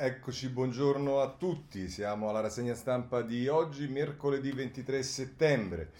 Eccoci, 0.00 0.48
buongiorno 0.50 1.18
a 1.18 1.28
tutti. 1.28 1.88
Siamo 1.88 2.28
alla 2.28 2.38
rassegna 2.38 2.76
stampa 2.76 3.20
di 3.20 3.48
oggi, 3.48 3.88
mercoledì 3.88 4.52
23 4.52 5.02
settembre. 5.02 5.90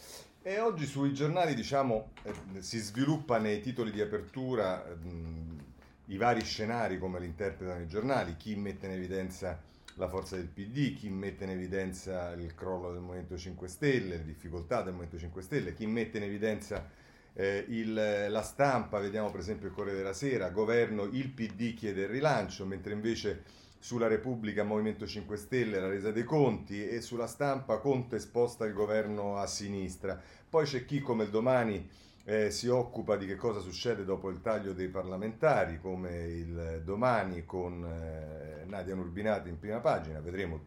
E 0.40 0.60
oggi 0.60 0.86
sui 0.86 1.12
giornali, 1.12 1.52
diciamo, 1.56 2.12
eh, 2.22 2.62
si 2.62 2.78
sviluppa 2.78 3.38
nei 3.38 3.60
titoli 3.60 3.90
di 3.90 4.00
apertura 4.00 4.84
mh, 4.84 5.64
i 6.06 6.16
vari 6.16 6.44
scenari 6.44 6.96
come 6.96 7.18
li 7.18 7.26
interpretano 7.26 7.82
i 7.82 7.88
giornali, 7.88 8.36
chi 8.36 8.54
mette 8.54 8.86
in 8.86 8.92
evidenza 8.92 9.60
la 9.94 10.06
forza 10.08 10.36
del 10.36 10.46
PD, 10.46 10.94
chi 10.94 11.08
mette 11.08 11.42
in 11.42 11.50
evidenza 11.50 12.30
il 12.34 12.54
crollo 12.54 12.92
del 12.92 13.00
Movimento 13.00 13.36
5 13.36 13.66
Stelle, 13.66 14.18
le 14.18 14.24
difficoltà 14.24 14.82
del 14.82 14.92
Movimento 14.92 15.18
5 15.18 15.42
Stelle, 15.42 15.74
chi 15.74 15.86
mette 15.86 16.18
in 16.18 16.22
evidenza 16.22 16.88
eh, 17.32 17.64
il, 17.66 17.94
la 18.28 18.42
stampa, 18.42 19.00
vediamo 19.00 19.32
per 19.32 19.40
esempio 19.40 19.66
il 19.66 19.74
Corriere 19.74 19.98
della 19.98 20.12
Sera, 20.12 20.50
governo, 20.50 21.02
il 21.02 21.30
PD 21.30 21.74
chiede 21.74 22.02
il 22.02 22.08
rilancio, 22.10 22.64
mentre 22.64 22.92
invece 22.92 23.66
sulla 23.78 24.06
Repubblica 24.08 24.64
Movimento 24.64 25.06
5 25.06 25.36
Stelle 25.36 25.80
la 25.80 25.88
resa 25.88 26.10
dei 26.10 26.24
conti 26.24 26.86
e 26.86 27.00
sulla 27.00 27.26
stampa 27.26 27.78
Conte 27.78 28.18
sposta 28.18 28.64
il 28.64 28.72
governo 28.72 29.36
a 29.36 29.46
sinistra. 29.46 30.20
Poi 30.48 30.64
c'è 30.64 30.84
chi 30.84 31.00
come 31.00 31.24
il 31.24 31.30
domani 31.30 31.88
eh, 32.24 32.50
si 32.50 32.68
occupa 32.68 33.16
di 33.16 33.26
che 33.26 33.36
cosa 33.36 33.60
succede 33.60 34.04
dopo 34.04 34.28
il 34.28 34.40
taglio 34.42 34.72
dei 34.72 34.88
parlamentari, 34.88 35.80
come 35.80 36.26
il 36.26 36.82
domani 36.84 37.44
con 37.44 37.84
eh, 37.84 38.64
Nadia 38.66 38.94
Nurbinati 38.94 39.48
in 39.48 39.58
prima 39.58 39.78
pagina, 39.78 40.20
vedremo 40.20 40.60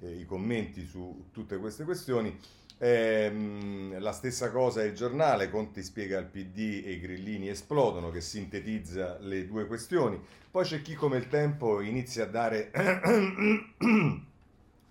eh, 0.00 0.10
i 0.10 0.24
commenti 0.24 0.86
su 0.86 1.26
tutte 1.32 1.58
queste 1.58 1.84
questioni. 1.84 2.38
Ehm, 2.84 4.00
la 4.00 4.10
stessa 4.10 4.50
cosa 4.50 4.82
è 4.82 4.86
il 4.86 4.94
giornale, 4.94 5.48
Conti 5.48 5.84
spiega 5.84 6.18
al 6.18 6.26
PD 6.26 6.82
e 6.84 6.94
i 6.94 7.00
grillini 7.00 7.48
esplodono, 7.48 8.10
che 8.10 8.20
sintetizza 8.20 9.18
le 9.20 9.46
due 9.46 9.68
questioni. 9.68 10.20
Poi 10.50 10.64
c'è 10.64 10.82
chi 10.82 10.94
come 10.94 11.16
il 11.18 11.28
tempo 11.28 11.80
inizia 11.80 12.24
a 12.24 12.26
dare, 12.26 12.72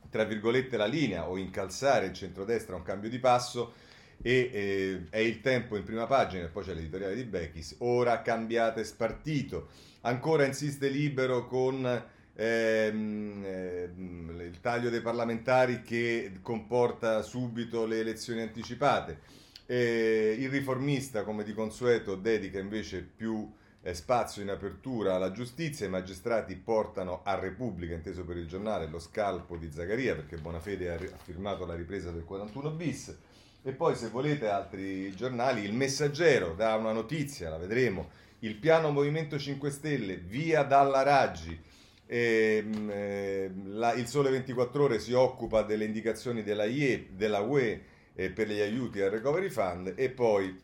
tra 0.09 0.23
virgolette, 0.23 0.77
la 0.77 0.86
linea 0.86 1.28
o 1.28 1.36
incalzare 1.36 2.06
il 2.06 2.14
centrodestra 2.14 2.75
a 2.75 2.78
un 2.78 2.83
cambio 2.83 3.09
di 3.09 3.20
passo 3.20 3.73
e 4.22 4.50
eh, 4.53 5.08
è 5.09 5.20
il 5.20 5.42
tempo 5.42 5.76
in 5.76 5.83
prima 5.83 6.05
pagina, 6.08 6.45
e 6.45 6.48
poi 6.48 6.64
c'è 6.64 6.73
l'editoriale 6.73 7.16
di 7.16 7.26
Bechis, 7.26 7.76
ora 7.80 8.22
cambiate 8.22 8.86
spartito. 8.86 9.67
Ancora 10.03 10.45
insiste 10.45 10.88
libero 10.88 11.45
con 11.45 12.05
ehm, 12.35 13.43
ehm, 13.45 14.41
il 14.41 14.59
taglio 14.61 14.89
dei 14.89 15.01
parlamentari 15.01 15.81
che 15.81 16.33
comporta 16.41 17.21
subito 17.21 17.85
le 17.85 17.99
elezioni 17.99 18.41
anticipate. 18.41 19.39
Eh, 19.65 20.35
il 20.37 20.49
riformista, 20.49 21.23
come 21.23 21.43
di 21.43 21.53
consueto, 21.53 22.15
dedica 22.15 22.59
invece 22.59 23.02
più 23.02 23.49
eh, 23.83 23.93
spazio 23.93 24.41
in 24.41 24.49
apertura 24.49 25.15
alla 25.15 25.31
giustizia. 25.31 25.85
I 25.85 25.89
magistrati 25.89 26.55
portano 26.55 27.21
a 27.23 27.35
Repubblica, 27.35 27.93
inteso 27.93 28.23
per 28.23 28.37
il 28.37 28.47
giornale, 28.47 28.87
lo 28.87 28.99
scalpo 28.99 29.57
di 29.57 29.71
Zaccaria 29.71 30.15
perché 30.15 30.37
Bonafede 30.37 30.91
ha, 30.91 30.95
ha 30.95 31.17
firmato 31.23 31.65
la 31.65 31.75
ripresa 31.75 32.11
del 32.11 32.25
41 32.25 32.71
bis. 32.71 33.15
E 33.63 33.71
poi, 33.73 33.95
se 33.95 34.09
volete, 34.09 34.49
altri 34.49 35.13
giornali. 35.15 35.63
Il 35.63 35.73
Messaggero 35.73 36.53
dà 36.53 36.75
una 36.75 36.91
notizia, 36.91 37.49
la 37.49 37.57
vedremo. 37.57 38.09
Il 38.39 38.55
piano 38.55 38.89
Movimento 38.89 39.37
5 39.37 39.69
Stelle, 39.69 40.17
via 40.17 40.63
dalla 40.63 41.03
Raggi 41.03 41.69
e, 42.12 42.66
eh, 42.90 43.52
la, 43.67 43.94
il 43.94 44.06
Sole 44.06 44.30
24 44.31 44.84
Ore 44.84 45.00
si 45.00 45.14
occupa 45.14 45.62
delle 45.62 45.86
indicazioni 45.86 46.44
della, 46.44 46.66
IE, 46.66 47.08
della 47.12 47.40
UE 47.40 47.81
eh, 48.14 48.30
per 48.31 48.50
gli 48.50 48.59
aiuti 48.59 49.00
al 49.00 49.12
Recovery 49.12 49.48
Fund 49.48 49.94
e 49.95 50.09
poi 50.09 50.59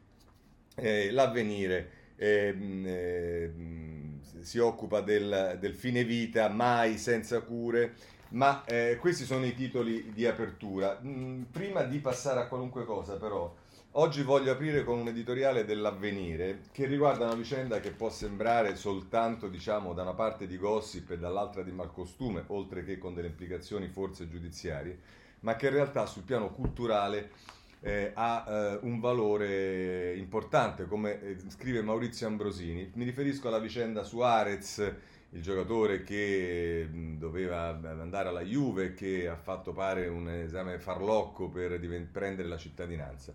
eh, 0.75 1.09
l'avvenire 1.09 1.89
ehm, 2.17 2.85
ehm, 2.85 4.21
si 4.41 4.57
occupa 4.57 4.99
del, 4.99 5.55
del, 5.57 5.73
fine 5.73 6.03
vita 6.03 6.49
mai 6.49 6.97
senza 6.97 7.39
cure. 7.39 7.93
Ma 8.31 8.65
eh, 8.65 8.97
questi 8.99 9.23
sono 9.23 9.45
i 9.45 9.55
titoli 9.55 10.11
di 10.11 10.25
apertura. 10.25 10.99
Mm, 11.01 11.43
prima 11.43 11.83
di 11.83 11.99
passare 11.99 12.41
a 12.41 12.47
qualunque 12.47 12.83
cosa, 12.83 13.15
però, 13.15 13.55
Oggi 13.99 14.21
voglio 14.21 14.51
aprire 14.51 14.83
con 14.83 14.99
un 14.99 15.07
editoriale 15.07 15.65
dell'avvenire 15.65 16.59
che 16.71 16.85
riguarda 16.85 17.25
una 17.25 17.33
vicenda 17.33 17.79
che 17.79 17.89
può 17.89 18.11
sembrare 18.11 18.75
soltanto, 18.75 19.47
diciamo, 19.47 19.95
da 19.95 20.03
una 20.03 20.13
parte 20.13 20.45
di 20.45 20.55
gossip 20.55 21.09
e 21.09 21.17
dall'altra 21.17 21.63
di 21.63 21.71
malcostume, 21.71 22.43
oltre 22.49 22.83
che 22.83 22.99
con 22.99 23.15
delle 23.15 23.29
implicazioni 23.29 23.87
forse 23.87 24.29
giudiziarie, 24.29 24.99
ma 25.39 25.55
che 25.55 25.65
in 25.65 25.73
realtà 25.73 26.05
sul 26.05 26.21
piano 26.21 26.51
culturale 26.51 27.31
eh, 27.79 28.11
ha 28.13 28.45
eh, 28.47 28.79
un 28.83 28.99
valore 28.99 30.15
importante, 30.15 30.85
come 30.85 31.19
eh, 31.19 31.37
scrive 31.47 31.81
Maurizio 31.81 32.27
Ambrosini. 32.27 32.91
Mi 32.93 33.03
riferisco 33.03 33.47
alla 33.47 33.57
vicenda 33.57 34.03
Suarez, 34.03 34.93
il 35.31 35.41
giocatore 35.41 36.03
che 36.03 36.87
mh, 36.87 37.17
doveva 37.17 37.69
andare 37.69 38.29
alla 38.29 38.43
Juve, 38.43 38.93
che 38.93 39.27
ha 39.27 39.37
fatto 39.37 39.73
pare 39.73 40.07
un 40.07 40.29
esame 40.29 40.77
farlocco 40.77 41.49
per 41.49 41.79
divent- 41.79 42.11
prendere 42.11 42.47
la 42.47 42.57
cittadinanza. 42.57 43.33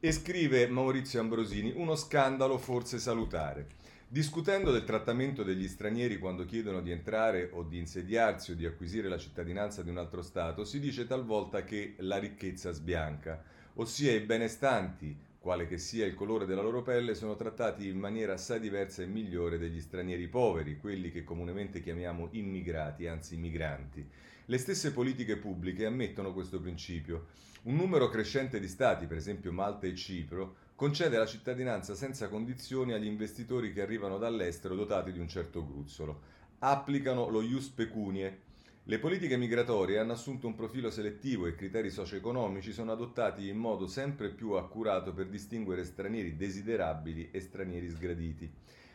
E 0.00 0.12
scrive 0.12 0.68
Maurizio 0.68 1.18
Ambrosini, 1.18 1.72
uno 1.74 1.96
scandalo 1.96 2.56
forse 2.56 3.00
salutare. 3.00 3.66
Discutendo 4.06 4.70
del 4.70 4.84
trattamento 4.84 5.42
degli 5.42 5.66
stranieri 5.66 6.18
quando 6.18 6.44
chiedono 6.44 6.80
di 6.80 6.92
entrare 6.92 7.50
o 7.52 7.64
di 7.64 7.78
insediarsi 7.78 8.52
o 8.52 8.54
di 8.54 8.64
acquisire 8.64 9.08
la 9.08 9.18
cittadinanza 9.18 9.82
di 9.82 9.90
un 9.90 9.98
altro 9.98 10.22
Stato, 10.22 10.64
si 10.64 10.78
dice 10.78 11.04
talvolta 11.04 11.64
che 11.64 11.94
la 11.98 12.18
ricchezza 12.18 12.70
sbianca, 12.70 13.42
ossia 13.74 14.12
i 14.14 14.20
benestanti, 14.20 15.16
quale 15.40 15.66
che 15.66 15.78
sia 15.78 16.06
il 16.06 16.14
colore 16.14 16.46
della 16.46 16.62
loro 16.62 16.82
pelle, 16.82 17.16
sono 17.16 17.34
trattati 17.34 17.88
in 17.88 17.98
maniera 17.98 18.34
assai 18.34 18.60
diversa 18.60 19.02
e 19.02 19.06
migliore 19.06 19.58
degli 19.58 19.80
stranieri 19.80 20.28
poveri, 20.28 20.78
quelli 20.78 21.10
che 21.10 21.24
comunemente 21.24 21.80
chiamiamo 21.80 22.28
immigrati, 22.30 23.08
anzi 23.08 23.36
migranti. 23.36 24.08
Le 24.50 24.56
stesse 24.56 24.92
politiche 24.92 25.36
pubbliche 25.36 25.84
ammettono 25.84 26.32
questo 26.32 26.58
principio. 26.58 27.26
Un 27.64 27.76
numero 27.76 28.08
crescente 28.08 28.58
di 28.58 28.66
stati, 28.66 29.04
per 29.04 29.18
esempio 29.18 29.52
Malta 29.52 29.86
e 29.86 29.94
Cipro, 29.94 30.56
concede 30.74 31.18
la 31.18 31.26
cittadinanza 31.26 31.94
senza 31.94 32.30
condizioni 32.30 32.94
agli 32.94 33.04
investitori 33.04 33.74
che 33.74 33.82
arrivano 33.82 34.16
dall'estero 34.16 34.74
dotati 34.74 35.12
di 35.12 35.18
un 35.18 35.28
certo 35.28 35.66
gruzzolo. 35.66 36.22
Applicano 36.60 37.28
lo 37.28 37.42
ius 37.42 37.68
pecunie. 37.68 38.40
Le 38.84 38.98
politiche 38.98 39.36
migratorie 39.36 39.98
hanno 39.98 40.14
assunto 40.14 40.46
un 40.46 40.54
profilo 40.54 40.90
selettivo 40.90 41.44
e 41.44 41.50
i 41.50 41.54
criteri 41.54 41.90
socio-economici 41.90 42.72
sono 42.72 42.90
adottati 42.90 43.48
in 43.48 43.58
modo 43.58 43.86
sempre 43.86 44.30
più 44.30 44.52
accurato 44.52 45.12
per 45.12 45.26
distinguere 45.26 45.84
stranieri 45.84 46.36
desiderabili 46.36 47.28
e 47.32 47.40
stranieri 47.40 47.90
sgraditi. 47.90 48.50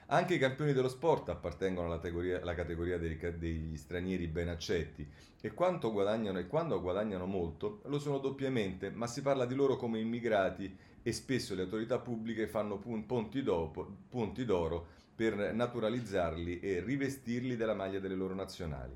Anche 0.08 0.34
i 0.34 0.38
campioni 0.38 0.74
dello 0.74 0.90
sport 0.90 1.30
appartengono 1.30 1.88
alla 1.88 1.96
categoria, 1.96 2.42
alla 2.42 2.54
categoria 2.54 2.98
dei, 2.98 3.18
degli 3.38 3.78
stranieri 3.78 4.28
ben 4.28 4.50
accetti 4.50 5.08
e, 5.40 5.54
guadagnano, 5.54 6.40
e 6.40 6.48
quando 6.48 6.82
guadagnano 6.82 7.26
molto 7.26 7.82
lo 7.86 8.00
sono 8.00 8.18
doppiamente, 8.18 8.90
ma 8.92 9.08
si 9.08 9.22
parla 9.22 9.46
di 9.46 9.56
loro 9.56 9.78
come 9.78 10.00
immigrati 10.00 10.76
e 11.02 11.12
spesso 11.14 11.56
le 11.56 11.64
autorità 11.64 12.00
pubbliche 12.00 12.48
fanno 12.48 12.78
punti, 12.78 13.44
dopo, 13.44 13.88
punti 14.10 14.44
d'oro 14.44 14.88
per 15.16 15.54
naturalizzarli 15.54 16.60
e 16.60 16.82
rivestirli 16.82 17.56
della 17.56 17.74
maglia 17.74 18.00
delle 18.00 18.16
loro 18.16 18.34
nazionali. 18.34 18.94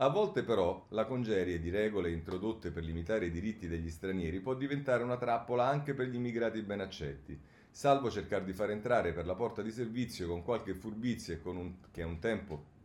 A 0.00 0.08
volte 0.08 0.42
però 0.42 0.86
la 0.90 1.06
congerie 1.06 1.58
di 1.58 1.70
regole 1.70 2.10
introdotte 2.10 2.70
per 2.70 2.84
limitare 2.84 3.26
i 3.26 3.30
diritti 3.30 3.66
degli 3.66 3.90
stranieri 3.90 4.40
può 4.40 4.54
diventare 4.54 5.02
una 5.02 5.16
trappola 5.16 5.66
anche 5.66 5.94
per 5.94 6.06
gli 6.06 6.14
immigrati 6.14 6.62
ben 6.62 6.80
accetti 6.80 7.38
salvo 7.70 8.10
cercare 8.10 8.44
di 8.44 8.52
far 8.52 8.70
entrare 8.70 9.12
per 9.12 9.26
la 9.26 9.34
porta 9.34 9.62
di 9.62 9.70
servizio 9.70 10.26
con 10.26 10.42
qualche 10.42 10.74
furbizia 10.74 11.34
e 11.34 11.40
con 11.40 11.56
un, 11.56 11.74
che 11.90 12.02
un 12.02 12.18
tempo 12.18 12.76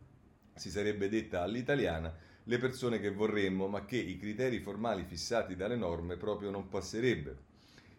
si 0.55 0.69
sarebbe 0.69 1.09
detta 1.09 1.41
all'italiana, 1.41 2.13
le 2.43 2.57
persone 2.57 2.99
che 2.99 3.11
vorremmo, 3.11 3.67
ma 3.67 3.85
che 3.85 3.97
i 3.97 4.17
criteri 4.17 4.59
formali 4.59 5.03
fissati 5.03 5.55
dalle 5.55 5.77
norme 5.77 6.17
proprio 6.17 6.51
non 6.51 6.69
passerebbero. 6.69 7.51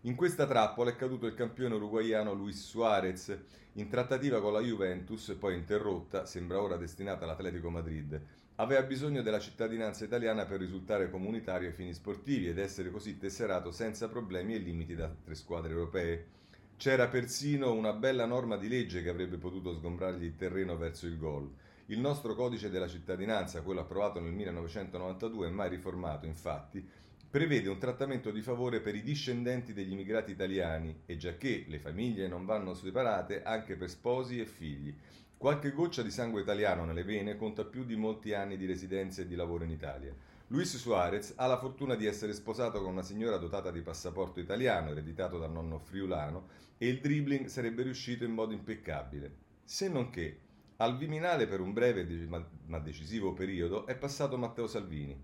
In 0.03 0.17
questa 0.17 0.47
trappola 0.47 0.91
è 0.91 0.97
caduto 0.97 1.27
il 1.27 1.35
campione 1.35 1.75
uruguaiano 1.77 2.35
Luis 2.35 2.63
Suarez, 2.63 3.37
in 3.73 3.89
trattativa 3.89 4.41
con 4.41 4.53
la 4.53 4.61
Juventus, 4.61 5.35
poi 5.39 5.55
interrotta, 5.55 6.27
sembra 6.27 6.61
ora 6.61 6.77
destinata 6.77 7.25
all'Atletico 7.25 7.71
Madrid. 7.71 8.21
Aveva 8.57 8.83
bisogno 8.83 9.23
della 9.23 9.41
cittadinanza 9.41 10.05
italiana 10.05 10.45
per 10.45 10.61
risultare 10.61 11.11
comunitario 11.11 11.69
ai 11.69 11.75
fini 11.75 11.93
sportivi 11.93 12.49
ed 12.49 12.59
essere 12.59 12.91
così 12.91 13.17
tesserato 13.17 13.73
senza 13.73 14.09
problemi 14.09 14.55
e 14.55 14.59
limiti 14.59 14.95
da 14.95 15.07
altre 15.07 15.35
squadre 15.35 15.73
europee. 15.73 16.27
C'era 16.77 17.09
persino 17.09 17.73
una 17.73 17.93
bella 17.93 18.27
norma 18.27 18.57
di 18.57 18.69
legge 18.69 19.03
che 19.03 19.09
avrebbe 19.09 19.39
potuto 19.39 19.73
sgombrargli 19.73 20.25
il 20.25 20.37
terreno 20.37 20.77
verso 20.77 21.07
il 21.07 21.17
gol. 21.17 21.51
Il 21.87 22.01
nostro 22.01 22.35
codice 22.35 22.69
della 22.69 22.89
cittadinanza, 22.89 23.63
quello 23.63 23.81
approvato 23.81 24.21
nel 24.21 24.33
1992 24.33 25.47
e 25.47 25.51
mai 25.51 25.69
riformato, 25.71 26.27
infatti, 26.27 26.87
prevede 27.31 27.69
un 27.69 27.79
trattamento 27.79 28.31
di 28.31 28.43
favore 28.43 28.81
per 28.81 28.95
i 28.97 29.03
discendenti 29.03 29.73
degli 29.73 29.93
immigrati 29.93 30.33
italiani 30.33 31.03
e 31.07 31.17
giacché 31.17 31.65
le 31.69 31.79
famiglie 31.79 32.29
non 32.29 32.45
vanno 32.45 32.75
separate 32.75 33.43
anche 33.43 33.77
per 33.77 33.89
sposi 33.89 34.41
e 34.41 34.45
figli. 34.45 34.95
Qualche 35.37 35.73
goccia 35.73 36.03
di 36.03 36.11
sangue 36.11 36.43
italiano 36.43 36.85
nelle 36.85 37.05
vene 37.05 37.37
conta 37.37 37.65
più 37.65 37.85
di 37.85 37.97
molti 37.97 38.35
anni 38.35 38.57
di 38.57 38.67
residenza 38.67 39.23
e 39.23 39.27
di 39.27 39.37
lavoro 39.37 39.65
in 39.65 39.71
Italia. 39.71 40.15
Luis 40.49 40.77
Suarez 40.77 41.33
ha 41.37 41.47
la 41.47 41.59
fortuna 41.59 41.95
di 41.95 42.05
essere 42.05 42.35
sposato 42.35 42.83
con 42.83 42.93
una 42.93 43.03
signora 43.03 43.39
dotata 43.39 43.71
di 43.71 43.81
passaporto 43.81 44.41
italiano, 44.41 44.91
ereditato 44.91 45.39
dal 45.39 45.51
nonno 45.51 45.79
friulano, 45.79 46.49
e 46.77 46.87
il 46.87 47.01
dribbling 47.01 47.47
sarebbe 47.47 47.83
riuscito 47.83 48.25
in 48.25 48.33
modo 48.33 48.53
impeccabile. 48.53 49.35
Se 49.65 49.89
non 49.89 50.11
che 50.11 50.41
Al 50.77 50.99
Viminale 50.99 51.47
per 51.47 51.61
un 51.61 51.73
breve 51.73 52.05
ma 52.67 52.79
decisivo 52.79 53.33
periodo 53.33 53.87
è 53.87 53.97
passato 53.97 54.37
Matteo 54.37 54.67
Salvini. 54.67 55.19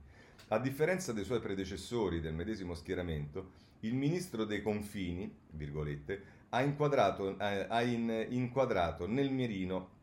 A 0.49 0.59
differenza 0.59 1.13
dei 1.13 1.25
suoi 1.25 1.41
predecessori 1.41 2.21
del 2.21 2.35
medesimo 2.35 2.75
schieramento, 2.75 3.51
il 3.81 3.95
ministro 3.95 4.45
dei 4.45 4.63
confini, 4.63 5.33
virgolette, 5.51 6.23
ha 6.51 6.63
inquadrato, 6.63 7.39
eh, 7.39 7.67
ha 7.69 7.83
in, 7.83 8.27
inquadrato 8.31 9.07
nel 9.07 9.31
mirino 9.31 9.99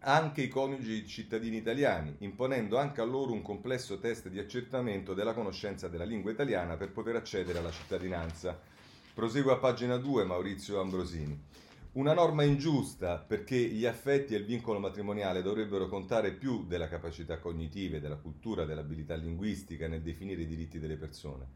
anche 0.00 0.42
i 0.42 0.48
coniugi 0.48 1.06
cittadini 1.06 1.56
italiani, 1.56 2.14
imponendo 2.18 2.78
anche 2.78 3.00
a 3.00 3.04
loro 3.04 3.32
un 3.32 3.42
complesso 3.42 3.98
test 3.98 4.28
di 4.28 4.38
accertamento 4.38 5.12
della 5.12 5.34
conoscenza 5.34 5.88
della 5.88 6.04
lingua 6.04 6.30
italiana 6.30 6.76
per 6.76 6.92
poter 6.92 7.16
accedere 7.16 7.58
alla 7.58 7.72
cittadinanza. 7.72 8.60
Prosegue 9.12 9.52
a 9.52 9.56
pagina 9.56 9.96
2 9.96 10.24
Maurizio 10.24 10.80
Ambrosini. 10.80 11.46
Una 11.92 12.12
norma 12.12 12.44
ingiusta 12.44 13.18
perché 13.18 13.56
gli 13.56 13.84
affetti 13.84 14.34
e 14.34 14.38
il 14.38 14.44
vincolo 14.44 14.78
matrimoniale 14.78 15.42
dovrebbero 15.42 15.88
contare 15.88 16.32
più 16.32 16.64
della 16.64 16.86
capacità 16.86 17.38
cognitive, 17.38 17.98
della 17.98 18.18
cultura, 18.18 18.64
dell'abilità 18.64 19.16
linguistica 19.16 19.88
nel 19.88 20.02
definire 20.02 20.42
i 20.42 20.46
diritti 20.46 20.78
delle 20.78 20.96
persone. 20.96 21.46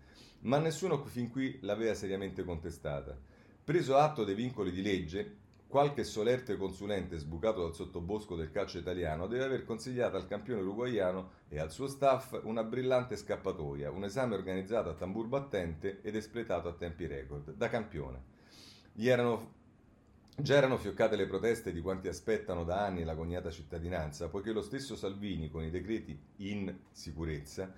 Ma 0.41 0.59
nessuno 0.59 1.05
fin 1.05 1.31
qui 1.31 1.59
l'aveva 1.61 1.95
seriamente 1.95 2.43
contestata. 2.43 3.17
Preso 3.63 3.97
atto 3.97 4.25
dei 4.25 4.35
vincoli 4.35 4.73
di 4.73 4.83
legge, 4.83 5.37
qualche 5.73 6.05
solerte 6.05 6.59
consulente 6.59 7.17
sbucato 7.17 7.63
dal 7.63 7.75
sottobosco 7.75 8.37
del 8.37 8.51
calcio 8.51 8.77
italiano 8.77 9.27
deve 9.27 9.45
aver 9.45 9.65
consigliato 9.65 10.17
al 10.19 10.29
campione 10.29 10.61
uruguaiano 10.61 11.31
e 11.49 11.59
al 11.59 11.73
suo 11.73 11.87
staff 11.87 12.39
una 12.43 12.63
brillante 12.63 13.17
scappatoia, 13.17 13.91
un 13.91 14.05
esame 14.05 14.35
organizzato 14.35 14.91
a 14.91 14.95
tambur 14.95 15.29
battente 15.29 16.03
ed 16.03 16.15
espletato 16.15 16.69
a 16.69 16.75
tempi 16.75 17.07
record, 17.07 17.55
da 17.55 17.71
campione. 17.71 18.23
Gli 18.93 19.09
erano 19.09 19.61
Già 20.35 20.57
erano 20.57 20.77
fioccate 20.77 21.17
le 21.17 21.27
proteste 21.27 21.73
di 21.73 21.81
quanti 21.81 22.09
aspettano 22.09 22.65
da 22.65 22.85
anni 22.85 23.05
la 23.05 23.15
cognata 23.15 23.51
cittadinanza, 23.51 24.29
poiché 24.29 24.51
lo 24.51 24.63
stesso 24.63 24.97
Salvini, 24.97 25.51
con 25.51 25.63
i 25.63 25.71
decreti 25.71 26.19
in 26.37 26.75
sicurezza, 26.91 27.73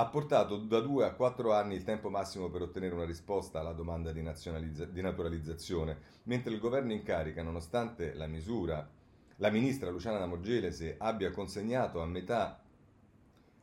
ha 0.00 0.06
portato 0.06 0.56
da 0.56 0.80
due 0.80 1.04
a 1.04 1.12
quattro 1.12 1.52
anni 1.52 1.74
il 1.74 1.84
tempo 1.84 2.08
massimo 2.08 2.48
per 2.48 2.62
ottenere 2.62 2.94
una 2.94 3.04
risposta 3.04 3.60
alla 3.60 3.74
domanda 3.74 4.12
di, 4.12 4.22
di 4.22 5.00
naturalizzazione, 5.02 5.98
mentre 6.22 6.54
il 6.54 6.58
governo 6.58 6.92
in 6.92 7.02
carica, 7.02 7.42
nonostante 7.42 8.14
la 8.14 8.26
misura, 8.26 8.88
la 9.36 9.50
ministra 9.50 9.90
Luciana 9.90 10.18
Lamorgelese 10.18 10.96
abbia 10.98 11.30
consegnato 11.32 12.00
a 12.00 12.06
metà 12.06 12.62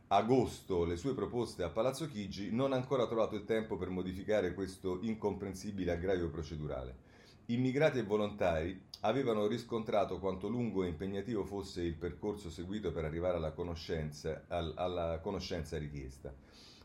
agosto 0.10 0.86
le 0.86 0.96
sue 0.96 1.16
proposte 1.16 1.64
a 1.64 1.70
Palazzo 1.70 2.08
Chigi, 2.08 2.52
non 2.52 2.72
ha 2.72 2.76
ancora 2.76 3.08
trovato 3.08 3.36
il 3.36 3.44
tempo 3.44 3.76
per 3.76 3.90
modificare 3.90 4.54
questo 4.54 5.00
incomprensibile 5.02 5.92
aggravio 5.92 6.30
procedurale. 6.30 7.07
Immigrati 7.50 8.00
e 8.00 8.04
volontari 8.04 8.78
avevano 9.02 9.48
riscontrato 9.48 10.20
quanto 10.20 10.50
lungo 10.50 10.84
e 10.84 10.90
impegnativo 10.90 11.46
fosse 11.46 11.82
il 11.82 11.94
percorso 11.94 12.50
seguito 12.50 12.92
per 12.92 13.06
arrivare 13.06 13.38
alla 13.38 13.54
conoscenza, 13.54 14.44
al, 14.50 14.74
alla 14.76 15.20
conoscenza 15.22 15.78
richiesta. 15.78 16.34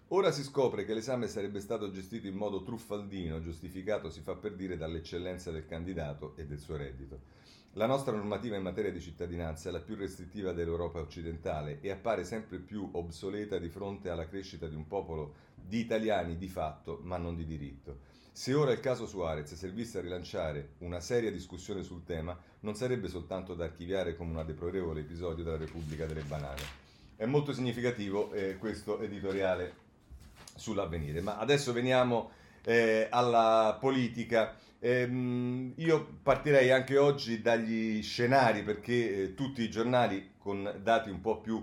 Ora 0.09 0.31
si 0.31 0.45
scopre 0.45 0.85
che 0.85 0.95
l'esame 0.95 1.27
sarebbe 1.27 1.59
stato 1.59 1.91
gestito 1.91 2.29
in 2.29 2.37
modo 2.37 2.63
truffaldino, 2.63 3.41
giustificato 3.41 4.09
si 4.09 4.21
fa 4.21 4.37
per 4.37 4.55
dire 4.55 4.77
dall'eccellenza 4.77 5.51
del 5.51 5.67
candidato 5.67 6.35
e 6.37 6.47
del 6.47 6.61
suo 6.61 6.77
reddito. 6.77 7.19
La 7.73 7.87
nostra 7.87 8.15
normativa 8.15 8.55
in 8.55 8.63
materia 8.63 8.93
di 8.93 9.01
cittadinanza 9.01 9.69
è 9.69 9.73
la 9.73 9.81
più 9.81 9.97
restrittiva 9.97 10.53
dell'Europa 10.53 11.01
occidentale 11.01 11.81
e 11.81 11.91
appare 11.91 12.23
sempre 12.23 12.59
più 12.59 12.89
obsoleta 12.93 13.59
di 13.59 13.69
fronte 13.69 14.11
alla 14.11 14.29
crescita 14.29 14.69
di 14.69 14.77
un 14.77 14.87
popolo 14.87 15.35
di 15.57 15.81
italiani 15.81 16.37
di 16.37 16.49
fatto, 16.49 17.01
ma 17.03 17.17
non 17.17 17.35
di 17.35 17.45
diritto. 17.45 18.12
Se 18.35 18.55
ora 18.55 18.73
il 18.73 18.81
caso 18.81 19.07
Suarez 19.07 19.53
servisse 19.53 19.99
a 19.99 20.01
rilanciare 20.01 20.71
una 20.79 21.01
seria 21.01 21.31
discussione 21.31 21.83
sul 21.83 22.03
tema, 22.03 22.37
non 22.61 22.75
sarebbe 22.75 23.09
soltanto 23.09 23.55
da 23.55 23.65
archiviare 23.65 24.17
come 24.17 24.35
un 24.35 24.47
deplorevole 24.47 25.01
episodio 25.01 25.45
della 25.45 25.59
Repubblica 25.59 26.07
delle 26.07 26.23
Banane. 26.23 26.63
È 27.15 27.27
molto 27.27 27.53
significativo 27.53 28.33
eh, 28.33 28.57
questo 28.57 29.01
editoriale 29.01 29.75
sull'avvenire. 30.57 31.21
Ma 31.21 31.37
adesso 31.37 31.75
veniamo 31.75 32.31
eh, 32.65 33.07
alla 33.11 33.77
politica. 33.79 34.57
Eh, 34.79 35.73
io 35.77 36.17
partirei 36.23 36.71
anche 36.71 36.97
oggi 36.97 37.43
dagli 37.43 38.03
scenari 38.03 38.63
perché 38.63 39.23
eh, 39.23 39.35
tutti 39.35 39.63
i 39.63 39.71
giornali 39.71 40.33
con 40.39 40.81
dati 40.83 41.11
un 41.11 41.21
po' 41.21 41.39
più 41.39 41.63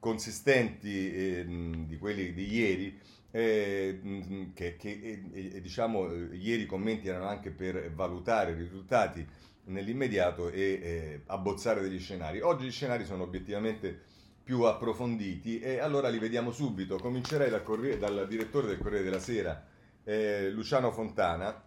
consistenti 0.00 1.14
ehm, 1.14 1.86
di 1.86 1.96
quelli 1.96 2.32
di 2.32 2.52
ieri 2.52 3.00
eh, 3.38 4.00
mm, 4.04 4.52
che, 4.52 4.76
che 4.76 5.22
eh, 5.32 5.60
diciamo 5.60 6.12
ieri 6.32 6.62
i 6.62 6.66
commenti 6.66 7.06
erano 7.06 7.26
anche 7.26 7.50
per 7.50 7.92
valutare 7.92 8.50
i 8.50 8.54
risultati 8.56 9.24
nell'immediato 9.66 10.48
e 10.48 10.60
eh, 10.60 11.22
abbozzare 11.26 11.80
degli 11.80 12.00
scenari. 12.00 12.40
Oggi 12.40 12.66
gli 12.66 12.72
scenari 12.72 13.04
sono 13.04 13.22
obiettivamente 13.22 13.96
più 14.42 14.62
approfonditi 14.62 15.60
e 15.60 15.78
allora 15.78 16.08
li 16.08 16.18
vediamo 16.18 16.50
subito. 16.50 16.96
Comincerei 16.96 17.48
dal, 17.48 17.62
Corriere, 17.62 17.98
dal 17.98 18.26
direttore 18.26 18.66
del 18.66 18.78
Corriere 18.78 19.04
della 19.04 19.20
Sera, 19.20 19.64
eh, 20.02 20.50
Luciano 20.50 20.90
Fontana, 20.90 21.62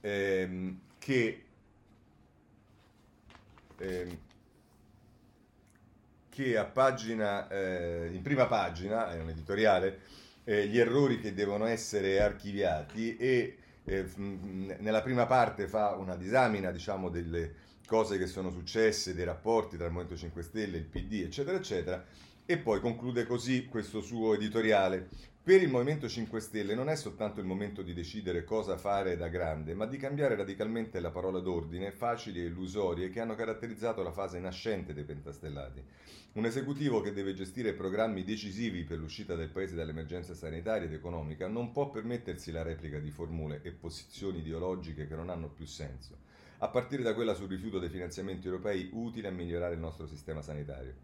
ehm, 0.00 0.80
che, 0.98 1.44
ehm, 3.76 4.18
che 6.30 6.56
a 6.56 6.64
pagina, 6.64 7.48
eh, 7.48 8.10
in 8.12 8.22
prima 8.22 8.46
pagina, 8.46 9.12
è 9.12 9.20
un 9.20 9.28
editoriale, 9.28 10.24
eh, 10.48 10.68
gli 10.68 10.78
errori 10.78 11.18
che 11.18 11.34
devono 11.34 11.66
essere 11.66 12.22
archiviati 12.22 13.16
e 13.16 13.58
eh, 13.84 14.06
nella 14.16 15.02
prima 15.02 15.26
parte 15.26 15.66
fa 15.66 15.96
una 15.96 16.14
disamina 16.14 16.70
diciamo, 16.70 17.10
delle 17.10 17.54
cose 17.86 18.16
che 18.16 18.26
sono 18.26 18.50
successe, 18.50 19.14
dei 19.14 19.24
rapporti 19.24 19.76
tra 19.76 19.86
il 19.86 19.92
Movimento 19.92 20.18
5 20.18 20.42
Stelle, 20.42 20.76
il 20.76 20.84
PD, 20.84 21.22
eccetera, 21.24 21.56
eccetera, 21.56 22.04
e 22.44 22.58
poi 22.58 22.80
conclude 22.80 23.26
così 23.26 23.66
questo 23.66 24.00
suo 24.00 24.34
editoriale. 24.34 25.08
Per 25.46 25.62
il 25.62 25.70
Movimento 25.70 26.08
5 26.08 26.40
Stelle 26.40 26.74
non 26.74 26.88
è 26.88 26.96
soltanto 26.96 27.38
il 27.38 27.46
momento 27.46 27.82
di 27.82 27.94
decidere 27.94 28.42
cosa 28.42 28.76
fare 28.76 29.16
da 29.16 29.28
grande, 29.28 29.74
ma 29.74 29.86
di 29.86 29.96
cambiare 29.96 30.34
radicalmente 30.34 30.98
la 30.98 31.12
parola 31.12 31.38
d'ordine 31.38 31.92
facili 31.92 32.40
e 32.40 32.46
illusorie 32.46 33.10
che 33.10 33.20
hanno 33.20 33.36
caratterizzato 33.36 34.02
la 34.02 34.10
fase 34.10 34.40
nascente 34.40 34.92
dei 34.92 35.04
pentastellati. 35.04 35.80
Un 36.32 36.46
esecutivo 36.46 37.00
che 37.00 37.12
deve 37.12 37.32
gestire 37.32 37.74
programmi 37.74 38.24
decisivi 38.24 38.82
per 38.82 38.98
l'uscita 38.98 39.36
del 39.36 39.50
paese 39.50 39.76
dall'emergenza 39.76 40.34
sanitaria 40.34 40.88
ed 40.88 40.94
economica 40.94 41.46
non 41.46 41.70
può 41.70 41.90
permettersi 41.90 42.50
la 42.50 42.64
replica 42.64 42.98
di 42.98 43.12
formule 43.12 43.60
e 43.62 43.70
posizioni 43.70 44.38
ideologiche 44.38 45.06
che 45.06 45.14
non 45.14 45.30
hanno 45.30 45.46
più 45.46 45.64
senso, 45.64 46.16
a 46.58 46.66
partire 46.66 47.04
da 47.04 47.14
quella 47.14 47.34
sul 47.34 47.46
rifiuto 47.46 47.78
dei 47.78 47.88
finanziamenti 47.88 48.48
europei 48.48 48.90
utili 48.94 49.28
a 49.28 49.30
migliorare 49.30 49.74
il 49.74 49.80
nostro 49.80 50.08
sistema 50.08 50.42
sanitario. 50.42 50.94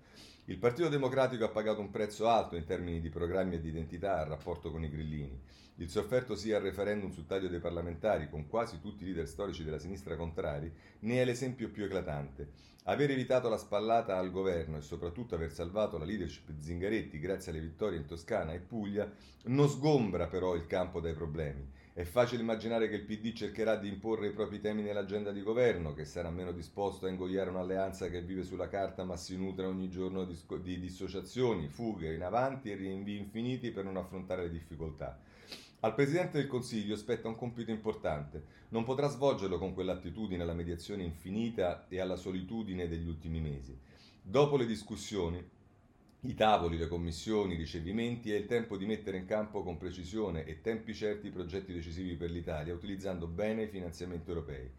Il 0.47 0.59
Partito 0.59 0.89
Democratico 0.89 1.45
ha 1.45 1.51
pagato 1.51 1.81
un 1.81 1.91
prezzo 1.91 2.27
alto 2.27 2.57
in 2.57 2.65
termini 2.65 3.01
di 3.01 3.11
programmi 3.11 3.55
e 3.55 3.61
di 3.61 3.69
identità 3.69 4.19
a 4.19 4.27
rapporto 4.27 4.73
con 4.73 4.83
i 4.83 4.91
grillini. 4.91 5.41
Il 5.77 5.89
sofferto 5.89 6.35
sia 6.35 6.57
al 6.57 6.65
referendum 6.65 7.13
sul 7.13 7.27
taglio 7.27 7.47
dei 7.47 7.61
parlamentari, 7.61 8.29
con 8.29 8.49
quasi 8.49 8.81
tutti 8.81 9.05
i 9.05 9.07
leader 9.07 9.29
storici 9.29 9.63
della 9.63 9.79
sinistra 9.79 10.17
contrari, 10.17 10.73
ne 11.01 11.23
è 11.23 11.25
l'esempio 11.25 11.71
più 11.71 11.85
eclatante. 11.85 12.51
Aver 12.87 13.13
evitato 13.13 13.49
la 13.49 13.57
spallata 13.57 14.19
al 14.19 14.33
governo 14.33 14.79
e 14.79 14.83
soprattutto 14.83 15.37
aver 15.37 15.53
salvato 15.53 15.97
la 15.97 16.05
leadership 16.05 16.51
Zingaretti 16.59 17.21
grazie 17.21 17.53
alle 17.53 17.61
vittorie 17.61 17.99
in 17.99 18.07
Toscana 18.07 18.53
e 18.53 18.59
Puglia 18.59 19.09
non 19.45 19.69
sgombra 19.69 20.27
però 20.27 20.57
il 20.57 20.67
campo 20.67 20.99
dai 20.99 21.15
problemi. 21.15 21.65
È 21.95 22.05
facile 22.05 22.41
immaginare 22.41 22.89
che 22.89 22.95
il 22.95 23.05
PD 23.05 23.35
cercherà 23.35 23.77
di 23.77 23.87
imporre 23.87 24.29
i 24.29 24.33
propri 24.33 24.61
temi 24.61 24.81
nell'agenda 24.81 25.31
di 25.31 25.43
governo, 25.43 25.93
che 25.93 26.07
sarà 26.07 26.31
meno 26.31 26.51
disposto 26.51 27.05
a 27.05 27.11
ingoiare 27.11 27.51
un'alleanza 27.51 28.09
che 28.09 28.23
vive 28.23 28.45
sulla 28.45 28.69
carta 28.69 29.05
ma 29.05 29.15
si 29.19 29.37
nutre 29.37 29.67
ogni 29.67 29.91
giorno 29.91 30.25
di, 30.25 30.35
di 30.63 30.81
dissociazioni, 30.81 31.69
fughe 31.69 32.15
in 32.15 32.23
avanti 32.23 32.71
e 32.71 32.77
rinvii 32.77 33.19
infiniti 33.19 33.73
per 33.73 33.85
non 33.85 33.99
affrontare 33.99 34.45
le 34.45 34.51
difficoltà. 34.51 35.21
Al 35.81 35.95
Presidente 35.95 36.39
del 36.39 36.47
Consiglio 36.47 36.97
spetta 36.97 37.29
un 37.29 37.37
compito 37.37 37.71
importante. 37.71 38.43
Non 38.71 38.85
potrà 38.85 39.09
svolgerlo 39.09 39.59
con 39.59 39.75
quell'attitudine 39.75 40.45
alla 40.45 40.55
mediazione 40.55 41.03
infinita 41.03 41.85
e 41.89 42.01
alla 42.01 42.17
solitudine 42.17 42.89
degli 42.89 43.07
ultimi 43.07 43.41
mesi. 43.41 43.79
Dopo 44.23 44.57
le 44.57 44.65
discussioni, 44.65 45.47
i 46.25 46.35
tavoli, 46.35 46.79
le 46.79 46.87
commissioni, 46.87 47.55
i 47.55 47.57
ricevimenti 47.57 48.33
è 48.33 48.37
il 48.37 48.47
tempo 48.47 48.77
di 48.77 48.87
mettere 48.87 49.17
in 49.17 49.25
campo 49.25 49.63
con 49.65 49.77
precisione 49.77 50.45
e 50.45 50.61
tempi 50.61 50.95
certi 50.95 51.27
i 51.27 51.31
progetti 51.31 51.73
decisivi 51.73 52.15
per 52.15 52.31
l'Italia, 52.31 52.75
utilizzando 52.75 53.27
bene 53.27 53.65
i 53.65 53.69
finanziamenti 53.69 54.29
europei 54.29 54.71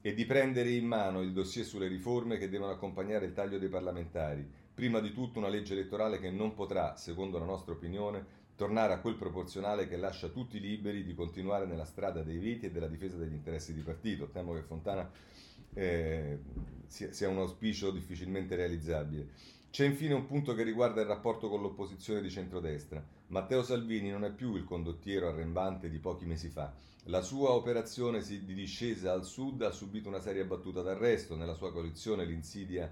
e 0.00 0.14
di 0.14 0.24
prendere 0.24 0.70
in 0.70 0.86
mano 0.86 1.22
il 1.22 1.32
dossier 1.32 1.64
sulle 1.64 1.88
riforme 1.88 2.36
che 2.36 2.48
devono 2.48 2.70
accompagnare 2.70 3.24
il 3.24 3.32
taglio 3.32 3.58
dei 3.58 3.70
parlamentari, 3.70 4.46
prima 4.74 5.00
di 5.00 5.12
tutto 5.12 5.38
una 5.38 5.48
legge 5.48 5.72
elettorale 5.72 6.20
che 6.20 6.30
non 6.30 6.54
potrà, 6.54 6.94
secondo 6.96 7.38
la 7.38 7.46
nostra 7.46 7.72
opinione, 7.72 8.42
tornare 8.54 8.92
a 8.92 9.00
quel 9.00 9.16
proporzionale 9.16 9.88
che 9.88 9.96
lascia 9.96 10.28
tutti 10.28 10.60
liberi 10.60 11.02
di 11.02 11.14
continuare 11.14 11.66
nella 11.66 11.86
strada 11.86 12.22
dei 12.22 12.38
veti 12.38 12.66
e 12.66 12.70
della 12.70 12.86
difesa 12.86 13.16
degli 13.16 13.32
interessi 13.32 13.72
di 13.72 13.80
partito. 13.80 14.28
Temo 14.28 14.52
che 14.52 14.62
Fontana 14.62 15.10
eh, 15.72 16.38
sia 16.86 17.28
un 17.28 17.38
auspicio 17.38 17.90
difficilmente 17.90 18.54
realizzabile. 18.54 19.28
C'è 19.74 19.84
infine 19.84 20.14
un 20.14 20.26
punto 20.26 20.54
che 20.54 20.62
riguarda 20.62 21.00
il 21.00 21.08
rapporto 21.08 21.48
con 21.48 21.60
l'opposizione 21.60 22.20
di 22.20 22.30
centrodestra. 22.30 23.04
Matteo 23.26 23.64
Salvini 23.64 24.08
non 24.08 24.24
è 24.24 24.30
più 24.30 24.54
il 24.54 24.62
condottiero 24.62 25.26
arrembante 25.26 25.90
di 25.90 25.98
pochi 25.98 26.26
mesi 26.26 26.48
fa. 26.48 26.72
La 27.06 27.22
sua 27.22 27.50
operazione 27.50 28.22
di 28.22 28.54
discesa 28.54 29.10
al 29.10 29.24
sud 29.24 29.62
ha 29.62 29.72
subito 29.72 30.06
una 30.08 30.20
seria 30.20 30.44
battuta 30.44 30.80
d'arresto. 30.80 31.34
Nella 31.34 31.54
sua 31.54 31.72
coalizione 31.72 32.24
l'insidia 32.24 32.88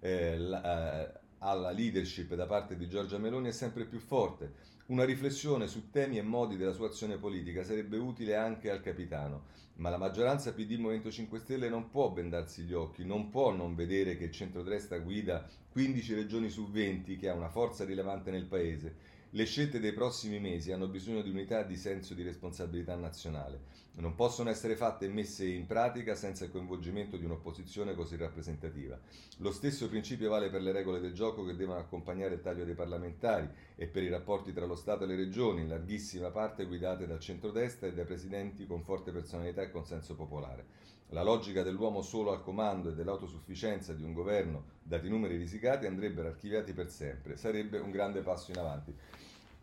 eh, 0.00 0.36
la, 0.36 1.04
eh, 1.04 1.20
alla 1.38 1.70
leadership 1.70 2.34
da 2.34 2.46
parte 2.46 2.76
di 2.76 2.88
Giorgia 2.88 3.18
Meloni 3.18 3.50
è 3.50 3.52
sempre 3.52 3.84
più 3.84 4.00
forte. 4.00 4.52
Una 4.88 5.02
riflessione 5.02 5.66
su 5.66 5.90
temi 5.90 6.16
e 6.16 6.22
modi 6.22 6.56
della 6.56 6.72
sua 6.72 6.86
azione 6.86 7.16
politica 7.16 7.64
sarebbe 7.64 7.96
utile 7.96 8.36
anche 8.36 8.70
al 8.70 8.80
capitano, 8.80 9.46
ma 9.78 9.90
la 9.90 9.96
maggioranza 9.96 10.52
PD 10.52 10.78
Movimento 10.78 11.10
5 11.10 11.40
Stelle 11.40 11.68
non 11.68 11.90
può 11.90 12.10
bendarsi 12.10 12.62
gli 12.62 12.72
occhi, 12.72 13.04
non 13.04 13.28
può 13.28 13.50
non 13.50 13.74
vedere 13.74 14.16
che 14.16 14.26
il 14.26 14.30
centrodestra 14.30 15.00
guida 15.00 15.44
15 15.72 16.14
regioni 16.14 16.50
su 16.50 16.70
20 16.70 17.16
che 17.16 17.28
ha 17.28 17.34
una 17.34 17.48
forza 17.48 17.84
rilevante 17.84 18.30
nel 18.30 18.46
paese 18.46 18.94
le 19.30 19.44
scelte 19.44 19.80
dei 19.80 19.92
prossimi 19.92 20.38
mesi 20.38 20.72
hanno 20.72 20.86
bisogno 20.86 21.20
di 21.20 21.30
unità 21.30 21.60
e 21.60 21.66
di 21.66 21.76
senso 21.76 22.14
di 22.14 22.22
responsabilità 22.22 22.94
nazionale. 22.94 23.84
Non 23.96 24.14
possono 24.14 24.50
essere 24.50 24.76
fatte 24.76 25.06
e 25.06 25.08
messe 25.08 25.46
in 25.46 25.66
pratica 25.66 26.14
senza 26.14 26.44
il 26.44 26.50
coinvolgimento 26.50 27.16
di 27.16 27.24
un'opposizione 27.24 27.94
così 27.94 28.16
rappresentativa. 28.16 28.98
Lo 29.38 29.50
stesso 29.52 29.88
principio 29.88 30.30
vale 30.30 30.50
per 30.50 30.62
le 30.62 30.70
regole 30.70 31.00
del 31.00 31.14
gioco 31.14 31.44
che 31.44 31.56
devono 31.56 31.78
accompagnare 31.78 32.34
il 32.34 32.42
taglio 32.42 32.64
dei 32.64 32.74
parlamentari 32.74 33.48
e 33.74 33.86
per 33.86 34.02
i 34.02 34.10
rapporti 34.10 34.52
tra 34.52 34.66
lo 34.66 34.76
Stato 34.76 35.04
e 35.04 35.06
le 35.06 35.16
regioni, 35.16 35.62
in 35.62 35.68
larghissima 35.68 36.30
parte 36.30 36.66
guidate 36.66 37.06
dal 37.06 37.20
centrodestra 37.20 37.88
e 37.88 37.94
dai 37.94 38.04
presidenti 38.04 38.66
con 38.66 38.82
forte 38.82 39.12
personalità 39.12 39.62
e 39.62 39.70
consenso 39.70 40.14
popolare. 40.14 40.94
La 41.10 41.22
logica 41.22 41.62
dell'uomo 41.62 42.02
solo 42.02 42.32
al 42.32 42.42
comando 42.42 42.90
e 42.90 42.94
dell'autosufficienza 42.94 43.92
di 43.92 44.02
un 44.02 44.12
governo, 44.12 44.64
dati 44.82 45.06
i 45.06 45.10
numeri 45.10 45.36
risicati, 45.36 45.86
andrebbero 45.86 46.28
archiviati 46.28 46.72
per 46.72 46.90
sempre. 46.90 47.36
Sarebbe 47.36 47.78
un 47.78 47.92
grande 47.92 48.22
passo 48.22 48.50
in 48.50 48.58
avanti. 48.58 48.94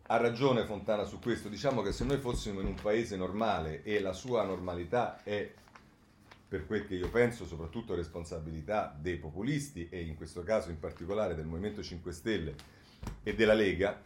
Ha 0.06 0.16
ragione 0.16 0.64
Fontana 0.64 1.04
su 1.04 1.18
questo, 1.18 1.48
diciamo 1.48 1.82
che 1.82 1.92
se 1.92 2.04
noi 2.04 2.18
fossimo 2.18 2.60
in 2.60 2.66
un 2.66 2.74
paese 2.74 3.16
normale 3.16 3.82
e 3.82 4.00
la 4.00 4.12
sua 4.12 4.42
normalità 4.44 5.22
è, 5.22 5.52
per 6.48 6.66
quel 6.66 6.86
che 6.86 6.94
io 6.94 7.10
penso, 7.10 7.44
soprattutto 7.44 7.94
responsabilità 7.94 8.96
dei 8.98 9.16
populisti 9.16 9.88
e 9.90 10.00
in 10.02 10.14
questo 10.14 10.42
caso 10.42 10.70
in 10.70 10.78
particolare 10.78 11.34
del 11.34 11.46
Movimento 11.46 11.82
5 11.82 12.12
Stelle 12.12 12.54
e 13.22 13.34
della 13.34 13.54
Lega, 13.54 14.00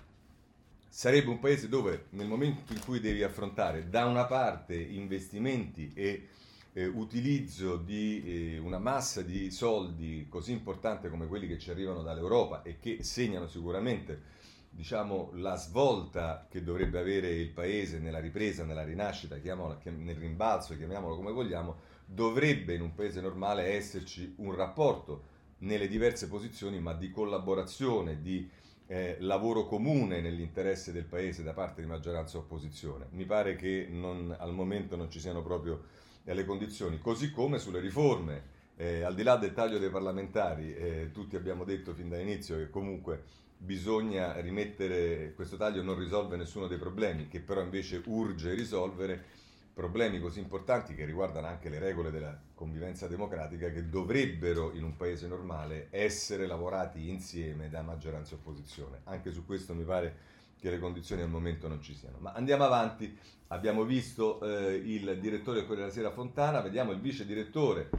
sarebbe 0.88 1.30
un 1.30 1.38
paese 1.38 1.68
dove 1.68 2.07
nel 2.11 2.26
momento 2.26 2.73
in 2.73 2.80
cui 2.85 2.99
devi 2.99 3.23
affrontare 3.23 3.88
da 3.88 4.07
una 4.07 4.25
parte 4.25 4.75
investimenti 4.75 5.92
e 5.95 6.28
eh, 6.73 6.87
utilizzo 6.87 7.77
di 7.77 8.55
eh, 8.55 8.59
una 8.59 8.79
massa 8.79 9.23
di 9.23 9.51
soldi 9.51 10.27
così 10.29 10.53
importante 10.53 11.09
come 11.09 11.27
quelli 11.27 11.47
che 11.47 11.59
ci 11.59 11.71
arrivano 11.71 12.03
dall'Europa 12.03 12.63
e 12.63 12.79
che 12.79 13.03
segnano 13.03 13.47
sicuramente 13.49 14.37
diciamo, 14.71 15.31
la 15.35 15.57
svolta 15.57 16.47
che 16.49 16.63
dovrebbe 16.63 16.99
avere 16.99 17.31
il 17.31 17.51
paese 17.51 17.99
nella 17.99 18.21
ripresa, 18.21 18.65
nella 18.65 18.85
rinascita, 18.85 19.37
nel 19.37 20.17
rimbalzo, 20.17 20.77
chiamiamolo 20.77 21.17
come 21.17 21.33
vogliamo, 21.33 21.77
dovrebbe 22.05 22.75
in 22.75 22.83
un 22.83 22.95
paese 22.95 23.21
normale 23.21 23.75
esserci 23.75 24.35
un 24.37 24.55
rapporto 24.55 25.37
nelle 25.59 25.89
diverse 25.89 26.29
posizioni, 26.29 26.79
ma 26.79 26.95
di 26.95 27.11
collaborazione, 27.11 28.21
di 28.21 28.49
eh, 28.87 29.17
lavoro 29.21 29.67
comune 29.67 30.21
nell'interesse 30.21 30.93
del 30.93 31.05
paese 31.05 31.43
da 31.43 31.53
parte 31.53 31.83
di 31.83 31.89
maggioranza 31.89 32.37
e 32.37 32.41
opposizione. 32.41 33.07
Mi 33.11 33.25
pare 33.25 33.57
che 33.57 33.87
non, 33.91 34.35
al 34.39 34.55
momento 34.55 34.97
non 34.97 35.11
ci 35.11 35.21
siano 35.21 35.43
proprio 35.43 35.85
e 36.25 36.31
alle 36.31 36.45
condizioni, 36.45 36.99
così 36.99 37.31
come 37.31 37.59
sulle 37.59 37.81
riforme. 37.81 38.57
Eh, 38.77 39.03
al 39.03 39.15
di 39.15 39.23
là 39.23 39.37
del 39.37 39.53
taglio 39.53 39.79
dei 39.79 39.91
parlamentari, 39.91 40.75
eh, 40.75 41.11
tutti 41.13 41.35
abbiamo 41.35 41.65
detto 41.65 41.95
fin 41.95 42.09
dall'inizio 42.09 42.57
che 42.57 42.71
comunque 42.71 43.25
bisogna 43.57 44.41
rimettere, 44.41 45.33
questo 45.35 45.57
taglio 45.57 45.83
non 45.83 45.99
risolve 45.99 46.37
nessuno 46.37 46.69
dei 46.69 46.79
problemi, 46.79 47.27
che 47.27 47.41
però 47.41 47.61
invece 47.61 48.03
urge 48.07 48.55
risolvere 48.55 49.25
problemi 49.79 50.19
così 50.19 50.41
importanti 50.41 50.95
che 50.95 51.05
riguardano 51.05 51.47
anche 51.47 51.69
le 51.69 51.79
regole 51.79 52.11
della 52.11 52.37
convivenza 52.55 53.07
democratica 53.07 53.71
che 53.71 53.89
dovrebbero 53.89 54.73
in 54.73 54.83
un 54.83 54.97
paese 54.97 55.29
normale 55.29 55.87
essere 55.91 56.49
lavorati 56.49 57.09
insieme 57.09 57.69
da 57.69 57.83
maggioranza 57.83 58.35
e 58.35 58.39
opposizione. 58.39 59.03
Anche 59.05 59.31
su 59.31 59.47
questo 59.47 59.75
mi 59.75 59.85
pare 59.85 60.17
che 60.61 60.71
le 60.71 60.79
condizioni 60.79 61.23
al 61.23 61.31
momento 61.31 61.69
non 61.69 61.81
ci 61.81 61.95
siano. 61.95 62.19
Ma 62.19 62.33
andiamo 62.33 62.65
avanti, 62.65 63.17
abbiamo 63.49 63.85
visto 63.85 64.41
eh, 64.43 64.75
il 64.75 65.19
direttore 65.21 65.61
Corriere 65.61 65.83
della 65.83 65.93
Sera 65.93 66.11
Fontana, 66.11 66.61
vediamo 66.61 66.93
il 66.93 67.00
vice 67.00 67.25
direttore 67.25 67.91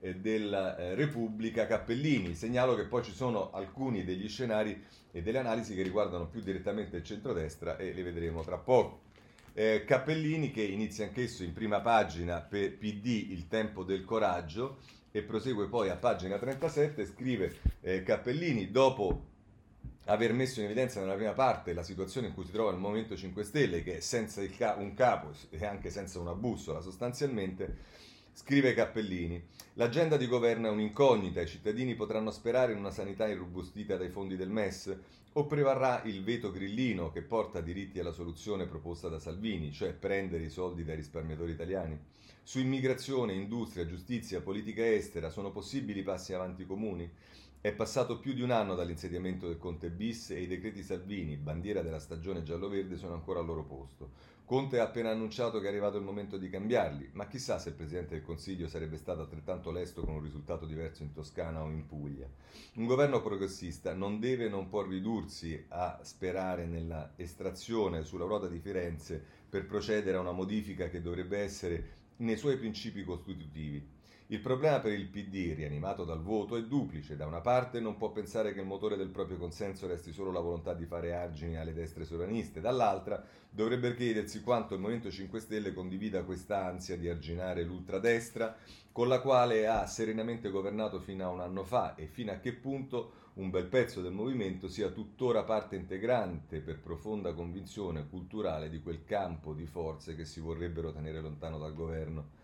eh, 0.00 0.16
della 0.16 0.76
eh, 0.76 0.94
Repubblica 0.94 1.66
Cappellini. 1.66 2.34
Segnalo 2.34 2.74
che 2.74 2.84
poi 2.84 3.02
ci 3.02 3.12
sono 3.12 3.50
alcuni 3.52 4.04
degli 4.04 4.28
scenari 4.28 4.84
e 5.10 5.22
delle 5.22 5.38
analisi 5.38 5.74
che 5.74 5.82
riguardano 5.82 6.28
più 6.28 6.40
direttamente 6.40 6.96
il 6.96 7.04
centrodestra 7.04 7.76
e 7.76 7.92
le 7.92 8.02
vedremo 8.02 8.42
tra 8.42 8.58
poco. 8.58 9.06
Eh, 9.54 9.84
Cappellini 9.84 10.50
che 10.50 10.62
inizia 10.62 11.04
anch'esso 11.04 11.42
in 11.42 11.52
prima 11.52 11.80
pagina 11.80 12.40
per 12.40 12.76
PD 12.76 13.30
Il 13.30 13.48
tempo 13.48 13.82
del 13.82 14.04
coraggio 14.04 14.78
e 15.10 15.22
prosegue 15.22 15.68
poi 15.68 15.88
a 15.88 15.96
pagina 15.96 16.38
37, 16.38 17.06
scrive 17.06 17.56
eh, 17.80 18.02
Cappellini 18.02 18.70
dopo 18.70 19.24
aver 20.08 20.32
messo 20.32 20.60
in 20.60 20.66
evidenza 20.66 21.00
nella 21.00 21.14
prima 21.14 21.32
parte 21.32 21.74
la 21.74 21.82
situazione 21.82 22.28
in 22.28 22.34
cui 22.34 22.44
si 22.44 22.52
trova 22.52 22.70
il 22.70 22.78
Movimento 22.78 23.14
5 23.14 23.44
Stelle, 23.44 23.82
che 23.82 24.00
senza 24.00 24.44
ca- 24.46 24.76
un 24.78 24.94
capo 24.94 25.32
e 25.50 25.64
anche 25.64 25.90
senza 25.90 26.18
una 26.18 26.34
bussola 26.34 26.80
sostanzialmente, 26.80 27.76
scrive 28.32 28.72
Cappellini. 28.72 29.42
L'agenda 29.74 30.16
di 30.16 30.26
governo 30.26 30.68
è 30.68 30.70
un'incognita, 30.70 31.42
i 31.42 31.46
cittadini 31.46 31.94
potranno 31.94 32.30
sperare 32.30 32.72
in 32.72 32.78
una 32.78 32.90
sanità 32.90 33.28
irrobustita 33.28 33.96
dai 33.96 34.08
fondi 34.08 34.36
del 34.36 34.48
MES 34.48 34.96
o 35.34 35.46
prevarrà 35.46 36.02
il 36.04 36.24
veto 36.24 36.50
grillino 36.50 37.10
che 37.10 37.20
porta 37.20 37.60
diritti 37.60 38.00
alla 38.00 38.12
soluzione 38.12 38.66
proposta 38.66 39.08
da 39.08 39.18
Salvini, 39.18 39.72
cioè 39.72 39.92
prendere 39.92 40.44
i 40.44 40.50
soldi 40.50 40.84
dai 40.84 40.96
risparmiatori 40.96 41.52
italiani? 41.52 41.98
Su 42.42 42.60
immigrazione, 42.60 43.34
industria, 43.34 43.86
giustizia, 43.86 44.40
politica 44.40 44.90
estera 44.90 45.28
sono 45.28 45.50
possibili 45.50 46.02
passi 46.02 46.32
avanti 46.32 46.64
comuni? 46.64 47.08
È 47.60 47.72
passato 47.72 48.20
più 48.20 48.34
di 48.34 48.42
un 48.42 48.52
anno 48.52 48.76
dall'insediamento 48.76 49.48
del 49.48 49.58
Conte 49.58 49.90
bis 49.90 50.30
e 50.30 50.42
i 50.42 50.46
decreti 50.46 50.80
Salvini, 50.84 51.36
bandiera 51.36 51.82
della 51.82 51.98
stagione 51.98 52.44
giallo-verde, 52.44 52.96
sono 52.96 53.14
ancora 53.14 53.40
al 53.40 53.46
loro 53.46 53.64
posto. 53.64 54.10
Conte 54.44 54.78
ha 54.78 54.84
appena 54.84 55.10
annunciato 55.10 55.58
che 55.58 55.64
è 55.64 55.68
arrivato 55.68 55.96
il 55.96 56.04
momento 56.04 56.36
di 56.36 56.48
cambiarli, 56.48 57.10
ma 57.14 57.26
chissà 57.26 57.58
se 57.58 57.70
il 57.70 57.74
Presidente 57.74 58.14
del 58.14 58.22
Consiglio 58.22 58.68
sarebbe 58.68 58.96
stato 58.96 59.22
altrettanto 59.22 59.72
lesto 59.72 60.04
con 60.04 60.14
un 60.14 60.22
risultato 60.22 60.66
diverso 60.66 61.02
in 61.02 61.12
Toscana 61.12 61.64
o 61.64 61.68
in 61.68 61.84
Puglia. 61.84 62.28
Un 62.74 62.86
governo 62.86 63.20
progressista 63.20 63.92
non 63.92 64.20
deve 64.20 64.44
e 64.44 64.48
non 64.48 64.68
può 64.68 64.86
ridursi 64.86 65.66
a 65.70 65.98
sperare 66.04 66.64
nella 66.64 67.14
estrazione 67.16 68.04
sulla 68.04 68.26
ruota 68.26 68.46
di 68.46 68.60
Firenze 68.60 69.20
per 69.48 69.66
procedere 69.66 70.16
a 70.16 70.20
una 70.20 70.30
modifica 70.30 70.88
che 70.88 71.02
dovrebbe 71.02 71.38
essere 71.38 71.96
nei 72.18 72.36
suoi 72.36 72.56
principi 72.56 73.02
costitutivi 73.02 73.96
il 74.30 74.40
problema 74.40 74.78
per 74.80 74.92
il 74.92 75.06
PD, 75.06 75.54
rianimato 75.54 76.04
dal 76.04 76.20
voto, 76.20 76.56
è 76.56 76.62
duplice. 76.62 77.16
Da 77.16 77.26
una 77.26 77.40
parte 77.40 77.80
non 77.80 77.96
può 77.96 78.10
pensare 78.10 78.52
che 78.52 78.60
il 78.60 78.66
motore 78.66 78.96
del 78.96 79.08
proprio 79.08 79.38
consenso 79.38 79.86
resti 79.86 80.12
solo 80.12 80.30
la 80.30 80.40
volontà 80.40 80.74
di 80.74 80.84
fare 80.84 81.14
argini 81.14 81.56
alle 81.56 81.72
destre 81.72 82.04
sovraniste, 82.04 82.60
dall'altra 82.60 83.24
dovrebbe 83.48 83.94
chiedersi 83.94 84.42
quanto 84.42 84.74
il 84.74 84.80
Movimento 84.80 85.10
5 85.10 85.40
Stelle 85.40 85.72
condivida 85.72 86.24
questa 86.24 86.66
ansia 86.66 86.98
di 86.98 87.08
arginare 87.08 87.62
l'ultradestra 87.62 88.54
con 88.92 89.08
la 89.08 89.20
quale 89.22 89.66
ha 89.66 89.86
serenamente 89.86 90.50
governato 90.50 91.00
fino 91.00 91.24
a 91.24 91.30
un 91.30 91.40
anno 91.40 91.64
fa 91.64 91.94
e 91.94 92.06
fino 92.06 92.30
a 92.30 92.36
che 92.36 92.52
punto 92.52 93.12
un 93.34 93.48
bel 93.48 93.66
pezzo 93.66 94.02
del 94.02 94.12
movimento 94.12 94.68
sia 94.68 94.90
tuttora 94.90 95.44
parte 95.44 95.76
integrante 95.76 96.60
per 96.60 96.80
profonda 96.80 97.32
convinzione 97.32 98.06
culturale 98.08 98.68
di 98.68 98.82
quel 98.82 99.04
campo 99.04 99.54
di 99.54 99.64
forze 99.64 100.14
che 100.14 100.26
si 100.26 100.40
vorrebbero 100.40 100.92
tenere 100.92 101.20
lontano 101.20 101.56
dal 101.56 101.72
governo. 101.72 102.37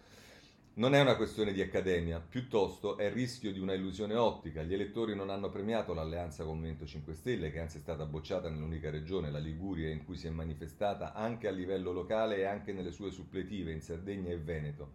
Non 0.76 0.92
è 0.92 1.00
una 1.00 1.14
questione 1.14 1.52
di 1.52 1.62
accademia, 1.62 2.18
piuttosto 2.18 2.96
è 2.96 3.04
il 3.04 3.12
rischio 3.12 3.52
di 3.52 3.60
una 3.60 3.74
illusione 3.74 4.16
ottica. 4.16 4.64
Gli 4.64 4.74
elettori 4.74 5.14
non 5.14 5.30
hanno 5.30 5.48
premiato 5.48 5.94
l'alleanza 5.94 6.42
con 6.42 6.56
Movimento 6.56 6.84
5 6.84 7.14
Stelle, 7.14 7.52
che 7.52 7.60
anzi 7.60 7.76
è 7.76 7.80
stata 7.80 8.04
bocciata 8.06 8.50
nell'unica 8.50 8.90
regione, 8.90 9.30
la 9.30 9.38
Liguria, 9.38 9.88
in 9.88 10.04
cui 10.04 10.16
si 10.16 10.26
è 10.26 10.30
manifestata 10.30 11.12
anche 11.12 11.46
a 11.46 11.52
livello 11.52 11.92
locale 11.92 12.38
e 12.38 12.44
anche 12.44 12.72
nelle 12.72 12.90
sue 12.90 13.12
suppletive 13.12 13.70
in 13.70 13.82
Sardegna 13.82 14.30
e 14.30 14.38
Veneto. 14.38 14.94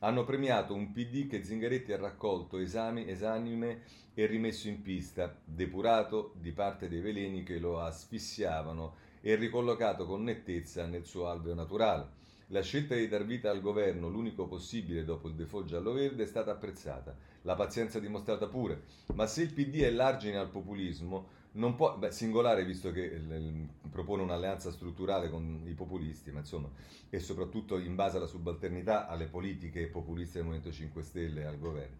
Hanno 0.00 0.24
premiato 0.24 0.74
un 0.74 0.90
PD 0.90 1.28
che 1.28 1.44
Zingaretti 1.44 1.92
ha 1.92 1.96
raccolto 1.96 2.58
esami, 2.58 3.08
esanime 3.08 3.82
e 4.14 4.26
rimesso 4.26 4.66
in 4.66 4.82
pista, 4.82 5.32
depurato 5.44 6.34
di 6.40 6.50
parte 6.50 6.88
dei 6.88 7.00
veleni 7.00 7.44
che 7.44 7.60
lo 7.60 7.78
asfissiavano 7.78 8.96
e 9.20 9.36
ricollocato 9.36 10.06
con 10.06 10.24
nettezza 10.24 10.86
nel 10.86 11.04
suo 11.04 11.28
alveo 11.28 11.54
naturale. 11.54 12.19
La 12.52 12.62
scelta 12.62 12.96
di 12.96 13.06
dar 13.06 13.24
vita 13.24 13.48
al 13.48 13.60
governo, 13.60 14.08
l'unico 14.08 14.48
possibile 14.48 15.04
dopo 15.04 15.28
il 15.28 15.34
default 15.34 15.66
giallo-verde, 15.66 16.24
è 16.24 16.26
stata 16.26 16.50
apprezzata. 16.50 17.16
La 17.42 17.54
pazienza 17.54 18.00
dimostrata 18.00 18.48
pure. 18.48 18.82
Ma 19.14 19.28
se 19.28 19.42
il 19.42 19.52
PD 19.52 19.82
è 19.82 19.90
l'argine 19.90 20.36
al 20.36 20.50
populismo, 20.50 21.28
non 21.52 21.76
può, 21.76 21.96
beh, 21.96 22.10
singolare 22.10 22.64
visto 22.64 22.90
che 22.90 23.06
l, 23.06 23.68
propone 23.88 24.22
un'alleanza 24.22 24.72
strutturale 24.72 25.30
con 25.30 25.62
i 25.64 25.74
populisti, 25.74 26.32
ma 26.32 26.40
insomma, 26.40 26.68
e 27.08 27.20
soprattutto 27.20 27.78
in 27.78 27.94
base 27.94 28.16
alla 28.16 28.26
subalternità 28.26 29.06
alle 29.06 29.26
politiche 29.26 29.86
populiste 29.86 30.38
del 30.38 30.46
Movimento 30.46 30.72
5 30.72 31.02
Stelle 31.02 31.42
e 31.42 31.44
al 31.44 31.58
governo. 31.58 31.96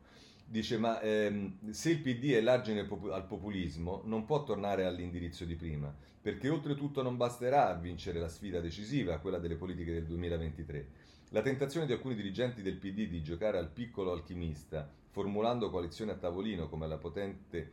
Dice, 0.51 0.79
ma 0.79 1.01
ehm, 1.01 1.71
se 1.71 1.91
il 1.91 2.01
PD 2.01 2.33
è 2.33 2.41
l'argine 2.41 2.81
al 2.81 3.25
populismo, 3.25 4.03
non 4.07 4.25
può 4.25 4.43
tornare 4.43 4.85
all'indirizzo 4.85 5.45
di 5.45 5.55
prima, 5.55 5.95
perché 6.21 6.49
oltretutto 6.49 7.03
non 7.03 7.17
basterà 7.17 7.69
a 7.69 7.77
vincere 7.77 8.19
la 8.19 8.27
sfida 8.27 8.59
decisiva, 8.59 9.21
quella 9.21 9.39
delle 9.39 9.55
politiche 9.55 9.93
del 9.93 10.07
2023. 10.07 10.89
La 11.29 11.43
tentazione 11.43 11.87
di 11.87 11.93
alcuni 11.93 12.17
dirigenti 12.17 12.63
del 12.63 12.79
PD 12.79 13.07
di 13.07 13.23
giocare 13.23 13.59
al 13.59 13.71
piccolo 13.71 14.11
alchimista, 14.11 14.91
formulando 15.11 15.71
coalizioni 15.71 16.11
a 16.11 16.17
tavolino 16.17 16.69
come 16.69 16.89
potente 16.99 17.71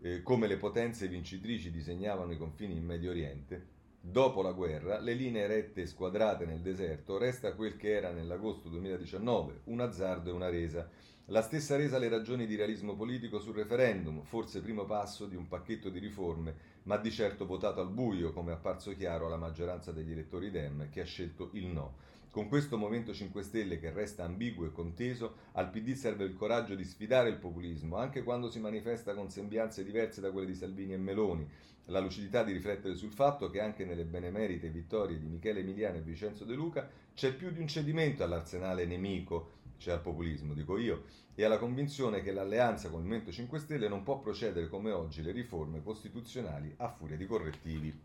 eh, 0.00 0.22
come 0.22 0.46
le 0.46 0.56
potenze 0.56 1.08
vincitrici 1.08 1.72
disegnavano 1.72 2.30
i 2.30 2.38
confini 2.38 2.76
in 2.76 2.84
Medio 2.84 3.10
Oriente, 3.10 3.66
dopo 4.00 4.40
la 4.40 4.52
guerra, 4.52 5.00
le 5.00 5.14
linee 5.14 5.48
rette 5.48 5.84
squadrate 5.84 6.46
nel 6.46 6.60
deserto 6.60 7.18
resta 7.18 7.54
quel 7.54 7.76
che 7.76 7.90
era 7.90 8.12
nell'agosto 8.12 8.68
2019, 8.68 9.62
un 9.64 9.80
azzardo 9.80 10.30
e 10.30 10.32
una 10.32 10.48
resa. 10.48 10.88
La 11.30 11.42
stessa 11.42 11.76
resa 11.76 11.96
le 11.98 12.08
ragioni 12.08 12.44
di 12.44 12.56
realismo 12.56 12.96
politico 12.96 13.38
sul 13.38 13.54
referendum, 13.54 14.24
forse 14.24 14.60
primo 14.60 14.84
passo 14.84 15.26
di 15.26 15.36
un 15.36 15.46
pacchetto 15.46 15.88
di 15.88 16.00
riforme, 16.00 16.54
ma 16.82 16.96
di 16.96 17.12
certo 17.12 17.46
votato 17.46 17.80
al 17.80 17.88
buio, 17.88 18.32
come 18.32 18.50
è 18.50 18.54
apparso 18.54 18.96
chiaro 18.96 19.26
alla 19.26 19.36
maggioranza 19.36 19.92
degli 19.92 20.10
elettori 20.10 20.50
Dem 20.50 20.90
che 20.90 21.02
ha 21.02 21.04
scelto 21.04 21.50
il 21.52 21.66
no. 21.66 21.98
Con 22.32 22.48
questo 22.48 22.76
Movimento 22.76 23.14
5 23.14 23.44
Stelle 23.44 23.78
che 23.78 23.92
resta 23.92 24.24
ambiguo 24.24 24.66
e 24.66 24.72
conteso, 24.72 25.34
al 25.52 25.70
PD 25.70 25.92
serve 25.92 26.24
il 26.24 26.34
coraggio 26.34 26.74
di 26.74 26.82
sfidare 26.82 27.28
il 27.28 27.36
populismo, 27.36 27.96
anche 27.96 28.24
quando 28.24 28.50
si 28.50 28.58
manifesta 28.58 29.14
con 29.14 29.30
sembianze 29.30 29.84
diverse 29.84 30.20
da 30.20 30.32
quelle 30.32 30.48
di 30.48 30.56
Salvini 30.56 30.94
e 30.94 30.98
Meloni, 30.98 31.48
la 31.86 32.00
lucidità 32.00 32.42
di 32.42 32.52
riflettere 32.52 32.96
sul 32.96 33.12
fatto 33.12 33.50
che 33.50 33.60
anche 33.60 33.84
nelle 33.84 34.04
benemerite 34.04 34.68
vittorie 34.68 35.18
di 35.18 35.26
Michele 35.26 35.60
Emiliano 35.60 35.98
e 35.98 36.02
Vincenzo 36.02 36.44
De 36.44 36.54
Luca 36.54 36.88
c'è 37.14 37.34
più 37.34 37.50
di 37.50 37.60
un 37.60 37.68
cedimento 37.68 38.22
all'arsenale 38.22 38.86
nemico, 38.86 39.58
cioè 39.80 39.94
al 39.94 40.02
populismo, 40.02 40.52
dico 40.52 40.78
io, 40.78 41.04
e 41.34 41.44
alla 41.44 41.58
convinzione 41.58 42.22
che 42.22 42.32
l'alleanza 42.32 42.88
con 42.88 43.00
il 43.00 43.06
Movimento 43.06 43.32
5 43.32 43.58
Stelle 43.58 43.88
non 43.88 44.02
può 44.02 44.18
procedere 44.18 44.68
come 44.68 44.92
oggi 44.92 45.22
le 45.22 45.32
riforme 45.32 45.82
costituzionali 45.82 46.72
a 46.76 46.88
furia 46.88 47.16
di 47.16 47.26
correttivi 47.26 47.98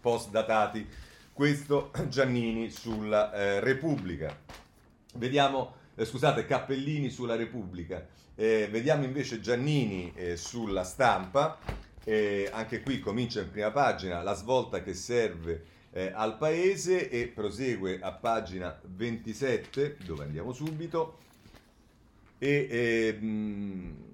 post-datati. 0.00 0.86
Questo 1.32 1.92
Giannini 2.08 2.70
sulla 2.70 3.32
eh, 3.34 3.60
Repubblica. 3.60 4.34
Vediamo, 5.16 5.74
eh, 5.94 6.06
scusate, 6.06 6.46
Cappellini 6.46 7.10
sulla 7.10 7.36
Repubblica. 7.36 8.06
Eh, 8.34 8.68
vediamo 8.70 9.04
invece 9.04 9.40
Giannini 9.40 10.12
eh, 10.14 10.36
sulla 10.36 10.84
stampa. 10.84 11.58
anche 12.52 12.80
qui 12.80 13.00
comincia 13.00 13.42
in 13.42 13.50
prima 13.50 13.70
pagina 13.70 14.22
la 14.22 14.32
svolta 14.32 14.82
che 14.82 14.94
serve 14.94 15.76
eh, 15.90 16.12
al 16.14 16.36
paese 16.36 17.08
e 17.08 17.28
prosegue 17.28 18.00
a 18.00 18.12
pagina 18.12 18.78
27, 18.84 19.96
dove 20.04 20.24
andiamo 20.24 20.52
subito. 20.52 21.18
E, 22.38 22.68
ehm, 22.70 24.06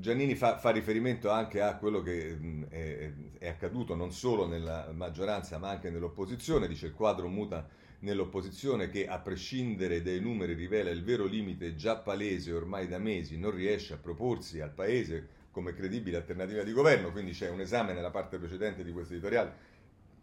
Giannini 0.00 0.34
fa, 0.34 0.58
fa, 0.58 0.70
riferimento 0.70 1.30
anche 1.30 1.60
a 1.60 1.76
quello 1.76 2.02
che 2.02 2.34
mh, 2.34 2.68
è, 2.70 3.12
è, 3.38 3.48
accaduto 3.48 3.94
non 3.94 4.12
solo 4.12 4.48
nella 4.48 4.90
maggioranza 4.92 5.58
ma 5.58 5.70
anche 5.70 5.90
nell'opposizione, 5.90 6.66
dice 6.66 6.86
il 6.86 6.92
quadro 6.92 7.28
muta 7.28 7.68
nell'opposizione 8.00 8.88
che 8.90 9.06
a 9.06 9.20
prescindere 9.20 10.02
dai 10.02 10.20
numeri 10.20 10.54
rivela 10.54 10.90
il 10.90 11.04
vero 11.04 11.24
limite 11.24 11.76
già 11.76 11.96
palese 11.96 12.52
ormai 12.52 12.88
da 12.88 12.98
mesi, 12.98 13.38
non 13.38 13.52
riesce 13.52 13.94
a 13.94 13.96
proporsi 13.96 14.60
al 14.60 14.72
Paese 14.72 15.28
come 15.52 15.74
credibile 15.74 16.16
alternativa 16.16 16.64
di 16.64 16.72
governo, 16.72 17.12
quindi 17.12 17.30
c'è 17.32 17.48
un 17.48 17.60
esame 17.60 17.92
nella 17.92 18.10
parte 18.10 18.38
precedente 18.38 18.82
di 18.82 18.90
questo 18.90 19.12
editoriale 19.12 19.70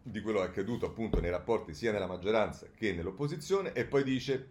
di 0.02 0.20
quello 0.20 0.40
che 0.40 0.46
è 0.46 0.48
accaduto 0.48 0.86
appunto 0.86 1.20
nei 1.20 1.30
rapporti 1.30 1.74
sia 1.74 1.92
nella 1.92 2.06
maggioranza 2.06 2.66
che 2.74 2.92
nell'opposizione 2.92 3.72
e 3.72 3.84
poi 3.84 4.02
dice 4.02 4.48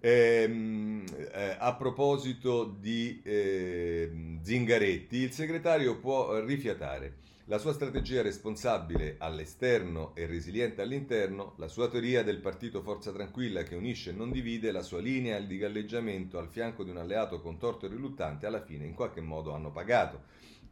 Ehm, 0.00 1.04
eh, 1.32 1.56
a 1.58 1.74
proposito 1.74 2.64
di 2.64 3.20
eh, 3.24 4.38
Zingaretti, 4.42 5.16
il 5.16 5.32
segretario 5.32 5.98
può 5.98 6.38
rifiatare 6.44 7.24
la 7.48 7.58
sua 7.58 7.72
strategia 7.72 8.22
responsabile 8.22 9.14
all'esterno 9.18 10.16
e 10.16 10.26
resiliente 10.26 10.82
all'interno, 10.82 11.54
la 11.58 11.68
sua 11.68 11.88
teoria 11.88 12.24
del 12.24 12.40
partito 12.40 12.82
Forza 12.82 13.12
Tranquilla 13.12 13.62
che 13.62 13.76
unisce 13.76 14.10
e 14.10 14.14
non 14.14 14.32
divide, 14.32 14.72
la 14.72 14.82
sua 14.82 15.00
linea 15.00 15.38
di 15.38 15.56
galleggiamento 15.56 16.38
al 16.38 16.48
fianco 16.48 16.82
di 16.82 16.90
un 16.90 16.96
alleato 16.96 17.40
contorto 17.40 17.86
e 17.86 17.88
riluttante, 17.88 18.46
alla 18.46 18.64
fine 18.64 18.84
in 18.84 18.94
qualche 18.94 19.20
modo 19.20 19.52
hanno 19.52 19.70
pagato. 19.70 20.22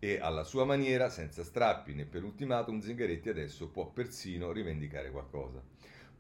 E 0.01 0.19
alla 0.21 0.43
sua 0.43 0.65
maniera, 0.65 1.09
senza 1.11 1.45
strappi 1.45 1.95
né 1.95 2.05
per 2.07 2.25
ultimatum, 2.25 2.81
Zingaretti 2.81 3.29
adesso 3.29 3.69
può 3.69 3.87
persino 3.87 4.51
rivendicare 4.51 5.13
qualcosa. 5.13 5.63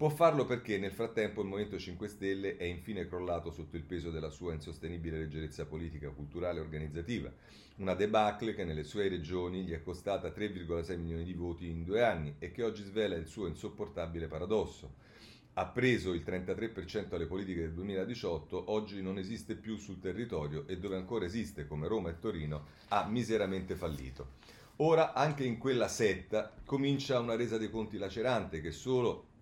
Può 0.04 0.12
farlo 0.12 0.44
perché 0.44 0.76
nel 0.76 0.92
frattempo 0.92 1.40
il 1.40 1.48
Movimento 1.48 1.78
5 1.78 2.08
Stelle 2.08 2.58
è 2.58 2.64
infine 2.64 3.08
crollato 3.08 3.50
sotto 3.50 3.76
il 3.76 3.84
peso 3.84 4.10
della 4.10 4.28
sua 4.28 4.52
insostenibile 4.52 5.16
leggerezza 5.16 5.64
politica, 5.64 6.10
culturale 6.10 6.58
e 6.58 6.60
organizzativa. 6.60 7.32
Una 7.76 7.94
debacle 7.94 8.54
che 8.54 8.64
nelle 8.64 8.84
sue 8.84 9.08
regioni 9.08 9.62
gli 9.62 9.72
è 9.72 9.82
costata 9.82 10.28
3,6 10.28 10.98
milioni 10.98 11.24
di 11.24 11.32
voti 11.32 11.70
in 11.70 11.84
due 11.84 12.04
anni 12.04 12.34
e 12.38 12.52
che 12.52 12.62
oggi 12.62 12.82
svela 12.82 13.14
il 13.14 13.26
suo 13.26 13.46
insopportabile 13.46 14.26
paradosso. 14.26 14.96
Ha 15.54 15.66
preso 15.68 16.12
il 16.12 16.22
33% 16.22 17.14
alle 17.14 17.24
politiche 17.24 17.60
del 17.60 17.72
2018, 17.72 18.72
oggi 18.72 19.00
non 19.00 19.16
esiste 19.16 19.54
più 19.54 19.78
sul 19.78 20.00
territorio 20.00 20.66
e 20.66 20.76
dove 20.76 20.96
ancora 20.96 21.24
esiste, 21.24 21.66
come 21.66 21.88
Roma 21.88 22.10
e 22.10 22.18
Torino, 22.18 22.66
ha 22.88 23.08
miseramente 23.08 23.74
fallito. 23.74 24.32
Ora 24.78 25.14
anche 25.14 25.44
in 25.44 25.56
quella 25.56 25.88
setta 25.88 26.52
comincia 26.66 27.20
una 27.20 27.36
resa 27.36 27.56
dei 27.56 27.70
conti 27.70 27.96
lacerante 27.96 28.60
che 28.60 28.70
solo 28.70 29.32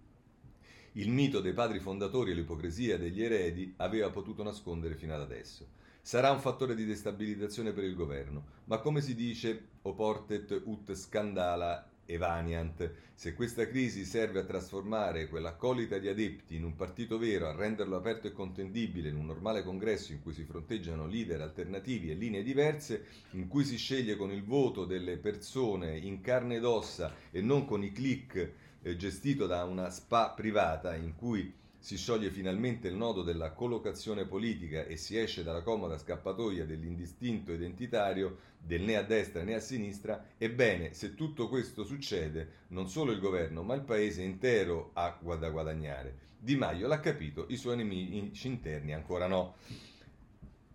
il 0.92 1.09
mito 1.09 1.40
dei 1.40 1.55
padri 1.55 1.78
fondatori 1.78 2.33
e 2.33 2.35
l'ipocrisia 2.35 2.98
degli 2.98 3.22
eredi 3.22 3.72
aveva 3.78 4.11
potuto 4.11 4.42
nascondere 4.42 4.94
fino 4.94 5.14
ad 5.14 5.20
adesso. 5.20 5.66
Sarà 6.02 6.31
un 6.31 6.40
fattore 6.40 6.74
di 6.74 6.85
destabilizzazione 6.85 7.72
per 7.72 7.85
il 7.85 7.94
governo, 7.94 8.44
ma 8.64 8.78
come 8.78 9.00
si 9.00 9.14
dice, 9.14 9.68
oportet 9.83 10.62
ut 10.64 10.92
scandala 10.94 11.88
evaniant, 12.05 12.90
se 13.14 13.35
questa 13.35 13.68
crisi 13.68 14.05
serve 14.05 14.40
a 14.40 14.44
trasformare 14.44 15.28
quell'accolita 15.28 15.98
di 15.98 16.09
adepti 16.09 16.57
in 16.57 16.64
un 16.64 16.74
partito 16.74 17.18
vero, 17.18 17.48
a 17.48 17.55
renderlo 17.55 17.96
aperto 17.96 18.26
e 18.26 18.33
contendibile 18.33 19.09
in 19.09 19.16
un 19.16 19.26
normale 19.26 19.62
congresso 19.62 20.12
in 20.12 20.20
cui 20.20 20.35
si 20.35 20.44
fronteggiano 20.44 21.07
leader 21.07 21.40
alternativi 21.40 22.11
e 22.11 22.14
linee 22.14 22.42
diverse, 22.42 23.05
in 23.31 23.46
cui 23.48 23.64
si 23.64 23.76
sceglie 23.76 24.16
con 24.16 24.33
il 24.33 24.44
voto 24.44 24.85
delle 24.85 25.16
persone 25.16 25.96
in 25.96 26.20
carne 26.20 26.57
ed 26.57 26.64
ossa 26.64 27.14
e 27.31 27.40
non 27.40 27.64
con 27.64 27.83
i 27.83 27.92
click 27.92 28.62
eh, 28.83 28.97
gestito 28.97 29.47
da 29.47 29.64
una 29.64 29.90
spa 29.90 30.31
privata 30.31 30.95
in 30.95 31.14
cui 31.14 31.61
si 31.83 31.97
scioglie 31.97 32.31
finalmente 32.31 32.87
il 32.87 32.95
nodo 32.95 33.23
della 33.23 33.51
collocazione 33.51 34.25
politica 34.25 34.85
e 34.85 34.97
si 34.97 35.18
esce 35.18 35.42
dalla 35.42 35.62
comoda 35.62 35.99
scappatoia 35.99 36.64
dell'indistinto 36.64 37.51
identitario 37.51 38.38
del 38.57 38.83
né 38.83 38.95
a 38.95 39.03
destra 39.03 39.42
né 39.42 39.55
a 39.55 39.61
sinistra, 39.61 40.25
ebbene, 40.38 40.95
se 40.95 41.16
tutto 41.16 41.49
questo 41.49 41.83
succede, 41.83 42.66
non 42.68 42.88
solo 42.88 43.11
il 43.11 43.18
governo, 43.18 43.64
ma 43.64 43.75
il 43.75 43.83
paese 43.83 44.23
intero 44.23 44.90
ha 44.92 45.18
da 45.37 45.51
guadagnare. 45.51 46.31
Di 46.38 46.55
Maio 46.55 46.87
l'ha 46.87 47.01
capito, 47.01 47.47
i 47.49 47.57
suoi 47.57 47.77
nemici 47.77 48.47
interni 48.47 48.92
ancora 48.92 49.27
no. 49.27 49.57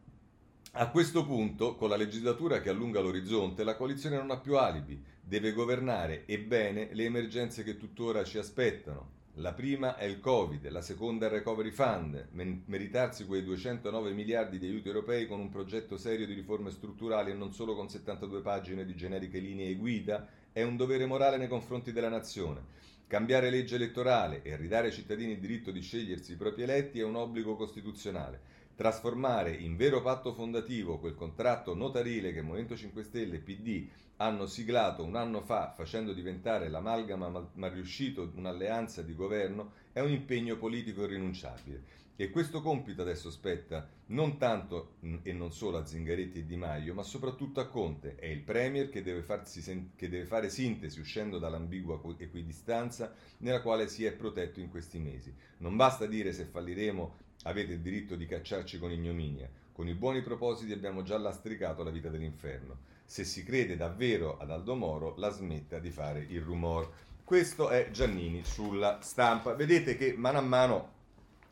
A 0.73 0.89
questo 0.91 1.25
punto, 1.25 1.75
con 1.75 1.89
la 1.89 1.97
legislatura 1.97 2.61
che 2.61 2.69
allunga 2.69 3.01
l'orizzonte, 3.01 3.63
la 3.63 3.75
coalizione 3.75 4.15
non 4.17 4.29
ha 4.31 4.37
più 4.37 4.55
alibi, 4.55 5.03
deve 5.29 5.53
governare 5.53 6.25
e 6.25 6.39
bene 6.39 6.89
le 6.91 7.03
emergenze 7.03 7.61
che 7.63 7.77
tuttora 7.77 8.23
ci 8.23 8.39
aspettano. 8.39 9.17
La 9.35 9.53
prima 9.53 9.95
è 9.95 10.05
il 10.05 10.19
Covid, 10.19 10.67
la 10.69 10.81
seconda 10.81 11.27
è 11.27 11.29
il 11.29 11.35
Recovery 11.35 11.69
Fund, 11.69 12.29
meritarsi 12.65 13.27
quei 13.27 13.43
209 13.43 14.11
miliardi 14.11 14.57
di 14.57 14.65
aiuti 14.65 14.87
europei 14.87 15.27
con 15.27 15.39
un 15.39 15.49
progetto 15.49 15.97
serio 15.97 16.25
di 16.25 16.33
riforme 16.33 16.71
strutturali 16.71 17.29
e 17.29 17.35
non 17.35 17.53
solo 17.53 17.75
con 17.75 17.89
72 17.89 18.41
pagine 18.41 18.85
di 18.85 18.95
generiche 18.95 19.37
linee 19.37 19.75
guida 19.75 20.27
è 20.51 20.63
un 20.63 20.75
dovere 20.75 21.05
morale 21.05 21.37
nei 21.37 21.47
confronti 21.47 21.91
della 21.91 22.09
nazione. 22.09 22.61
Cambiare 23.05 23.51
legge 23.51 23.75
elettorale 23.75 24.41
e 24.41 24.55
ridare 24.55 24.87
ai 24.87 24.93
cittadini 24.93 25.33
il 25.33 25.39
diritto 25.39 25.69
di 25.69 25.81
scegliersi 25.81 26.31
i 26.31 26.37
propri 26.37 26.63
eletti 26.63 26.99
è 26.99 27.03
un 27.03 27.15
obbligo 27.15 27.55
costituzionale 27.55 28.57
trasformare 28.79 29.51
in 29.51 29.75
vero 29.75 30.01
patto 30.01 30.33
fondativo 30.33 30.99
quel 30.99 31.13
contratto 31.13 31.75
notarile 31.75 32.31
che 32.31 32.41
Movimento 32.41 32.77
5 32.77 33.03
Stelle 33.03 33.35
e 33.35 33.39
PD 33.39 33.89
hanno 34.21 34.45
siglato 34.45 35.03
un 35.03 35.15
anno 35.15 35.41
fa 35.41 35.71
facendo 35.75 36.13
diventare 36.13 36.69
l'amalgama 36.69 37.29
mal, 37.29 37.49
mal 37.53 37.71
riuscito 37.71 38.31
un'alleanza 38.35 39.01
di 39.01 39.15
governo 39.15 39.71
è 39.93 40.01
un 40.01 40.11
impegno 40.11 40.57
politico 40.57 41.03
irrinunciabile. 41.03 41.97
E 42.15 42.29
questo 42.29 42.61
compito 42.61 43.01
adesso 43.01 43.31
spetta 43.31 43.87
non 44.07 44.37
tanto 44.37 44.95
e 45.23 45.31
non 45.31 45.53
solo 45.53 45.77
a 45.77 45.85
Zingaretti 45.85 46.39
e 46.39 46.45
Di 46.45 46.57
Maio, 46.57 46.93
ma 46.93 47.01
soprattutto 47.01 47.61
a 47.61 47.67
Conte. 47.67 48.15
È 48.15 48.25
il 48.25 48.41
Premier 48.41 48.89
che 48.89 49.01
deve, 49.01 49.21
farsi, 49.21 49.91
che 49.95 50.09
deve 50.09 50.25
fare 50.25 50.49
sintesi 50.49 50.99
uscendo 50.99 51.39
dall'ambigua 51.39 52.01
equidistanza 52.17 53.13
nella 53.37 53.61
quale 53.61 53.87
si 53.87 54.03
è 54.03 54.11
protetto 54.11 54.59
in 54.59 54.69
questi 54.69 54.99
mesi. 54.99 55.33
Non 55.59 55.77
basta 55.77 56.05
dire 56.05 56.33
se 56.33 56.43
falliremo 56.43 57.27
Avete 57.43 57.73
il 57.73 57.79
diritto 57.79 58.15
di 58.15 58.25
cacciarci 58.25 58.77
con 58.79 58.91
ignominia. 58.91 59.49
Con 59.71 59.87
i 59.87 59.93
buoni 59.93 60.21
propositi 60.21 60.73
abbiamo 60.73 61.03
già 61.03 61.17
lastricato 61.17 61.83
la 61.83 61.89
vita 61.89 62.09
dell'inferno. 62.09 62.79
Se 63.09 63.23
si 63.23 63.43
crede 63.43 63.75
davvero 63.75 64.37
ad 64.37 64.51
Aldo 64.51 64.75
Moro, 64.75 65.15
la 65.17 65.31
smetta 65.31 65.79
di 65.79 65.89
fare 65.89 66.27
il 66.29 66.41
rumor. 66.41 66.91
Questo 67.23 67.69
è 67.69 67.89
Giannini 67.89 68.43
sulla 68.43 68.99
stampa. 69.01 69.55
Vedete 69.55 69.97
che 69.97 70.13
mano 70.15 70.37
a 70.37 70.41
mano 70.41 70.89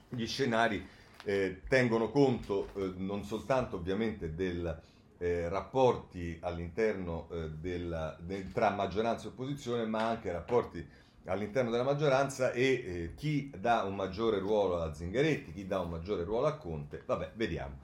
gli 0.08 0.28
scenari 0.28 0.88
eh, 1.24 1.62
tengono 1.68 2.12
conto 2.12 2.70
eh, 2.76 2.94
non 2.98 3.24
soltanto 3.24 3.78
ovviamente 3.78 4.36
dei 4.36 4.72
eh, 5.18 5.50
rapporti 5.50 6.38
all'interno 6.42 7.28
eh, 7.32 7.50
della, 7.50 8.16
del, 8.20 8.52
tra 8.52 8.70
maggioranza 8.70 9.26
e 9.26 9.30
opposizione, 9.30 9.88
ma 9.88 10.08
anche 10.08 10.32
rapporti 10.32 10.88
all'interno 11.26 11.72
della 11.72 11.82
maggioranza 11.82 12.52
e 12.52 12.64
eh, 12.66 13.14
chi 13.16 13.52
dà 13.58 13.82
un 13.82 13.96
maggiore 13.96 14.38
ruolo 14.38 14.80
a 14.80 14.94
Zingaretti, 14.94 15.52
chi 15.54 15.66
dà 15.66 15.80
un 15.80 15.90
maggiore 15.90 16.24
ruolo 16.24 16.46
a 16.46 16.56
Conte, 16.56 17.02
vabbè, 17.04 17.32
vediamo. 17.34 17.80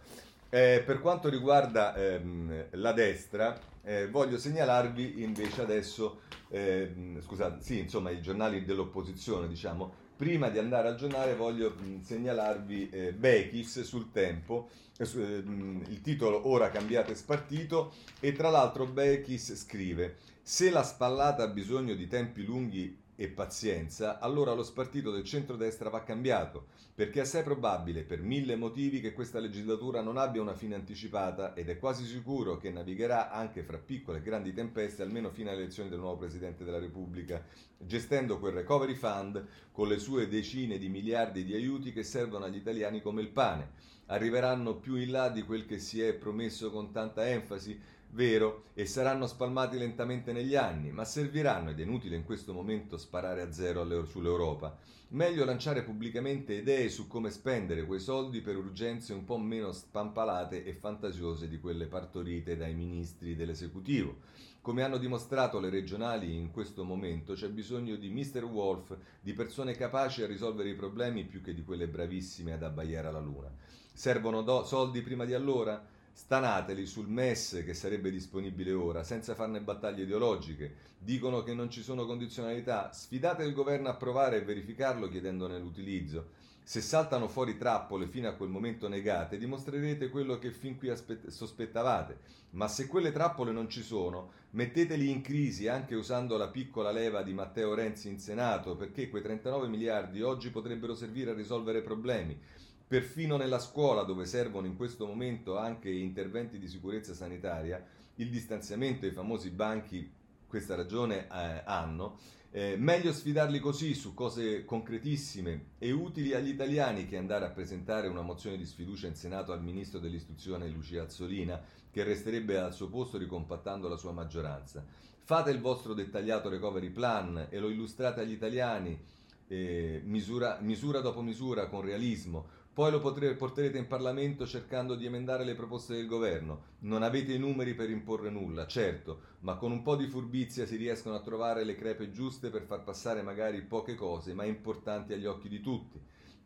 Eh, 0.53 0.83
per 0.85 1.01
quanto 1.01 1.29
riguarda 1.29 1.95
ehm, 1.95 2.65
la 2.73 2.91
destra, 2.91 3.59
eh, 3.81 4.07
voglio 4.07 4.37
segnalarvi 4.37 5.23
invece 5.23 5.63
adesso, 5.63 6.19
ehm, 6.49 7.19
scusate, 7.23 7.63
sì, 7.63 7.79
insomma, 7.79 8.11
i 8.11 8.21
giornali 8.21 8.63
dell'opposizione, 8.63 9.47
diciamo, 9.47 9.91
prima 10.15 10.49
di 10.49 10.59
andare 10.59 10.89
al 10.89 10.95
giornale 10.95 11.33
voglio 11.33 11.71
mh, 11.71 12.01
segnalarvi 12.03 12.89
eh, 12.91 13.13
Bekis 13.13 13.81
sul 13.81 14.11
tempo, 14.11 14.69
eh, 14.95 15.05
su, 15.05 15.17
eh, 15.21 15.43
il 15.43 16.01
titolo 16.03 16.47
Ora 16.47 16.69
cambiate 16.69 17.15
spartito 17.15 17.91
e 18.19 18.31
tra 18.33 18.51
l'altro 18.51 18.85
Bekis 18.85 19.55
scrive 19.55 20.17
se 20.43 20.69
la 20.69 20.83
spallata 20.83 21.41
ha 21.41 21.47
bisogno 21.47 21.95
di 21.95 22.07
tempi 22.07 22.45
lunghi 22.45 22.95
e 23.15 23.27
pazienza, 23.27 24.19
allora 24.19 24.53
lo 24.53 24.63
spartito 24.63 25.09
del 25.09 25.23
centrodestra 25.23 25.89
va 25.89 26.03
cambiato, 26.03 26.67
perché 26.95 27.19
è 27.19 27.21
assai 27.23 27.41
probabile, 27.41 28.03
per 28.03 28.21
mille 28.21 28.55
motivi, 28.55 29.01
che 29.01 29.13
questa 29.13 29.39
legislatura 29.39 30.01
non 30.01 30.17
abbia 30.17 30.41
una 30.41 30.53
fine 30.53 30.75
anticipata 30.75 31.55
ed 31.55 31.69
è 31.69 31.79
quasi 31.79 32.05
sicuro 32.05 32.57
che 32.57 32.69
navigherà 32.69 33.31
anche 33.31 33.63
fra 33.63 33.79
piccole 33.79 34.19
e 34.19 34.21
grandi 34.21 34.53
tempeste 34.53 35.01
almeno 35.01 35.31
fino 35.31 35.49
alle 35.49 35.61
elezioni 35.61 35.89
del 35.89 35.97
nuovo 35.97 36.17
Presidente 36.17 36.63
della 36.63 36.77
Repubblica, 36.77 37.43
gestendo 37.79 38.37
quel 38.37 38.53
recovery 38.53 38.93
fund 38.93 39.43
con 39.71 39.87
le 39.87 39.97
sue 39.97 40.27
decine 40.27 40.77
di 40.77 40.87
miliardi 40.87 41.43
di 41.43 41.55
aiuti 41.55 41.91
che 41.91 42.03
servono 42.03 42.45
agli 42.45 42.57
italiani 42.57 43.01
come 43.01 43.21
il 43.21 43.29
pane. 43.29 43.71
Arriveranno 44.07 44.75
più 44.75 44.95
in 44.95 45.09
là 45.09 45.29
di 45.29 45.41
quel 45.41 45.65
che 45.65 45.79
si 45.79 45.99
è 45.99 46.13
promesso 46.13 46.69
con 46.69 46.91
tanta 46.91 47.27
enfasi, 47.27 47.79
vero, 48.13 48.65
e 48.73 48.85
saranno 48.85 49.27
spalmati 49.27 49.77
lentamente 49.77 50.31
negli 50.31 50.55
anni, 50.55 50.91
ma 50.91 51.05
serviranno, 51.05 51.71
ed 51.71 51.79
è 51.79 51.83
inutile 51.83 52.15
in 52.15 52.23
questo 52.23 52.53
momento 52.53 52.97
sparare 52.97 53.41
a 53.41 53.51
zero 53.51 54.05
sull'Europa. 54.05 54.77
Meglio 55.09 55.45
lanciare 55.45 55.83
pubblicamente 55.83 56.53
idee 56.53 56.89
su 56.89 57.07
come 57.07 57.29
spendere 57.29 57.85
quei 57.85 57.99
soldi 57.99 58.41
per 58.41 58.57
urgenze 58.57 59.13
un 59.13 59.25
po' 59.25 59.37
meno 59.37 59.71
spampalate 59.71 60.63
e 60.63 60.73
fantasiose 60.73 61.47
di 61.47 61.59
quelle 61.59 61.85
partorite 61.85 62.57
dai 62.57 62.73
ministri 62.73 63.35
dell'esecutivo. 63.35 64.17
Come 64.61 64.81
hanno 64.81 64.97
dimostrato 64.97 65.59
le 65.59 65.69
regionali 65.69 66.35
in 66.35 66.49
questo 66.49 66.83
momento, 66.83 67.33
c'è 67.33 67.49
bisogno 67.49 67.95
di 67.95 68.09
Mr. 68.09 68.43
Wolf, 68.45 68.97
di 69.19 69.33
persone 69.33 69.75
capaci 69.75 70.23
a 70.23 70.27
risolvere 70.27 70.69
i 70.69 70.75
problemi 70.75 71.25
più 71.25 71.41
che 71.41 71.53
di 71.53 71.63
quelle 71.63 71.87
bravissime 71.87 72.53
ad 72.53 72.63
abbaiare 72.63 73.07
alla 73.07 73.19
luna. 73.19 73.53
Servono 73.91 74.41
do- 74.41 74.63
soldi 74.63 75.01
prima 75.01 75.25
di 75.25 75.33
allora? 75.33 75.85
Stanateli 76.15 76.85
sul 76.85 77.07
MES 77.07 77.63
che 77.65 77.73
sarebbe 77.73 78.11
disponibile 78.11 78.71
ora, 78.71 79.03
senza 79.03 79.33
farne 79.33 79.61
battaglie 79.61 80.03
ideologiche. 80.03 80.91
Dicono 80.99 81.41
che 81.41 81.55
non 81.55 81.71
ci 81.71 81.81
sono 81.81 82.05
condizionalità. 82.05 82.93
Sfidate 82.93 83.43
il 83.43 83.53
governo 83.53 83.89
a 83.89 83.95
provare 83.95 84.37
e 84.37 84.43
verificarlo 84.43 85.09
chiedendone 85.09 85.57
l'utilizzo. 85.57 86.41
Se 86.65 86.79
saltano 86.79 87.27
fuori 87.27 87.57
trappole 87.57 88.07
fino 88.07 88.29
a 88.29 88.33
quel 88.33 88.47
momento 88.47 88.87
negate, 88.87 89.37
dimostrerete 89.37 90.09
quello 90.09 90.39
che 90.39 90.51
fin 90.51 90.77
qui 90.77 90.89
aspett- 90.89 91.27
sospettavate. 91.27 92.41
Ma 92.51 92.67
se 92.67 92.87
quelle 92.87 93.11
trappole 93.11 93.51
non 93.51 93.67
ci 93.67 93.81
sono, 93.81 94.31
metteteli 94.51 95.09
in 95.09 95.21
crisi 95.21 95.67
anche 95.67 95.95
usando 95.95 96.37
la 96.37 96.47
piccola 96.47 96.91
leva 96.91 97.21
di 97.21 97.33
Matteo 97.33 97.73
Renzi 97.73 98.07
in 98.07 98.19
Senato, 98.19 98.77
perché 98.77 99.09
quei 99.09 99.23
39 99.23 99.67
miliardi 99.67 100.21
oggi 100.21 100.51
potrebbero 100.51 100.95
servire 100.95 101.31
a 101.31 101.35
risolvere 101.35 101.81
problemi. 101.81 102.39
Perfino 102.87 103.37
nella 103.37 103.59
scuola, 103.59 104.03
dove 104.03 104.25
servono 104.25 104.67
in 104.67 104.75
questo 104.75 105.05
momento 105.05 105.57
anche 105.57 105.89
interventi 105.89 106.59
di 106.59 106.67
sicurezza 106.67 107.13
sanitaria, 107.13 107.83
il 108.15 108.29
distanziamento 108.29 109.05
e 109.05 109.09
i 109.09 109.13
famosi 109.13 109.49
banchi 109.49 110.11
questa 110.47 110.75
ragione 110.75 111.27
eh, 111.27 111.61
hanno, 111.65 112.19
eh, 112.51 112.75
meglio 112.77 113.11
sfidarli 113.11 113.59
così 113.59 113.95
su 113.95 114.13
cose 114.13 114.63
concretissime 114.63 115.69
e 115.79 115.91
utili 115.91 116.35
agli 116.35 116.49
italiani 116.49 117.07
che 117.07 117.17
andare 117.17 117.45
a 117.45 117.49
presentare 117.49 118.07
una 118.07 118.21
mozione 118.21 118.57
di 118.57 118.65
sfiducia 118.67 119.07
in 119.07 119.15
Senato 119.15 119.51
al 119.51 119.63
ministro 119.63 119.97
dell'istruzione 119.97 120.67
Lucia 120.67 121.01
Azzolina, 121.01 121.59
che 121.89 122.03
resterebbe 122.03 122.59
al 122.59 122.73
suo 122.73 122.89
posto 122.89 123.17
ricompattando 123.17 123.87
la 123.87 123.97
sua 123.97 124.11
maggioranza. 124.11 124.85
Fate 125.23 125.49
il 125.49 125.59
vostro 125.59 125.95
dettagliato 125.95 126.49
recovery 126.49 126.91
plan 126.91 127.47
e 127.49 127.57
lo 127.57 127.69
illustrate 127.69 128.21
agli 128.21 128.33
italiani 128.33 128.99
eh, 129.47 130.01
misura, 130.05 130.59
misura 130.61 130.99
dopo 130.99 131.21
misura 131.21 131.67
con 131.67 131.81
realismo, 131.81 132.47
poi 132.73 132.89
lo 132.89 132.99
porterete 132.99 133.77
in 133.77 133.85
Parlamento 133.85 134.47
cercando 134.47 134.95
di 134.95 135.05
emendare 135.05 135.43
le 135.43 135.53
proposte 135.53 135.93
del 135.93 136.07
governo. 136.07 136.71
Non 136.79 137.03
avete 137.03 137.33
i 137.33 137.37
numeri 137.37 137.75
per 137.75 137.91
imporre 137.91 138.31
nulla, 138.31 138.65
certo, 138.65 139.19
ma 139.41 139.57
con 139.57 139.71
un 139.71 139.83
po' 139.83 139.95
di 139.95 140.07
furbizia 140.07 140.65
si 140.65 140.75
riescono 140.75 141.13
a 141.13 141.21
trovare 141.21 141.65
le 141.65 141.75
crepe 141.75 142.09
giuste 142.09 142.49
per 142.49 142.63
far 142.63 142.83
passare 142.83 143.21
magari 143.21 143.61
poche 143.61 143.93
cose, 143.93 144.33
ma 144.33 144.43
importanti 144.43 145.13
agli 145.13 145.27
occhi 145.27 145.49
di 145.49 145.61
tutti. 145.61 146.01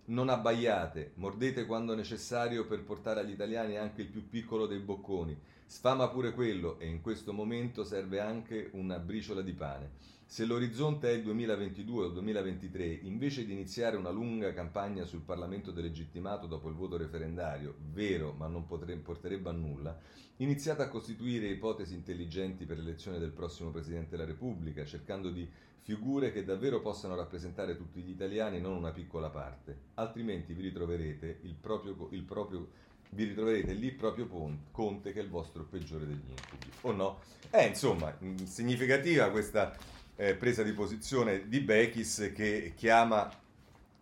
Non 0.08 0.28
abbaiate, 0.28 1.14
mordete 1.16 1.66
quando 1.66 1.96
necessario 1.96 2.66
per 2.66 2.84
portare 2.84 3.22
agli 3.22 3.32
italiani 3.32 3.78
anche 3.78 4.02
il 4.02 4.10
più 4.10 4.28
piccolo 4.28 4.68
dei 4.68 4.80
bocconi. 4.80 5.38
Sfama 5.66 6.10
pure 6.10 6.34
quello 6.34 6.78
e 6.78 6.88
in 6.88 7.00
questo 7.00 7.32
momento 7.32 7.86
serve 7.86 8.20
anche 8.20 8.70
una 8.74 9.00
briciola 9.00 9.42
di 9.42 9.54
pane. 9.54 9.92
Se 10.30 10.44
l'orizzonte 10.44 11.10
è 11.10 11.14
il 11.14 11.24
2022 11.24 12.06
o 12.06 12.10
2023, 12.10 13.00
invece 13.04 13.46
di 13.46 13.54
iniziare 13.54 13.96
una 13.96 14.10
lunga 14.10 14.52
campagna 14.52 15.06
sul 15.06 15.22
Parlamento 15.22 15.72
delegittimato 15.72 16.48
dopo 16.48 16.68
il 16.68 16.76
voto 16.76 16.98
referendario, 16.98 17.76
vero 17.94 18.34
ma 18.34 18.48
non 18.48 18.66
potrebbe, 18.66 19.04
porterebbe 19.04 19.48
a 19.48 19.54
nulla, 19.54 19.98
iniziate 20.38 20.82
a 20.82 20.90
costituire 20.90 21.48
ipotesi 21.48 21.94
intelligenti 21.94 22.66
per 22.66 22.78
l'elezione 22.78 23.20
del 23.20 23.32
prossimo 23.32 23.72
Presidente 23.72 24.18
della 24.18 24.26
Repubblica, 24.26 24.84
cercando 24.84 25.30
di 25.30 25.50
figure 25.80 26.34
che 26.34 26.44
davvero 26.44 26.82
possano 26.82 27.16
rappresentare 27.16 27.78
tutti 27.78 28.02
gli 28.02 28.10
italiani 28.10 28.58
e 28.58 28.60
non 28.60 28.76
una 28.76 28.92
piccola 28.92 29.30
parte, 29.30 29.78
altrimenti 29.94 30.54
vi 30.54 30.64
ritroverete, 30.64 31.40
il 31.44 31.56
proprio, 31.56 32.10
il 32.12 32.24
proprio, 32.24 32.68
vi 33.12 33.24
ritroverete 33.24 33.72
lì 33.72 33.94
proprio 33.94 34.28
Conte 34.72 35.14
che 35.14 35.22
è 35.22 35.24
il 35.24 35.30
vostro 35.30 35.64
peggiore 35.64 36.06
degli 36.06 36.20
incubi. 36.28 36.70
O 36.82 36.92
no? 36.92 37.20
Eh, 37.50 37.68
insomma 37.68 38.14
significativa 38.44 39.30
questa 39.30 39.96
eh, 40.18 40.36
presa 40.36 40.64
di 40.64 40.74
posizione 40.74 41.48
di 41.48 41.62
Bechis 41.62 42.32
che 42.36 42.74
chiama 42.76 43.32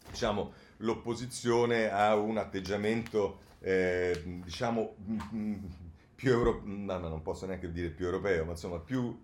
diciamo, 0.10 0.54
l'opposizione 0.78 1.91
a 1.91 2.15
un 2.15 2.38
atteggiamento 2.38 3.39
eh, 3.60 4.21
diciamo 4.43 4.95
più 6.15 6.32
europeo, 6.32 6.63
no, 6.65 6.97
non 6.97 7.21
posso 7.21 7.45
neanche 7.45 7.71
dire 7.71 7.89
più 7.89 8.06
europeo, 8.06 8.45
ma 8.45 8.51
insomma 8.51 8.80
più 8.80 9.21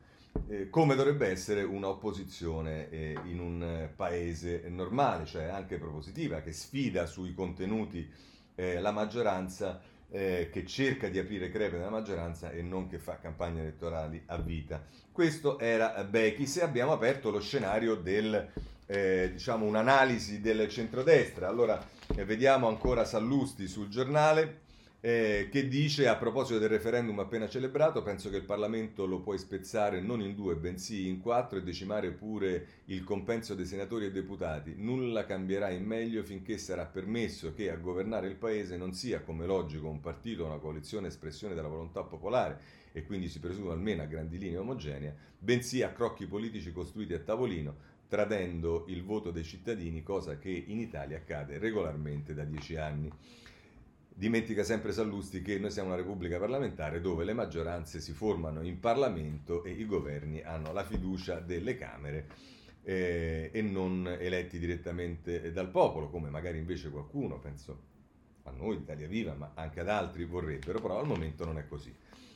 eh, 0.48 0.70
come 0.70 0.96
dovrebbe 0.96 1.28
essere 1.28 1.64
un'opposizione 1.64 2.90
eh, 2.90 3.20
in 3.26 3.40
un 3.40 3.90
paese 3.96 4.64
normale, 4.68 5.26
cioè 5.26 5.46
anche 5.46 5.78
propositiva, 5.78 6.42
che 6.42 6.54
sfida 6.54 7.06
sui 7.06 7.34
contenuti 7.34 8.10
eh, 8.56 8.80
la 8.80 8.92
maggioranza 8.92 9.82
eh, 10.12 10.50
che 10.52 10.66
cerca 10.66 11.08
di 11.08 11.18
aprire 11.18 11.50
crepe 11.50 11.78
nella 11.78 11.90
maggioranza 11.90 12.52
e 12.52 12.62
non 12.62 12.88
che 12.88 13.00
fa 13.00 13.18
campagne 13.18 13.62
elettorali 13.62 14.22
a 14.28 14.38
vita. 14.38 14.84
Questo 15.12 15.58
era 15.58 16.04
Bechis 16.04 16.58
e 16.58 16.64
abbiamo 16.64 16.92
aperto 16.92 17.32
lo 17.32 17.40
scenario 17.40 17.96
del, 17.96 18.50
eh, 18.86 19.30
diciamo, 19.32 19.66
un'analisi 19.66 20.42
del 20.42 20.68
centrodestra. 20.68 21.48
Allora, 21.48 21.82
eh, 22.16 22.26
vediamo 22.26 22.68
ancora 22.68 23.06
Sallusti 23.06 23.68
sul 23.68 23.88
giornale 23.88 24.61
eh, 25.04 25.50
che 25.52 25.68
dice 25.68 26.08
a 26.08 26.16
proposito 26.16 26.60
del 26.60 26.70
referendum 26.70 27.18
appena 27.18 27.50
celebrato, 27.50 28.04
penso 28.04 28.30
che 28.30 28.38
il 28.38 28.44
Parlamento 28.44 29.08
lo 29.08 29.20
puoi 29.20 29.40
spezzare 29.40 30.00
non 30.00 30.22
in 30.22 30.36
due, 30.36 30.56
bensì 30.56 31.08
in 31.08 31.20
quattro 31.20 31.58
e 31.58 31.64
decimare 31.64 32.12
pure 32.12 32.68
il 32.86 33.04
compenso 33.04 33.56
dei 33.56 33.66
senatori 33.66 34.06
e 34.06 34.12
deputati. 34.12 34.76
Nulla 34.78 35.26
cambierà 35.26 35.72
in 35.72 35.86
meglio 35.86 36.22
finché 36.22 36.60
sarà 36.60 36.86
permesso 36.86 37.52
che 37.56 37.72
a 37.72 37.78
governare 37.78 38.28
il 38.28 38.36
Paese 38.36 38.78
non 38.78 38.94
sia, 38.94 39.22
come 39.22 39.48
logico, 39.48 39.90
un 39.90 40.02
partito 40.02 40.44
o 40.44 40.46
una 40.46 40.60
coalizione 40.60 41.08
espressione 41.08 41.56
della 41.56 41.68
volontà 41.68 42.04
popolare 42.04 42.80
e 42.92 43.04
quindi 43.04 43.28
si 43.28 43.40
presume 43.40 43.72
almeno 43.72 44.04
a 44.04 44.06
grandi 44.06 44.38
linee 44.38 44.58
omogenea, 44.58 45.16
bensì 45.40 45.82
a 45.82 45.90
crocchi 45.90 46.28
politici 46.28 46.72
costruiti 46.72 47.14
a 47.14 47.20
tavolino, 47.20 47.76
tradendo 48.08 48.86
il 48.90 49.04
voto 49.04 49.32
dei 49.32 49.46
cittadini, 49.46 50.04
cosa 50.04 50.38
che 50.38 50.52
in 50.52 50.80
Italia 50.80 51.18
accade 51.18 51.58
regolarmente 51.58 52.36
da 52.36 52.44
dieci 52.44 52.76
anni. 52.76 53.12
Dimentica 54.14 54.64
sempre 54.64 54.92
Sallusti 54.92 55.42
che 55.42 55.58
noi 55.58 55.72
siamo 55.72 55.88
una 55.88 55.98
repubblica 55.98 56.38
parlamentare 56.38 57.02
dove 57.02 57.24
le 57.24 57.34
maggioranze 57.34 58.00
si 58.00 58.12
formano 58.12 58.62
in 58.62 58.80
Parlamento 58.80 59.64
e 59.64 59.72
i 59.72 59.86
governi 59.86 60.42
hanno 60.42 60.74
la 60.74 60.84
fiducia 60.84 61.40
delle 61.40 61.76
Camere 61.76 62.28
eh, 62.84 63.50
e 63.52 63.62
non 63.62 64.06
eletti 64.20 64.60
direttamente 64.60 65.52
dal 65.52 65.70
popolo, 65.70 66.10
come 66.10 66.30
magari 66.30 66.58
invece 66.58 66.90
qualcuno, 66.90 67.40
penso 67.40 67.90
a 68.44 68.52
noi, 68.52 68.78
Italia 68.78 69.08
Viva, 69.08 69.34
ma 69.34 69.52
anche 69.56 69.80
ad 69.80 69.90
altri 69.90 70.26
vorrebbero, 70.26 70.80
però 70.80 71.00
al 71.00 71.08
momento 71.08 71.46
non 71.46 71.58
è 71.58 71.66
così. 71.68 71.94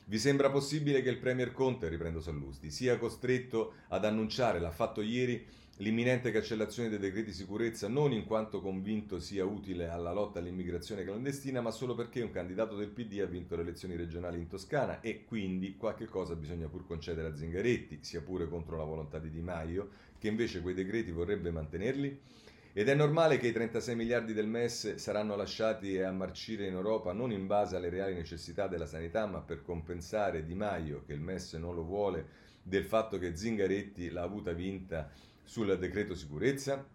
Vi 0.08 0.20
sembra 0.20 0.50
possibile 0.50 1.02
che 1.02 1.10
il 1.10 1.18
Premier 1.18 1.52
Conte, 1.52 1.90
riprendo 1.90 2.22
Sallusti, 2.22 2.70
sia 2.70 2.98
costretto 2.98 3.74
ad 3.90 4.06
annunciare, 4.06 4.60
l'ha 4.60 4.72
fatto 4.72 5.02
ieri, 5.02 5.46
l'imminente 5.80 6.32
cancellazione 6.32 6.88
dei 6.88 7.00
decreti 7.00 7.34
sicurezza 7.34 7.90
non 7.90 8.14
in 8.14 8.26
quanto 8.26 8.62
convinto 8.62 9.20
sia 9.20 9.44
utile 9.44 9.90
alla 9.90 10.14
lotta 10.14 10.40
all'immigrazione 10.40 11.04
clandestina, 11.04 11.60
ma 11.60 11.72
solo 11.72 11.96
perché 11.96 12.22
un 12.22 12.32
candidato 12.32 12.78
del 12.78 12.88
PD 12.88 13.20
ha 13.20 13.26
vinto 13.26 13.58
le 13.58 13.64
elezioni 13.64 13.98
regionali 13.98 14.38
in 14.38 14.48
Toscana 14.48 15.02
e 15.02 15.26
quindi 15.26 15.76
qualche 15.76 16.06
cosa 16.06 16.36
bisogna 16.36 16.68
pur 16.68 16.88
concedere 16.88 17.28
a 17.28 17.36
Zingaretti, 17.36 18.00
sia 18.02 18.22
pure 18.22 18.48
contro 18.48 18.78
la 18.78 18.86
volontà 18.86 19.20
di 19.20 19.30
Di 19.30 19.42
Maio, 19.42 19.90
che 20.18 20.30
invece 20.30 20.62
quei 20.62 20.74
decreti 20.74 21.12
vorrebbe 21.12 21.52
mantenerli? 21.52 22.22
Ed 22.72 22.88
è 22.88 22.96
normale 22.96 23.38
che 23.38 23.48
i 23.48 23.54
36 23.54 23.96
miliardi 23.96 24.34
del 24.34 24.48
MES 24.48 24.96
saranno 24.96 25.36
lasciati 25.36 25.98
a 26.00 26.12
marcire 26.12 26.68
in 26.68 26.74
Europa 26.74 27.14
non 27.14 27.32
in 27.32 27.48
base 27.48 27.76
alle 27.76 27.90
reali 27.90 28.14
necessità 28.14 28.68
della 28.68 28.86
sanità, 28.86 29.26
ma 29.26 29.40
per 29.40 29.62
compensare 29.62 30.46
Di 30.46 30.56
Maio, 30.56 31.04
che 31.06 31.14
il 31.14 31.22
MES 31.22 31.54
non 31.54 31.76
lo 31.76 31.84
vuole, 31.84 32.44
del 32.62 32.86
fatto 32.86 33.18
che 33.18 33.36
Zingaretti 33.36 34.10
l'ha 34.10 34.24
avuta 34.24 34.52
vinta 34.52 35.10
sul 35.46 35.78
decreto 35.78 36.16
sicurezza? 36.16 36.86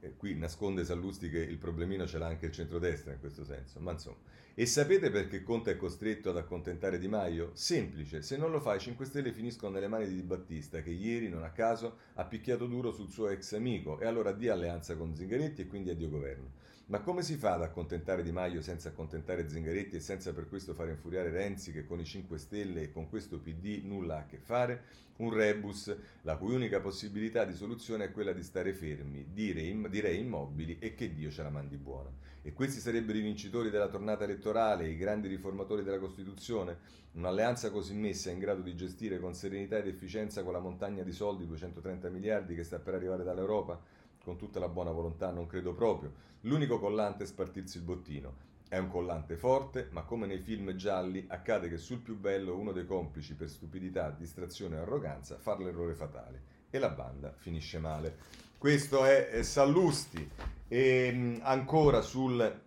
E 0.00 0.14
qui 0.16 0.34
nasconde 0.36 0.84
Sallusti 0.84 1.30
che 1.30 1.38
il 1.38 1.58
problemino 1.58 2.06
ce 2.06 2.18
l'ha 2.18 2.26
anche 2.26 2.46
il 2.46 2.52
centrodestra 2.52 3.12
in 3.12 3.20
questo 3.20 3.44
senso, 3.44 3.80
ma 3.80 3.92
insomma. 3.92 4.16
E 4.54 4.64
sapete 4.64 5.10
perché 5.10 5.42
Conte 5.42 5.72
è 5.72 5.76
costretto 5.76 6.30
ad 6.30 6.36
accontentare 6.36 6.98
Di 6.98 7.08
Maio? 7.08 7.50
Semplice, 7.54 8.22
se 8.22 8.36
non 8.36 8.50
lo 8.50 8.60
fa 8.60 8.74
i 8.74 8.80
5 8.80 9.04
Stelle 9.04 9.32
finiscono 9.32 9.74
nelle 9.74 9.88
mani 9.88 10.06
di 10.06 10.14
Di 10.14 10.22
Battista 10.22 10.80
che 10.80 10.90
ieri, 10.90 11.28
non 11.28 11.42
a 11.42 11.50
caso, 11.50 11.98
ha 12.14 12.24
picchiato 12.24 12.66
duro 12.66 12.90
sul 12.92 13.10
suo 13.10 13.28
ex 13.28 13.52
amico 13.52 14.00
e 14.00 14.06
allora 14.06 14.32
di 14.32 14.48
alleanza 14.48 14.96
con 14.96 15.14
Zingaretti 15.14 15.62
e 15.62 15.66
quindi 15.66 15.90
addio 15.90 16.08
governo. 16.08 16.64
Ma 16.88 17.00
come 17.00 17.22
si 17.22 17.34
fa 17.34 17.54
ad 17.54 17.62
accontentare 17.62 18.22
Di 18.22 18.30
Maio 18.30 18.62
senza 18.62 18.90
accontentare 18.90 19.48
Zingaretti 19.48 19.96
e 19.96 20.00
senza 20.00 20.32
per 20.32 20.48
questo 20.48 20.72
fare 20.72 20.92
infuriare 20.92 21.30
Renzi 21.30 21.72
che 21.72 21.84
con 21.84 21.98
i 21.98 22.04
5 22.04 22.38
Stelle 22.38 22.82
e 22.82 22.92
con 22.92 23.08
questo 23.08 23.40
PD 23.40 23.80
nulla 23.82 24.18
ha 24.18 24.20
a 24.20 24.26
che 24.26 24.38
fare? 24.38 24.84
Un 25.16 25.34
rebus, 25.34 25.92
la 26.22 26.36
cui 26.36 26.54
unica 26.54 26.78
possibilità 26.78 27.44
di 27.44 27.54
soluzione 27.54 28.04
è 28.04 28.12
quella 28.12 28.32
di 28.32 28.44
stare 28.44 28.72
fermi, 28.72 29.26
dire, 29.32 29.88
direi 29.90 30.20
immobili 30.20 30.76
e 30.78 30.94
che 30.94 31.12
Dio 31.12 31.28
ce 31.28 31.42
la 31.42 31.50
mandi 31.50 31.76
buona. 31.76 32.10
E 32.42 32.52
questi 32.52 32.78
sarebbero 32.78 33.18
i 33.18 33.22
vincitori 33.22 33.70
della 33.70 33.88
tornata 33.88 34.22
elettorale, 34.22 34.88
i 34.88 34.96
grandi 34.96 35.26
riformatori 35.26 35.82
della 35.82 35.98
Costituzione? 35.98 36.78
Un'alleanza 37.14 37.70
così 37.72 37.94
messa 37.94 38.30
in 38.30 38.38
grado 38.38 38.60
di 38.60 38.76
gestire 38.76 39.18
con 39.18 39.34
serenità 39.34 39.78
ed 39.78 39.88
efficienza 39.88 40.44
quella 40.44 40.60
montagna 40.60 41.02
di 41.02 41.12
soldi, 41.12 41.48
230 41.48 42.10
miliardi, 42.10 42.54
che 42.54 42.62
sta 42.62 42.78
per 42.78 42.94
arrivare 42.94 43.24
dall'Europa? 43.24 43.82
Con 44.26 44.36
tutta 44.36 44.58
la 44.58 44.66
buona 44.66 44.90
volontà 44.90 45.30
non 45.30 45.46
credo 45.46 45.72
proprio. 45.72 46.12
L'unico 46.40 46.80
collante 46.80 47.22
è 47.22 47.26
spartirsi 47.28 47.76
il 47.76 47.84
bottino. 47.84 48.34
È 48.68 48.76
un 48.76 48.88
collante 48.88 49.36
forte, 49.36 49.86
ma 49.92 50.02
come 50.02 50.26
nei 50.26 50.40
film 50.40 50.74
gialli 50.74 51.24
accade 51.28 51.68
che 51.68 51.76
sul 51.76 52.00
più 52.00 52.18
bello 52.18 52.56
uno 52.56 52.72
dei 52.72 52.84
complici 52.86 53.36
per 53.36 53.48
stupidità, 53.48 54.10
distrazione 54.10 54.78
o 54.78 54.82
arroganza 54.82 55.38
fa 55.38 55.56
l'errore 55.56 55.94
fatale 55.94 56.42
e 56.70 56.80
la 56.80 56.88
banda 56.88 57.32
finisce 57.36 57.78
male. 57.78 58.16
Questo 58.58 59.04
è 59.04 59.44
Sallusti. 59.44 60.28
E 60.66 61.06
ehm, 61.06 61.38
ancora 61.44 62.00
sul 62.00 62.62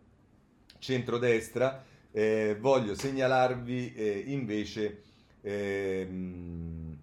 centrodestra 0.78 1.84
eh, 2.10 2.56
voglio 2.58 2.95
segnalarvi 2.95 3.93
eh, 3.95 4.24
invece 4.28 5.02
ehm, 5.41 6.98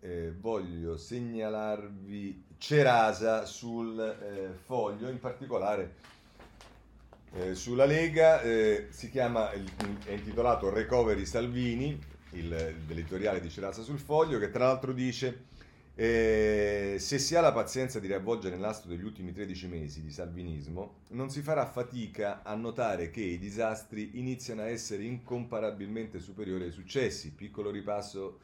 eh, 0.00 0.32
voglio 0.38 0.96
segnalarvi 0.96 2.44
Cerasa 2.58 3.44
sul 3.44 3.98
eh, 3.98 4.52
foglio, 4.64 5.08
in 5.08 5.18
particolare 5.18 5.94
eh, 7.34 7.54
sulla 7.54 7.84
Lega, 7.84 8.40
eh, 8.40 8.88
si 8.90 9.10
chiama, 9.10 9.50
è 9.50 10.12
intitolato 10.12 10.70
Recovery 10.70 11.26
Salvini, 11.26 11.98
il, 12.32 12.48
l'editoriale 12.86 13.40
di 13.40 13.50
Cerasa 13.50 13.82
sul 13.82 13.98
foglio, 13.98 14.38
che 14.38 14.50
tra 14.50 14.66
l'altro 14.66 14.92
dice 14.92 15.46
eh, 16.00 16.94
se 17.00 17.18
si 17.18 17.34
ha 17.34 17.40
la 17.40 17.50
pazienza 17.50 17.98
di 17.98 18.06
riavvolgere 18.06 18.56
l'astro 18.56 18.88
degli 18.88 19.02
ultimi 19.02 19.32
13 19.32 19.66
mesi 19.66 20.00
di 20.00 20.12
salvinismo, 20.12 21.00
non 21.08 21.28
si 21.28 21.42
farà 21.42 21.66
fatica 21.66 22.44
a 22.44 22.54
notare 22.54 23.10
che 23.10 23.20
i 23.20 23.36
disastri 23.36 24.12
iniziano 24.14 24.62
a 24.62 24.68
essere 24.68 25.02
incomparabilmente 25.02 26.20
superiori 26.20 26.64
ai 26.64 26.70
successi. 26.70 27.32
Piccolo 27.32 27.70
ripasso. 27.70 28.38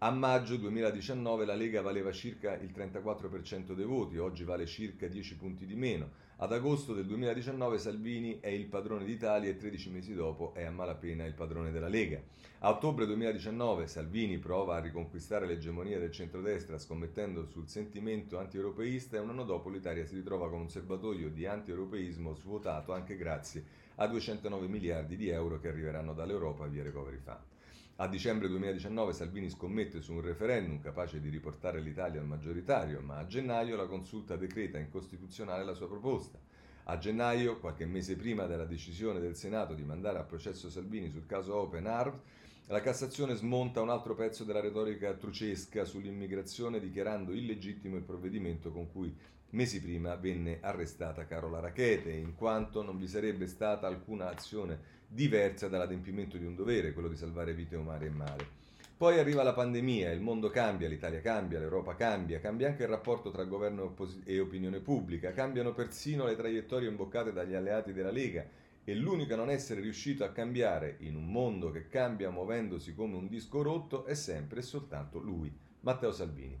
A 0.00 0.12
maggio 0.12 0.54
2019 0.54 1.44
la 1.44 1.56
Lega 1.56 1.82
valeva 1.82 2.12
circa 2.12 2.54
il 2.54 2.70
34% 2.70 3.72
dei 3.74 3.84
voti, 3.84 4.16
oggi 4.16 4.44
vale 4.44 4.64
circa 4.64 5.08
10 5.08 5.34
punti 5.34 5.66
di 5.66 5.74
meno. 5.74 6.10
Ad 6.36 6.52
agosto 6.52 6.94
del 6.94 7.04
2019 7.04 7.78
Salvini 7.78 8.38
è 8.38 8.46
il 8.46 8.66
padrone 8.66 9.04
d'Italia 9.04 9.50
e 9.50 9.56
13 9.56 9.90
mesi 9.90 10.14
dopo 10.14 10.54
è 10.54 10.62
a 10.62 10.70
malapena 10.70 11.24
il 11.24 11.34
padrone 11.34 11.72
della 11.72 11.88
Lega. 11.88 12.22
A 12.60 12.70
ottobre 12.70 13.06
2019 13.06 13.88
Salvini 13.88 14.38
prova 14.38 14.76
a 14.76 14.80
riconquistare 14.80 15.46
l'egemonia 15.46 15.98
del 15.98 16.12
centrodestra 16.12 16.78
scommettendo 16.78 17.44
sul 17.46 17.68
sentimento 17.68 18.38
anti-europeista 18.38 19.16
e 19.16 19.20
un 19.20 19.30
anno 19.30 19.42
dopo 19.42 19.68
l'Italia 19.68 20.06
si 20.06 20.14
ritrova 20.14 20.48
con 20.48 20.60
un 20.60 20.70
serbatoio 20.70 21.28
di 21.28 21.44
anti-europeismo 21.44 22.34
svuotato 22.34 22.92
anche 22.92 23.16
grazie 23.16 23.64
a 23.96 24.06
209 24.06 24.68
miliardi 24.68 25.16
di 25.16 25.28
euro 25.28 25.58
che 25.58 25.66
arriveranno 25.66 26.14
dall'Europa 26.14 26.68
via 26.68 26.84
Recovery 26.84 27.18
Fund. 27.18 27.57
A 28.00 28.06
dicembre 28.06 28.46
2019 28.46 29.12
Salvini 29.12 29.50
scommette 29.50 30.00
su 30.00 30.12
un 30.12 30.20
referendum 30.20 30.78
capace 30.80 31.18
di 31.20 31.30
riportare 31.30 31.80
l'Italia 31.80 32.20
al 32.20 32.28
maggioritario, 32.28 33.00
ma 33.00 33.16
a 33.16 33.26
gennaio 33.26 33.74
la 33.74 33.88
consulta 33.88 34.36
decreta 34.36 34.78
incostituzionale 34.78 35.64
la 35.64 35.74
sua 35.74 35.88
proposta. 35.88 36.38
A 36.84 36.96
gennaio, 36.96 37.58
qualche 37.58 37.86
mese 37.86 38.14
prima 38.14 38.46
della 38.46 38.66
decisione 38.66 39.18
del 39.18 39.34
Senato 39.34 39.74
di 39.74 39.82
mandare 39.82 40.18
a 40.18 40.22
processo 40.22 40.70
Salvini 40.70 41.10
sul 41.10 41.26
caso 41.26 41.56
Open 41.56 41.86
Arms, 41.88 42.20
la 42.66 42.80
Cassazione 42.80 43.34
smonta 43.34 43.80
un 43.80 43.90
altro 43.90 44.14
pezzo 44.14 44.44
della 44.44 44.60
retorica 44.60 45.12
trucesca 45.14 45.84
sull'immigrazione 45.84 46.78
dichiarando 46.78 47.32
illegittimo 47.32 47.96
il 47.96 48.04
provvedimento 48.04 48.70
con 48.70 48.92
cui 48.92 49.12
mesi 49.50 49.80
prima 49.80 50.14
venne 50.16 50.58
arrestata 50.60 51.26
Carola 51.26 51.60
Rachete, 51.60 52.10
in 52.10 52.34
quanto 52.34 52.82
non 52.82 52.98
vi 52.98 53.06
sarebbe 53.06 53.46
stata 53.46 53.86
alcuna 53.86 54.28
azione 54.28 54.96
diversa 55.08 55.68
dall'adempimento 55.68 56.36
di 56.36 56.44
un 56.44 56.54
dovere, 56.54 56.92
quello 56.92 57.08
di 57.08 57.16
salvare 57.16 57.54
vite 57.54 57.76
umane 57.76 58.06
e 58.06 58.10
mare. 58.10 58.56
Poi 58.98 59.18
arriva 59.18 59.44
la 59.44 59.54
pandemia, 59.54 60.10
il 60.10 60.20
mondo 60.20 60.50
cambia, 60.50 60.88
l'Italia 60.88 61.20
cambia, 61.20 61.60
l'Europa 61.60 61.94
cambia, 61.94 62.40
cambia 62.40 62.66
anche 62.66 62.82
il 62.82 62.88
rapporto 62.88 63.30
tra 63.30 63.44
governo 63.44 63.94
e, 64.24 64.40
opinione 64.40 64.80
pubblica, 64.80 65.32
cambiano 65.32 65.72
persino 65.72 66.26
le 66.26 66.34
traiettorie 66.34 66.88
imboccate 66.88 67.32
dagli 67.32 67.54
alleati 67.54 67.92
della 67.92 68.10
Lega 68.10 68.44
e 68.82 68.94
l'unico 68.94 69.34
a 69.34 69.36
non 69.36 69.50
essere 69.50 69.80
riuscito 69.80 70.24
a 70.24 70.32
cambiare 70.32 70.96
in 71.00 71.14
un 71.14 71.30
mondo 71.30 71.70
che 71.70 71.88
cambia 71.88 72.30
muovendosi 72.30 72.94
come 72.94 73.14
un 73.14 73.28
disco 73.28 73.62
rotto 73.62 74.04
è 74.04 74.14
sempre 74.14 74.60
e 74.60 74.62
soltanto 74.62 75.20
lui, 75.20 75.56
Matteo 75.80 76.10
Salvini. 76.10 76.58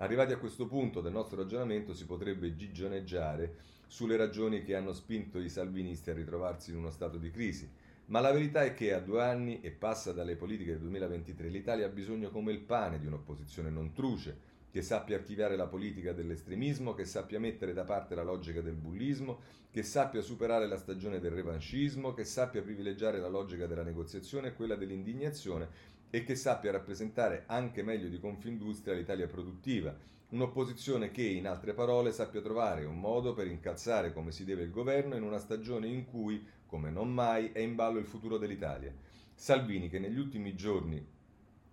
Arrivati 0.00 0.32
a 0.32 0.38
questo 0.38 0.68
punto 0.68 1.00
del 1.00 1.10
nostro 1.10 1.38
ragionamento 1.38 1.92
si 1.92 2.06
potrebbe 2.06 2.54
gigioneggiare 2.54 3.56
sulle 3.88 4.16
ragioni 4.16 4.62
che 4.62 4.76
hanno 4.76 4.92
spinto 4.92 5.40
i 5.40 5.48
salvinisti 5.48 6.10
a 6.10 6.14
ritrovarsi 6.14 6.70
in 6.70 6.76
uno 6.76 6.90
stato 6.90 7.16
di 7.16 7.32
crisi. 7.32 7.68
Ma 8.06 8.20
la 8.20 8.30
verità 8.30 8.62
è 8.62 8.74
che 8.74 8.94
a 8.94 9.00
due 9.00 9.20
anni 9.22 9.60
e 9.60 9.72
passa 9.72 10.12
dalle 10.12 10.36
politiche 10.36 10.70
del 10.70 10.82
2023 10.82 11.48
l'Italia 11.48 11.86
ha 11.86 11.90
bisogno 11.90 12.30
come 12.30 12.52
il 12.52 12.60
pane 12.60 13.00
di 13.00 13.06
un'opposizione 13.06 13.70
non 13.70 13.92
truce, 13.92 14.38
che 14.70 14.82
sappia 14.82 15.16
archiviare 15.16 15.56
la 15.56 15.66
politica 15.66 16.12
dell'estremismo, 16.12 16.94
che 16.94 17.04
sappia 17.04 17.40
mettere 17.40 17.72
da 17.72 17.82
parte 17.82 18.14
la 18.14 18.22
logica 18.22 18.60
del 18.60 18.76
bullismo, 18.76 19.40
che 19.70 19.82
sappia 19.82 20.20
superare 20.20 20.68
la 20.68 20.76
stagione 20.76 21.18
del 21.18 21.32
revanchismo, 21.32 22.14
che 22.14 22.24
sappia 22.24 22.62
privilegiare 22.62 23.18
la 23.18 23.28
logica 23.28 23.66
della 23.66 23.82
negoziazione 23.82 24.48
e 24.48 24.54
quella 24.54 24.76
dell'indignazione 24.76 25.96
e 26.10 26.24
che 26.24 26.34
sappia 26.34 26.70
rappresentare 26.70 27.44
anche 27.46 27.82
meglio 27.82 28.08
di 28.08 28.18
Confindustria 28.18 28.94
l'Italia 28.94 29.26
produttiva, 29.26 29.96
un'opposizione 30.30 31.10
che, 31.10 31.22
in 31.22 31.46
altre 31.46 31.72
parole, 31.74 32.12
sappia 32.12 32.40
trovare 32.40 32.84
un 32.84 32.98
modo 32.98 33.34
per 33.34 33.46
incalzare 33.46 34.12
come 34.12 34.32
si 34.32 34.44
deve 34.44 34.62
il 34.62 34.70
governo 34.70 35.16
in 35.16 35.22
una 35.22 35.38
stagione 35.38 35.86
in 35.86 36.04
cui 36.04 36.44
come 36.66 36.90
non 36.90 37.12
mai 37.12 37.50
è 37.52 37.60
in 37.60 37.74
ballo 37.74 37.98
il 37.98 38.06
futuro 38.06 38.36
dell'Italia. 38.36 38.92
Salvini, 39.34 39.88
che 39.88 39.98
negli 39.98 40.18
ultimi 40.18 40.54
giorni, 40.54 41.04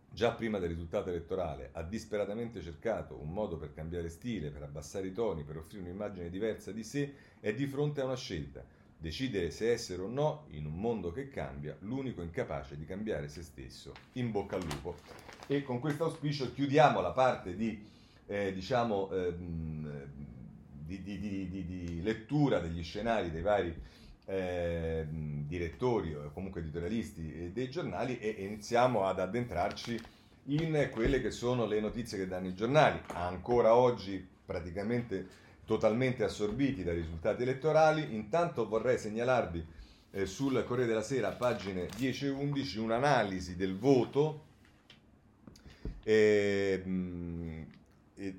già 0.10 0.32
prima 0.32 0.60
del 0.60 0.70
risultato 0.70 1.10
elettorale, 1.10 1.70
ha 1.74 1.84
disperatamente 1.84 2.62
cercato 2.62 3.20
un 3.20 3.34
modo 3.34 3.58
per 3.58 3.74
cambiare 3.74 4.08
stile, 4.08 4.52
per 4.52 4.64
abbassare 4.64 5.08
i 5.08 5.12
toni, 5.12 5.44
per 5.44 5.58
offrire 5.58 5.84
un'immagine 5.84 6.30
diversa 6.30 6.72
di 6.72 6.84
sé, 6.84 7.14
è 7.42 7.54
di 7.54 7.68
fronte 7.68 8.00
a 8.02 8.06
una 8.06 8.16
scelta. 8.16 8.64
Decidere 8.98 9.52
se 9.52 9.72
essere 9.72 10.02
o 10.02 10.08
no, 10.08 10.46
in 10.52 10.66
un 10.66 10.80
mondo 10.80 11.12
che 11.12 11.30
cambia, 11.30 11.76
l'unico 11.80 12.22
incapace 12.22 12.78
di 12.78 12.86
cambiare 12.86 13.28
se 13.28 13.44
stesso. 13.44 13.94
In 14.14 14.32
bocca 14.32 14.56
al 14.56 14.64
lupo. 14.64 14.96
E 15.48 15.64
con 15.64 15.80
questo 15.80 16.06
auspicio 16.06 16.54
chiudiamo 16.54 17.02
la 17.02 17.12
parte 17.12 17.56
di, 17.56 17.86
eh, 18.26 18.52
diciamo, 18.54 19.12
ehm, 19.12 20.06
di, 20.86 21.02
di, 21.04 21.20
di 21.50 22.02
lettura 22.02 22.60
degli 22.60 22.84
scenari 22.84 23.32
dei 23.32 23.42
vari 23.42 23.76
eh, 24.26 25.06
direttori 25.10 26.14
o 26.14 26.32
comunque 26.32 26.62
editorialisti 26.62 27.52
dei 27.54 27.70
giornali 27.70 28.18
e 28.20 28.30
iniziamo 28.30 29.06
ad 29.06 29.20
addentrarci 29.20 30.00
in 30.48 30.90
quelle 30.92 31.22
che 31.22 31.32
sono 31.32 31.66
le 31.66 31.80
notizie 31.80 32.18
che 32.18 32.28
danno 32.28 32.48
i 32.48 32.54
giornali, 32.54 33.00
ancora 33.14 33.76
oggi 33.76 34.26
praticamente 34.46 35.28
totalmente 35.66 36.24
assorbiti 36.24 36.84
dai 36.84 36.96
risultati 36.96 37.44
elettorali. 37.44 38.16
Intanto 38.16 38.68
vorrei 38.68 38.98
segnalarvi 38.98 39.66
eh, 40.12 40.26
sul 40.26 40.64
Corriere 40.66 40.90
della 40.90 41.02
Sera, 41.02 41.32
pagine 41.32 41.88
10 41.98 42.26
e 42.26 42.30
11, 42.30 42.80
un'analisi 42.80 43.56
del 43.56 43.78
voto 43.78 44.44
eh, 46.04 46.84
eh, 48.16 48.36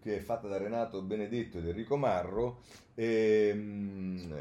che 0.00 0.16
è 0.16 0.20
fatta 0.20 0.48
da 0.48 0.56
Renato 0.56 1.02
Benedetto 1.02 1.58
ed 1.58 1.68
Enrico 1.68 1.96
Marro, 1.96 2.62
ehm, 2.94 4.34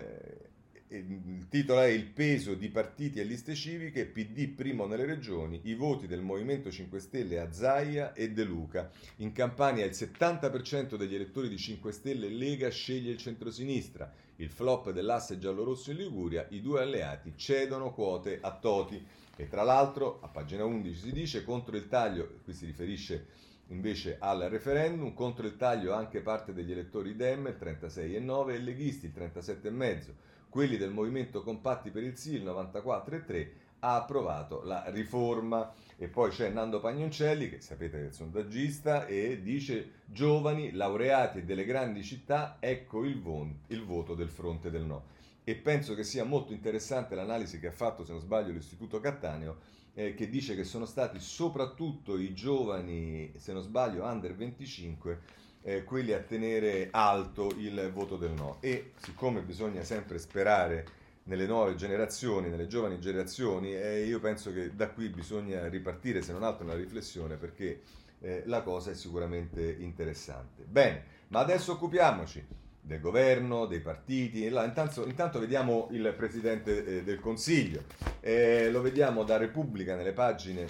il 0.93 1.47
titolo 1.47 1.79
è 1.79 1.85
Il 1.85 2.07
peso 2.07 2.53
di 2.53 2.67
partiti 2.67 3.21
e 3.21 3.23
liste 3.23 3.55
civiche, 3.55 4.05
PD 4.05 4.49
primo 4.49 4.85
nelle 4.87 5.05
regioni, 5.05 5.61
i 5.63 5.73
voti 5.73 6.05
del 6.05 6.19
Movimento 6.19 6.69
5 6.69 6.99
Stelle 6.99 7.39
a 7.39 7.49
Zaia 7.53 8.11
e 8.11 8.31
De 8.31 8.43
Luca. 8.43 8.91
In 9.17 9.31
Campania 9.31 9.85
il 9.85 9.91
70% 9.91 10.95
degli 10.95 11.15
elettori 11.15 11.47
di 11.47 11.57
5 11.57 11.93
Stelle 11.93 12.27
Lega 12.27 12.69
sceglie 12.69 13.11
il 13.11 13.17
centrosinistra. 13.17 14.11
Il 14.35 14.49
flop 14.49 14.91
dell'asse 14.91 15.37
giallorosso 15.37 15.91
in 15.91 15.97
Liguria, 15.97 16.45
i 16.49 16.59
due 16.59 16.81
alleati 16.81 17.33
cedono 17.37 17.93
quote 17.93 18.39
a 18.41 18.51
Toti. 18.51 19.01
E 19.37 19.47
tra 19.47 19.63
l'altro, 19.63 20.19
a 20.21 20.27
pagina 20.27 20.65
11 20.65 20.99
si 20.99 21.11
dice 21.13 21.45
contro 21.45 21.77
il 21.77 21.87
taglio, 21.87 22.39
qui 22.43 22.51
si 22.51 22.65
riferisce 22.65 23.27
invece 23.67 24.17
al 24.19 24.41
referendum, 24.49 25.13
contro 25.13 25.45
il 25.45 25.55
taglio 25.55 25.93
anche 25.93 26.19
parte 26.19 26.51
degli 26.51 26.73
elettori 26.73 27.15
Dem, 27.15 27.47
il 27.47 27.57
36,9 27.57 28.49
e 28.49 28.59
leghisti, 28.59 29.05
il 29.05 29.13
37,5 29.15 30.30
quelli 30.51 30.75
del 30.75 30.91
Movimento 30.91 31.43
Compatti 31.43 31.91
per 31.91 32.03
il 32.03 32.17
Sì, 32.17 32.33
il 32.33 32.43
94,3, 32.43 33.47
ha 33.79 33.95
approvato 33.95 34.61
la 34.63 34.83
riforma. 34.89 35.73
E 35.95 36.09
poi 36.09 36.29
c'è 36.29 36.49
Nando 36.49 36.81
Pagnoncelli, 36.81 37.49
che 37.49 37.61
sapete 37.61 37.97
che 37.97 38.03
è 38.03 38.07
il 38.07 38.13
sondaggista, 38.13 39.05
e 39.05 39.41
dice 39.41 40.01
giovani, 40.05 40.73
laureati 40.73 41.37
e 41.39 41.43
delle 41.45 41.63
grandi 41.63 42.03
città, 42.03 42.57
ecco 42.59 43.05
il, 43.05 43.21
vo- 43.21 43.47
il 43.67 43.85
voto 43.85 44.13
del 44.13 44.29
fronte 44.29 44.69
del 44.69 44.83
no. 44.83 45.05
E 45.45 45.55
penso 45.55 45.95
che 45.95 46.03
sia 46.03 46.25
molto 46.25 46.51
interessante 46.51 47.15
l'analisi 47.15 47.57
che 47.57 47.67
ha 47.67 47.71
fatto, 47.71 48.03
se 48.03 48.11
non 48.11 48.19
sbaglio, 48.19 48.51
l'Istituto 48.51 48.99
Cattaneo, 48.99 49.57
eh, 49.93 50.13
che 50.15 50.27
dice 50.29 50.55
che 50.55 50.65
sono 50.65 50.85
stati 50.85 51.19
soprattutto 51.19 52.17
i 52.17 52.33
giovani, 52.33 53.31
se 53.37 53.53
non 53.53 53.61
sbaglio, 53.61 54.03
under 54.03 54.35
25, 54.35 55.19
eh, 55.63 55.83
quelli 55.83 56.13
a 56.13 56.19
tenere 56.19 56.89
alto 56.91 57.53
il 57.57 57.91
voto 57.93 58.17
del 58.17 58.31
no. 58.31 58.57
E 58.61 58.91
siccome 58.95 59.41
bisogna 59.41 59.83
sempre 59.83 60.17
sperare 60.19 60.99
nelle 61.23 61.45
nuove 61.45 61.75
generazioni, 61.75 62.49
nelle 62.49 62.67
giovani 62.67 62.99
generazioni, 62.99 63.75
eh, 63.75 64.05
io 64.05 64.19
penso 64.19 64.51
che 64.51 64.75
da 64.75 64.89
qui 64.89 65.09
bisogna 65.09 65.67
ripartire, 65.67 66.21
se 66.21 66.31
non 66.31 66.43
altro 66.43 66.65
nella 66.65 66.79
riflessione, 66.79 67.35
perché 67.35 67.81
eh, 68.21 68.43
la 68.45 68.61
cosa 68.61 68.91
è 68.91 68.95
sicuramente 68.95 69.75
interessante. 69.79 70.63
Bene, 70.63 71.03
ma 71.27 71.39
adesso 71.39 71.73
occupiamoci 71.73 72.45
del 72.81 72.99
governo, 72.99 73.67
dei 73.67 73.79
partiti. 73.79 74.45
Intanto, 74.45 75.05
intanto, 75.05 75.39
vediamo 75.39 75.87
il 75.91 76.13
Presidente 76.17 76.85
eh, 76.85 77.03
del 77.03 77.19
Consiglio. 77.19 77.83
Eh, 78.19 78.71
lo 78.71 78.81
vediamo 78.81 79.23
da 79.23 79.37
Repubblica 79.37 79.95
nelle 79.95 80.13
pagine 80.13 80.65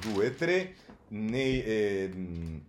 2 0.00 0.26
e 0.26 0.34
3. 0.34 0.74
Nei, 1.06 2.62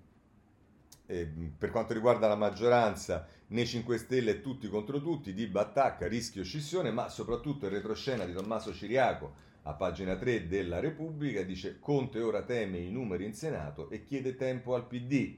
eh, 1.06 1.32
per 1.58 1.72
quanto 1.72 1.94
riguarda 1.94 2.28
la 2.28 2.36
maggioranza, 2.36 3.28
nei 3.48 3.66
5 3.66 3.98
Stelle 3.98 4.42
tutti 4.42 4.68
contro 4.68 5.02
tutti, 5.02 5.34
di 5.34 5.48
battacca, 5.48 6.08
rischio 6.08 6.44
scissione, 6.44 6.92
ma 6.92 7.10
soprattutto 7.10 7.66
il 7.66 7.72
retroscena 7.72 8.26
di 8.26 8.34
Tommaso 8.34 8.74
Ciriaco 8.74 9.44
a 9.68 9.74
pagina 9.74 10.16
3 10.16 10.48
della 10.48 10.80
Repubblica 10.80 11.42
dice 11.42 11.80
Conte 11.80 12.22
ora 12.22 12.44
teme 12.44 12.78
i 12.78 12.92
numeri 12.92 13.26
in 13.26 13.34
Senato 13.34 13.90
e 13.90 14.04
chiede 14.04 14.36
tempo 14.36 14.76
al 14.76 14.86
PD. 14.86 15.38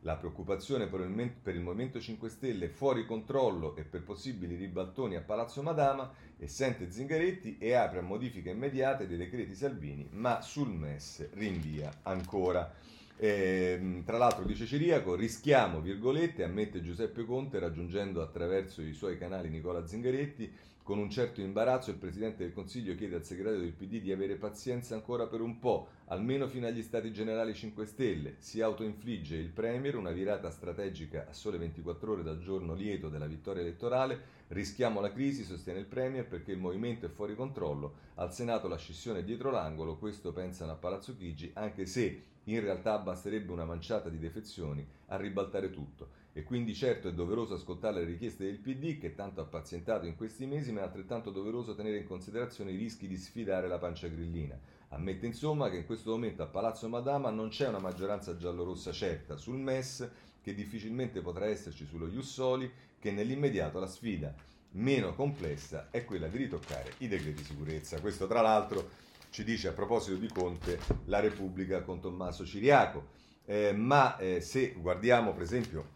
La 0.00 0.16
preoccupazione 0.16 0.86
per 0.86 1.00
il, 1.00 1.30
per 1.42 1.54
il 1.54 1.60
Movimento 1.60 2.00
5 2.00 2.28
Stelle 2.30 2.68
fuori 2.68 3.04
controllo 3.04 3.76
e 3.76 3.84
per 3.84 4.02
possibili 4.02 4.54
ribaltoni 4.54 5.16
a 5.16 5.20
Palazzo 5.20 5.62
Madama 5.62 6.10
e 6.38 6.48
sente 6.48 6.90
Zingaretti 6.90 7.58
e 7.58 7.74
apre 7.74 7.98
a 7.98 8.02
modifiche 8.02 8.50
immediate 8.50 9.06
dei 9.06 9.18
decreti 9.18 9.54
Salvini, 9.54 10.08
ma 10.12 10.40
sul 10.40 10.70
MES 10.70 11.32
rinvia 11.32 11.90
ancora. 12.04 12.72
Eh, 13.18 14.02
tra 14.04 14.18
l'altro 14.18 14.44
dice 14.44 14.66
Ciriaco, 14.66 15.14
rischiamo, 15.14 15.80
virgolette, 15.80 16.44
ammette 16.44 16.82
Giuseppe 16.82 17.24
Conte 17.24 17.58
raggiungendo 17.58 18.20
attraverso 18.20 18.82
i 18.82 18.92
suoi 18.92 19.16
canali 19.16 19.48
Nicola 19.48 19.86
Zingaretti, 19.86 20.52
con 20.86 20.98
un 20.98 21.10
certo 21.10 21.40
imbarazzo 21.40 21.90
il 21.90 21.96
Presidente 21.96 22.44
del 22.44 22.52
Consiglio 22.52 22.94
chiede 22.94 23.16
al 23.16 23.24
segretario 23.24 23.58
del 23.58 23.72
PD 23.72 24.00
di 24.00 24.12
avere 24.12 24.36
pazienza 24.36 24.94
ancora 24.94 25.26
per 25.26 25.40
un 25.40 25.58
po', 25.58 25.88
almeno 26.04 26.46
fino 26.46 26.68
agli 26.68 26.80
Stati 26.80 27.12
Generali 27.12 27.54
5 27.54 27.86
Stelle. 27.86 28.36
Si 28.38 28.60
autoinfligge 28.60 29.34
il 29.34 29.48
Premier 29.48 29.96
una 29.96 30.12
virata 30.12 30.48
strategica 30.48 31.26
a 31.28 31.32
sole 31.32 31.58
24 31.58 32.12
ore 32.12 32.22
dal 32.22 32.38
giorno 32.38 32.72
lieto 32.74 33.08
della 33.08 33.26
vittoria 33.26 33.62
elettorale. 33.62 34.44
Rischiamo 34.46 35.00
la 35.00 35.10
crisi, 35.10 35.42
sostiene 35.42 35.80
il 35.80 35.86
Premier, 35.86 36.24
perché 36.24 36.52
il 36.52 36.60
movimento 36.60 37.06
è 37.06 37.08
fuori 37.08 37.34
controllo. 37.34 37.94
Al 38.14 38.32
Senato 38.32 38.68
la 38.68 38.76
scissione 38.76 39.18
è 39.18 39.24
dietro 39.24 39.50
l'angolo, 39.50 39.96
questo 39.96 40.32
pensano 40.32 40.70
a 40.70 40.76
Palazzo 40.76 41.16
Chigi, 41.16 41.50
anche 41.54 41.84
se 41.86 42.22
in 42.44 42.60
realtà 42.60 42.96
basterebbe 42.98 43.50
una 43.50 43.64
manciata 43.64 44.08
di 44.08 44.20
defezioni 44.20 44.86
a 45.06 45.16
ribaltare 45.16 45.70
tutto. 45.70 46.15
E 46.36 46.42
quindi 46.42 46.74
certo 46.74 47.08
è 47.08 47.14
doveroso 47.14 47.54
ascoltare 47.54 48.00
le 48.00 48.04
richieste 48.04 48.44
del 48.44 48.58
PD 48.58 48.98
che 48.98 49.14
tanto 49.14 49.40
ha 49.40 49.46
pazientato 49.46 50.04
in 50.04 50.16
questi 50.16 50.44
mesi, 50.44 50.70
ma 50.70 50.80
è 50.80 50.82
altrettanto 50.82 51.30
doveroso 51.30 51.74
tenere 51.74 51.96
in 51.96 52.06
considerazione 52.06 52.72
i 52.72 52.76
rischi 52.76 53.08
di 53.08 53.16
sfidare 53.16 53.68
la 53.68 53.78
pancia 53.78 54.06
grillina. 54.08 54.54
Ammette 54.90 55.24
insomma 55.24 55.70
che 55.70 55.78
in 55.78 55.86
questo 55.86 56.10
momento 56.10 56.42
a 56.42 56.46
Palazzo 56.46 56.90
Madama 56.90 57.30
non 57.30 57.48
c'è 57.48 57.68
una 57.68 57.78
maggioranza 57.78 58.36
giallorossa 58.36 58.92
certa 58.92 59.38
sul 59.38 59.56
MES, 59.56 60.10
che 60.42 60.52
difficilmente 60.52 61.22
potrà 61.22 61.46
esserci 61.46 61.86
sullo 61.86 62.06
Jussoli, 62.06 62.70
che 62.98 63.12
nell'immediato 63.12 63.80
la 63.80 63.86
sfida 63.86 64.34
meno 64.72 65.14
complessa 65.14 65.88
è 65.90 66.04
quella 66.04 66.28
di 66.28 66.36
ritoccare 66.36 66.92
i 66.98 67.08
decreti 67.08 67.40
di 67.40 67.44
sicurezza. 67.44 67.98
Questo 67.98 68.26
tra 68.26 68.42
l'altro 68.42 68.90
ci 69.30 69.42
dice 69.42 69.68
a 69.68 69.72
proposito 69.72 70.16
di 70.16 70.28
Conte 70.28 70.80
la 71.06 71.20
Repubblica 71.20 71.80
con 71.80 71.98
Tommaso 71.98 72.44
Ciriaco. 72.44 73.14
Eh, 73.48 73.72
ma 73.72 74.18
eh, 74.18 74.40
se 74.40 74.72
guardiamo 74.72 75.32
per 75.32 75.42
esempio 75.42 75.94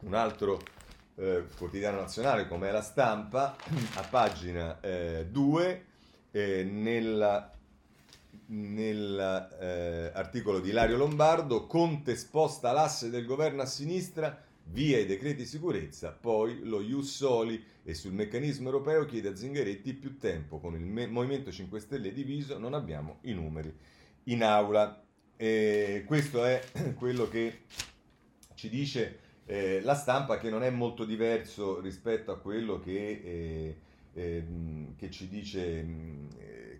un 0.00 0.14
altro 0.14 0.60
eh, 1.16 1.44
quotidiano 1.56 2.00
nazionale 2.00 2.48
come 2.48 2.70
la 2.70 2.82
stampa, 2.82 3.56
a 3.94 4.02
pagina 4.02 4.78
2, 4.80 5.84
eh, 6.30 6.64
nella 6.64 7.52
nell'articolo 8.52 10.58
eh, 10.58 10.60
di 10.60 10.70
Ilario 10.70 10.96
Lombardo, 10.96 11.66
Conte 11.66 12.16
sposta 12.16 12.72
l'asse 12.72 13.08
del 13.10 13.24
governo 13.24 13.62
a 13.62 13.66
sinistra 13.66 14.42
via 14.64 14.98
i 14.98 15.06
decreti 15.06 15.46
sicurezza, 15.46 16.10
poi 16.10 16.64
lo 16.64 16.80
Ius 16.80 17.14
Soli 17.14 17.64
e 17.82 17.94
sul 17.94 18.12
meccanismo 18.12 18.66
europeo 18.66 19.04
chiede 19.04 19.28
a 19.28 19.36
Zingaretti 19.36 19.94
più 19.94 20.18
tempo. 20.18 20.58
Con 20.58 20.74
il 20.74 20.84
Me- 20.84 21.06
Movimento 21.06 21.50
5 21.50 21.80
Stelle 21.80 22.12
diviso 22.12 22.58
non 22.58 22.74
abbiamo 22.74 23.18
i 23.22 23.32
numeri 23.32 23.74
in 24.24 24.42
aula. 24.42 25.02
E 25.36 26.04
questo 26.06 26.44
è 26.44 26.62
quello 26.98 27.28
che 27.28 27.62
ci 28.54 28.68
dice 28.68 29.18
eh, 29.50 29.80
la 29.82 29.96
stampa, 29.96 30.38
che 30.38 30.48
non 30.48 30.62
è 30.62 30.70
molto 30.70 31.04
diverso 31.04 31.80
rispetto 31.80 32.30
a 32.30 32.38
quello 32.38 32.78
che, 32.78 33.20
eh, 33.24 33.76
eh, 34.14 34.44
che, 34.96 35.10
ci, 35.10 35.28
dice, 35.28 35.84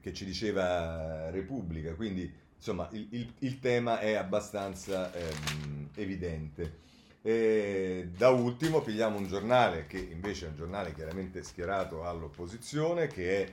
che 0.01 0.13
ci 0.13 0.25
diceva 0.25 1.31
Repubblica. 1.31 1.97
Quindi, 1.97 2.33
insomma, 2.57 2.89
il, 2.93 3.09
il, 3.11 3.33
il 3.41 3.59
tema 3.59 3.99
è 3.99 4.15
abbastanza 4.15 5.13
ehm, 5.13 5.89
evidente. 5.97 6.89
E 7.23 8.11
da 8.17 8.29
ultimo 8.29 8.83
pigliamo 8.83 9.19
un 9.19 9.27
giornale 9.27 9.89
che 9.89 9.99
invece 9.99 10.47
è 10.47 10.49
un 10.51 10.55
giornale 10.55 10.95
chiaramente 10.95 11.43
schierato 11.43 12.05
all'opposizione, 12.07 13.09
che 13.09 13.47
è 13.47 13.51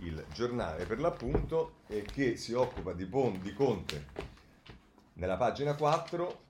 il 0.00 0.24
giornale 0.34 0.86
per 0.86 0.98
l'appunto, 0.98 1.74
e 1.86 2.02
che 2.02 2.36
si 2.36 2.52
occupa 2.52 2.94
di, 2.94 3.06
Pon- 3.06 3.40
di 3.40 3.54
Conte 3.54 4.06
nella 5.12 5.36
pagina 5.36 5.76
4 5.76 6.45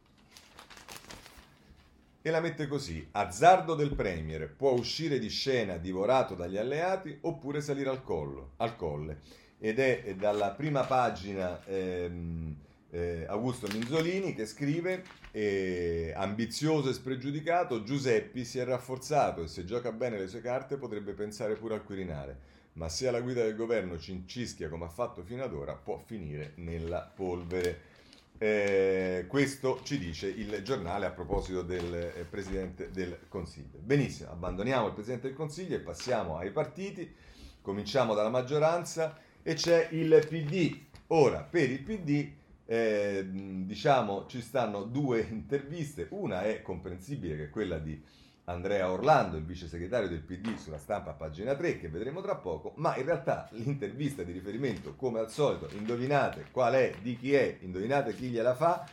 e 2.26 2.30
la 2.30 2.40
mette 2.40 2.66
così: 2.66 3.06
Azzardo 3.12 3.76
del 3.76 3.94
Premier. 3.94 4.52
Può 4.52 4.72
uscire 4.72 5.20
di 5.20 5.28
scena 5.28 5.76
divorato 5.76 6.34
dagli 6.34 6.56
alleati 6.56 7.16
oppure 7.20 7.60
salire 7.60 7.88
al, 7.88 8.02
collo, 8.02 8.54
al 8.56 8.74
colle. 8.74 9.20
Ed 9.60 9.78
è 9.78 10.12
dalla 10.18 10.50
prima 10.50 10.82
pagina 10.82 11.64
ehm, 11.64 12.56
eh, 12.90 13.26
Augusto 13.28 13.68
Minzolini 13.70 14.34
che 14.34 14.44
scrive 14.44 15.04
eh, 15.30 16.12
ambizioso 16.16 16.90
e 16.90 16.94
spregiudicato 16.94 17.84
Giuseppi 17.84 18.44
si 18.44 18.58
è 18.58 18.64
rafforzato 18.64 19.44
e 19.44 19.46
se 19.46 19.64
gioca 19.64 19.92
bene 19.92 20.18
le 20.18 20.26
sue 20.26 20.40
carte 20.40 20.78
potrebbe 20.78 21.12
pensare 21.12 21.54
pure 21.54 21.74
al 21.74 21.84
Quirinale. 21.84 22.54
Ma 22.72 22.88
se 22.88 23.06
alla 23.06 23.20
guida 23.20 23.44
del 23.44 23.54
governo 23.54 24.00
cincischia 24.00 24.68
come 24.68 24.86
ha 24.86 24.88
fatto 24.88 25.22
fino 25.22 25.44
ad 25.44 25.54
ora 25.54 25.74
può 25.74 25.96
finire 26.04 26.54
nella 26.56 27.08
polvere 27.14 27.94
eh, 28.38 29.24
questo 29.28 29.80
ci 29.82 29.98
dice 29.98 30.28
il 30.28 30.62
giornale 30.62 31.06
a 31.06 31.10
proposito 31.10 31.62
del 31.62 31.94
eh, 31.94 32.24
Presidente 32.28 32.90
del 32.90 33.18
Consiglio. 33.28 33.78
Benissimo, 33.78 34.30
abbandoniamo 34.30 34.88
il 34.88 34.92
Presidente 34.92 35.28
del 35.28 35.36
Consiglio 35.36 35.76
e 35.76 35.80
passiamo 35.80 36.36
ai 36.36 36.50
partiti. 36.50 37.14
Cominciamo 37.62 38.14
dalla 38.14 38.28
maggioranza 38.28 39.18
e 39.42 39.54
c'è 39.54 39.88
il 39.92 40.24
PD. 40.28 40.78
Ora, 41.08 41.40
per 41.42 41.70
il 41.70 41.82
PD 41.82 42.30
eh, 42.66 43.26
diciamo 43.30 44.26
ci 44.26 44.40
stanno 44.42 44.82
due 44.82 45.20
interviste, 45.30 46.08
una 46.10 46.42
è 46.42 46.62
comprensibile 46.62 47.36
che 47.36 47.44
è 47.44 47.50
quella 47.50 47.78
di 47.78 48.00
Andrea 48.48 48.90
Orlando, 48.90 49.36
il 49.36 49.44
vice 49.44 49.66
segretario 49.66 50.08
del 50.08 50.20
PD 50.20 50.56
sulla 50.56 50.78
stampa 50.78 51.10
a 51.10 51.14
pagina 51.14 51.56
3 51.56 51.78
che 51.78 51.88
vedremo 51.88 52.20
tra 52.20 52.36
poco, 52.36 52.74
ma 52.76 52.96
in 52.96 53.04
realtà 53.04 53.48
l'intervista 53.52 54.22
di 54.22 54.30
riferimento 54.30 54.94
come 54.94 55.18
al 55.18 55.30
solito, 55.30 55.68
indovinate 55.74 56.46
qual 56.52 56.74
è, 56.74 56.94
di 57.02 57.16
chi 57.16 57.34
è, 57.34 57.58
indovinate 57.60 58.14
chi 58.14 58.28
gliela 58.28 58.54
fa 58.54 58.88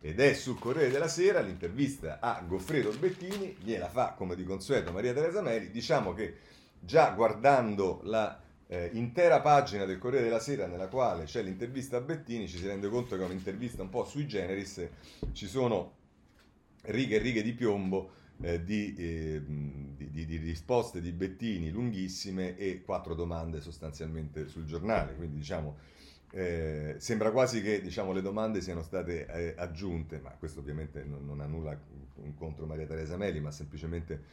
ed 0.00 0.18
è 0.18 0.34
sul 0.34 0.58
Corriere 0.58 0.90
della 0.90 1.06
Sera 1.06 1.40
l'intervista 1.40 2.18
a 2.20 2.42
Goffredo 2.44 2.90
Bettini, 2.98 3.56
gliela 3.60 3.88
fa 3.88 4.14
come 4.16 4.34
di 4.34 4.42
consueto 4.42 4.90
Maria 4.90 5.12
Teresa 5.12 5.42
Meri, 5.42 5.70
diciamo 5.70 6.12
che 6.12 6.34
già 6.80 7.10
guardando 7.10 8.00
la 8.02 8.40
eh, 8.66 8.90
intera 8.94 9.40
pagina 9.40 9.84
del 9.84 9.98
Corriere 9.98 10.24
della 10.24 10.40
Sera 10.40 10.66
nella 10.66 10.88
quale 10.88 11.22
c'è 11.22 11.42
l'intervista 11.42 11.98
a 11.98 12.00
Bettini, 12.00 12.48
ci 12.48 12.58
si 12.58 12.66
rende 12.66 12.88
conto 12.88 13.14
che 13.14 13.22
è 13.22 13.26
un'intervista 13.26 13.80
un 13.80 13.90
po' 13.90 14.04
sui 14.04 14.26
generis, 14.26 14.84
ci 15.30 15.46
sono 15.46 15.94
righe 16.82 17.16
e 17.16 17.18
righe 17.20 17.42
di 17.42 17.52
piombo 17.52 18.26
eh, 18.40 18.62
di, 18.62 18.94
eh, 18.96 19.42
di, 19.44 20.10
di, 20.10 20.26
di, 20.26 20.36
risposte 20.36 21.00
di 21.00 21.12
Bettini 21.12 21.70
lunghissime 21.70 22.56
e 22.56 22.82
quattro 22.82 23.14
domande 23.14 23.60
sostanzialmente 23.60 24.48
sul 24.48 24.64
giornale, 24.64 25.14
quindi 25.14 25.36
diciamo 25.36 25.76
eh, 26.30 26.96
sembra 26.98 27.30
quasi 27.30 27.62
che 27.62 27.80
diciamo, 27.80 28.12
le 28.12 28.20
domande 28.20 28.60
siano 28.60 28.82
state 28.82 29.26
eh, 29.26 29.54
aggiunte, 29.56 30.20
ma 30.20 30.30
questo 30.30 30.60
ovviamente 30.60 31.02
non, 31.04 31.24
non, 31.24 31.40
ha 31.40 31.46
nulla 31.46 31.78
contro 32.36 32.66
Maria 32.66 32.86
Teresa 32.86 33.16
Meli, 33.16 33.40
ma 33.40 33.50
semplicemente 33.50 34.24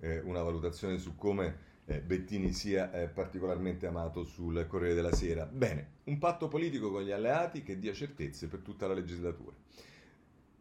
eh, 0.00 0.18
una 0.20 0.42
valutazione 0.42 0.98
su 0.98 1.14
come 1.14 1.72
eh, 1.84 2.00
Bettini 2.00 2.52
sia 2.52 2.88
particolarmente 3.12 3.86
amato 3.86 4.24
sul 4.24 4.66
Corriere 4.66 4.94
della 4.94 5.12
Sera. 5.12 5.46
Bene, 5.46 5.88
un 6.04 6.18
patto 6.18 6.48
politico 6.48 6.90
con 6.90 7.02
gli 7.02 7.12
alleati 7.12 7.62
che 7.62 7.78
dia 7.78 7.92
certezze 7.92 8.48
per 8.48 8.60
tutta 8.60 8.86
la 8.86 8.94
legislatura. 8.94 9.54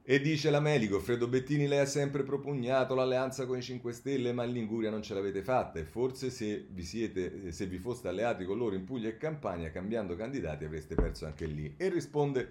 E 0.05 0.19
dice 0.19 0.49
la 0.49 0.59
Melico, 0.59 0.99
Fredo 0.99 1.29
Bettini 1.29 1.65
lei 1.65 1.79
ha 1.79 1.85
sempre 1.85 2.23
propugnato 2.23 2.93
l'alleanza 2.93 3.45
con 3.45 3.57
i 3.57 3.61
5 3.61 3.93
Stelle, 3.93 4.33
ma 4.33 4.43
in 4.43 4.51
Liguria 4.51 4.89
non 4.89 5.01
ce 5.01 5.13
l'avete 5.13 5.41
fatta 5.41 5.79
e 5.79 5.85
forse 5.85 6.29
se 6.29 6.67
vi, 6.69 6.83
siete, 6.83 7.53
se 7.53 7.67
vi 7.67 7.77
foste 7.77 8.09
alleati 8.09 8.43
con 8.43 8.57
loro 8.57 8.75
in 8.75 8.83
Puglia 8.83 9.07
e 9.07 9.15
Campania, 9.15 9.71
cambiando 9.71 10.17
candidati, 10.17 10.65
avreste 10.65 10.95
perso 10.95 11.25
anche 11.25 11.45
lì. 11.45 11.75
E 11.77 11.87
risponde 11.87 12.49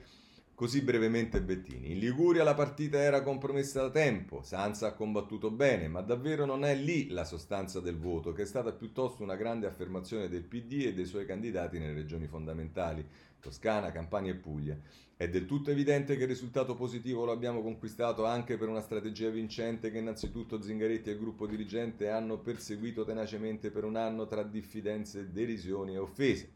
così 0.55 0.81
brevemente 0.81 1.43
Bettini. 1.43 1.93
In 1.93 1.99
Liguria 1.99 2.43
la 2.43 2.55
partita 2.55 2.97
era 2.97 3.21
compromessa 3.21 3.83
da 3.83 3.91
tempo, 3.91 4.41
Sanza 4.41 4.87
ha 4.87 4.95
combattuto 4.95 5.51
bene, 5.51 5.89
ma 5.89 6.01
davvero 6.01 6.47
non 6.47 6.65
è 6.65 6.75
lì 6.75 7.11
la 7.11 7.25
sostanza 7.25 7.81
del 7.81 7.99
voto, 7.99 8.33
che 8.33 8.43
è 8.43 8.47
stata 8.47 8.73
piuttosto 8.73 9.23
una 9.23 9.37
grande 9.37 9.67
affermazione 9.67 10.31
del 10.31 10.45
PD 10.45 10.87
e 10.87 10.95
dei 10.95 11.05
suoi 11.05 11.27
candidati 11.27 11.79
nelle 11.79 11.93
regioni 11.93 12.27
fondamentali, 12.27 13.07
Toscana, 13.43 13.91
Campania 13.91 14.31
e 14.31 14.37
Puglia. 14.37 14.79
È 15.17 15.29
del 15.29 15.47
tutto 15.47 15.71
evidente 15.71 16.17
che 16.17 16.23
il 16.23 16.29
risultato 16.29 16.75
positivo 16.75 17.25
lo 17.25 17.33
abbiamo 17.33 17.61
conquistato 17.61 18.25
anche 18.25 18.57
per 18.57 18.69
una 18.69 18.81
strategia 18.81 19.29
vincente 19.31 19.91
che 19.91 19.99
innanzitutto 19.99 20.63
Zingaretti 20.63 21.11
e 21.11 21.13
il 21.13 21.19
gruppo 21.19 21.47
dirigente 21.47 22.09
hanno 22.09 22.39
perseguito 22.39 23.05
tenacemente 23.05 23.71
per 23.71 23.85
un 23.85 23.97
anno 23.97 24.27
tra 24.27 24.45
diffidenze, 24.45 25.33
derisioni 25.33 25.95
e 25.95 25.99
offese. 25.99 26.51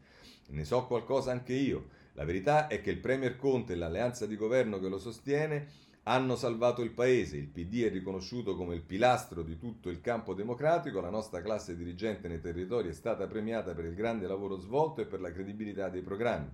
Ne 0.47 0.63
so 0.63 0.87
qualcosa 0.87 1.31
anche 1.31 1.53
io. 1.53 1.89
La 2.13 2.23
verità 2.23 2.67
è 2.67 2.81
che 2.81 2.89
il 2.89 2.99
Premier 2.99 3.35
Conte 3.35 3.73
e 3.73 3.75
l'alleanza 3.75 4.25
di 4.25 4.37
governo 4.37 4.79
che 4.79 4.87
lo 4.87 4.97
sostiene 4.97 5.67
hanno 6.03 6.37
salvato 6.37 6.81
il 6.83 6.91
paese, 6.91 7.35
il 7.35 7.49
PD 7.49 7.83
è 7.83 7.89
riconosciuto 7.89 8.55
come 8.55 8.75
il 8.75 8.81
pilastro 8.81 9.43
di 9.43 9.57
tutto 9.57 9.89
il 9.89 9.99
campo 9.99 10.33
democratico, 10.33 11.01
la 11.01 11.09
nostra 11.09 11.41
classe 11.41 11.75
dirigente 11.75 12.29
nei 12.29 12.39
territori 12.39 12.87
è 12.87 12.93
stata 12.93 13.27
premiata 13.27 13.73
per 13.73 13.83
il 13.83 13.93
grande 13.93 14.25
lavoro 14.25 14.57
svolto 14.57 15.01
e 15.01 15.05
per 15.05 15.19
la 15.19 15.33
credibilità 15.33 15.89
dei 15.89 16.01
programmi. 16.01 16.49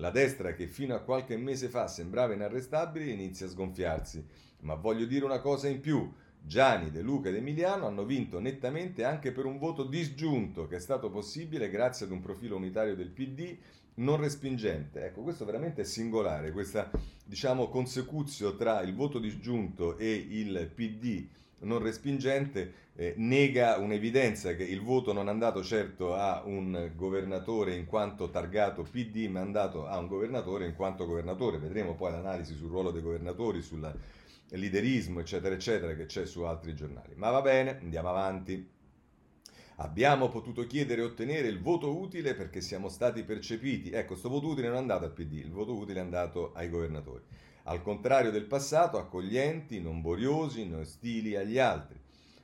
La 0.00 0.10
destra, 0.10 0.54
che 0.54 0.66
fino 0.66 0.94
a 0.94 1.00
qualche 1.00 1.36
mese 1.36 1.68
fa 1.68 1.86
sembrava 1.86 2.32
inarrestabile, 2.32 3.04
inizia 3.10 3.44
a 3.44 3.50
sgonfiarsi. 3.50 4.24
Ma 4.60 4.74
voglio 4.74 5.04
dire 5.04 5.26
una 5.26 5.40
cosa 5.40 5.68
in 5.68 5.80
più. 5.80 6.10
Gianni, 6.42 6.90
De 6.90 7.02
Luca 7.02 7.28
ed 7.28 7.34
Emiliano 7.34 7.86
hanno 7.86 8.06
vinto 8.06 8.40
nettamente 8.40 9.04
anche 9.04 9.30
per 9.30 9.44
un 9.44 9.58
voto 9.58 9.84
disgiunto 9.84 10.66
che 10.66 10.76
è 10.76 10.80
stato 10.80 11.10
possibile 11.10 11.68
grazie 11.68 12.06
ad 12.06 12.12
un 12.12 12.20
profilo 12.20 12.56
unitario 12.56 12.96
del 12.96 13.10
PD 13.10 13.58
non 13.96 14.16
respingente. 14.16 15.04
Ecco, 15.04 15.20
questo 15.20 15.44
veramente 15.44 15.82
è 15.82 15.84
singolare, 15.84 16.50
questa 16.50 16.90
diciamo 17.22 17.68
consecuzio 17.68 18.56
tra 18.56 18.80
il 18.80 18.94
voto 18.94 19.18
disgiunto 19.18 19.98
e 19.98 20.14
il 20.14 20.70
PD 20.74 21.26
non 21.60 21.82
respingente 21.82 22.88
eh, 23.00 23.14
nega 23.16 23.78
un'evidenza 23.78 24.54
che 24.54 24.62
il 24.62 24.82
voto 24.82 25.14
non 25.14 25.28
è 25.28 25.30
andato 25.30 25.64
certo 25.64 26.14
a 26.14 26.42
un 26.44 26.92
governatore 26.94 27.74
in 27.74 27.86
quanto 27.86 28.28
targato 28.28 28.82
PD, 28.82 29.26
ma 29.26 29.38
è 29.38 29.42
andato 29.42 29.86
a 29.86 29.96
un 29.96 30.06
governatore 30.06 30.66
in 30.66 30.74
quanto 30.74 31.06
governatore. 31.06 31.56
Vedremo 31.56 31.94
poi 31.94 32.10
l'analisi 32.10 32.54
sul 32.54 32.68
ruolo 32.68 32.90
dei 32.90 33.00
governatori, 33.00 33.62
sul 33.62 33.90
liderismo, 34.50 35.20
eccetera, 35.20 35.54
eccetera, 35.54 35.94
che 35.94 36.04
c'è 36.04 36.26
su 36.26 36.42
altri 36.42 36.74
giornali. 36.74 37.14
Ma 37.14 37.30
va 37.30 37.40
bene, 37.40 37.78
andiamo 37.80 38.10
avanti. 38.10 38.68
Abbiamo 39.76 40.28
potuto 40.28 40.66
chiedere 40.66 41.00
e 41.00 41.04
ottenere 41.04 41.48
il 41.48 41.62
voto 41.62 41.96
utile 41.98 42.34
perché 42.34 42.60
siamo 42.60 42.90
stati 42.90 43.22
percepiti. 43.22 43.90
Ecco, 43.92 44.08
questo 44.08 44.28
voto 44.28 44.48
utile 44.48 44.66
non 44.66 44.76
è 44.76 44.80
andato 44.80 45.06
al 45.06 45.12
PD, 45.12 45.36
il 45.36 45.50
voto 45.50 45.74
utile 45.74 46.00
è 46.00 46.02
andato 46.02 46.52
ai 46.52 46.68
governatori. 46.68 47.22
Al 47.62 47.80
contrario 47.80 48.30
del 48.30 48.44
passato, 48.44 48.98
accoglienti, 48.98 49.80
non 49.80 50.02
boriosi, 50.02 50.68
non 50.68 50.80
ostili 50.80 51.34
agli 51.34 51.56
altri. 51.56 51.99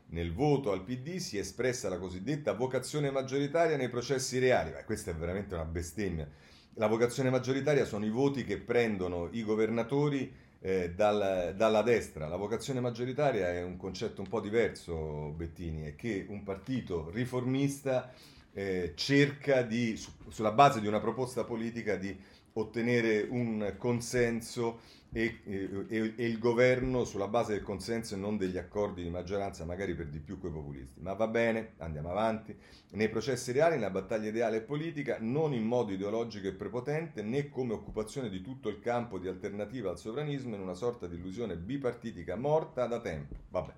Nel 0.09 0.33
voto 0.33 0.71
al 0.71 0.85
PD 0.85 1.17
si 1.17 1.37
è 1.37 1.41
espressa 1.41 1.89
la 1.89 1.99
cosiddetta 1.99 2.53
vocazione 2.53 3.11
maggioritaria 3.11 3.77
nei 3.77 3.89
processi 3.89 4.39
reali. 4.39 4.71
Beh, 4.71 4.85
questa 4.85 5.11
è 5.11 5.15
veramente 5.15 5.55
una 5.55 5.65
bestemmia. 5.65 6.29
La 6.75 6.87
vocazione 6.87 7.31
maggioritaria 7.31 7.85
sono 7.85 8.05
i 8.05 8.11
voti 8.11 8.45
che 8.45 8.59
prendono 8.59 9.29
i 9.33 9.43
governatori 9.43 10.33
eh, 10.61 10.93
dal, 10.95 11.55
dalla 11.57 11.83
destra. 11.83 12.29
La 12.29 12.37
vocazione 12.37 12.81
maggioritaria 12.81 13.51
è 13.51 13.63
un 13.63 13.77
concetto 13.77 14.21
un 14.21 14.29
po' 14.29 14.41
diverso, 14.41 15.33
Bettini, 15.37 15.83
è 15.83 15.97
che 15.97 16.27
un 16.29 16.43
partito 16.43 17.11
riformista 17.11 18.13
eh, 18.53 18.93
cerca 18.95 19.63
di, 19.63 19.97
su, 19.97 20.11
sulla 20.29 20.53
base 20.53 20.81
di 20.81 20.87
una 20.87 21.01
proposta 21.01 21.45
politica 21.45 21.97
di 21.97 22.17
ottenere 22.55 23.27
un 23.29 23.75
consenso 23.77 24.81
e, 25.17 25.39
e, 25.47 26.15
e, 26.15 26.27
il 26.27 26.39
governo 26.39 27.05
sulla 27.05 27.27
base 27.27 27.55
del 27.55 27.63
consenso 27.63 28.15
e 28.15 28.19
non 28.19 28.37
degli 28.37 28.59
accordi 28.59 29.03
di 29.03 29.09
maggioranza, 29.09 29.65
magari 29.65 29.95
per 29.95 30.09
di 30.09 30.19
più 30.19 30.39
coi 30.39 30.51
populisti. 30.51 31.01
Ma 31.01 31.15
va 31.15 31.27
bene, 31.27 31.73
andiamo 31.79 32.11
avanti. 32.11 32.55
Nei 32.91 33.09
processi 33.09 33.51
reali, 33.51 33.77
nella 33.77 33.89
battaglia 33.89 34.29
ideale 34.29 34.59
e 34.59 34.61
politica, 34.61 35.17
non 35.19 35.55
in 35.55 35.65
modo 35.65 35.93
ideologico 35.93 36.49
e 36.49 36.53
prepotente, 36.53 37.23
né 37.23 37.49
come 37.49 37.73
occupazione 37.73 38.29
di 38.29 38.43
tutto 38.43 38.69
il 38.69 38.79
campo 38.79 39.19
di 39.19 39.27
alternativa 39.27 39.89
al 39.89 39.99
sovranismo 39.99 40.55
in 40.55 40.61
una 40.61 40.75
sorta 40.75 41.07
di 41.07 41.17
illusione 41.17 41.57
bipartitica 41.57 42.37
morta 42.37 42.87
da 42.87 43.01
tempo. 43.01 43.37
Vabbè. 43.49 43.73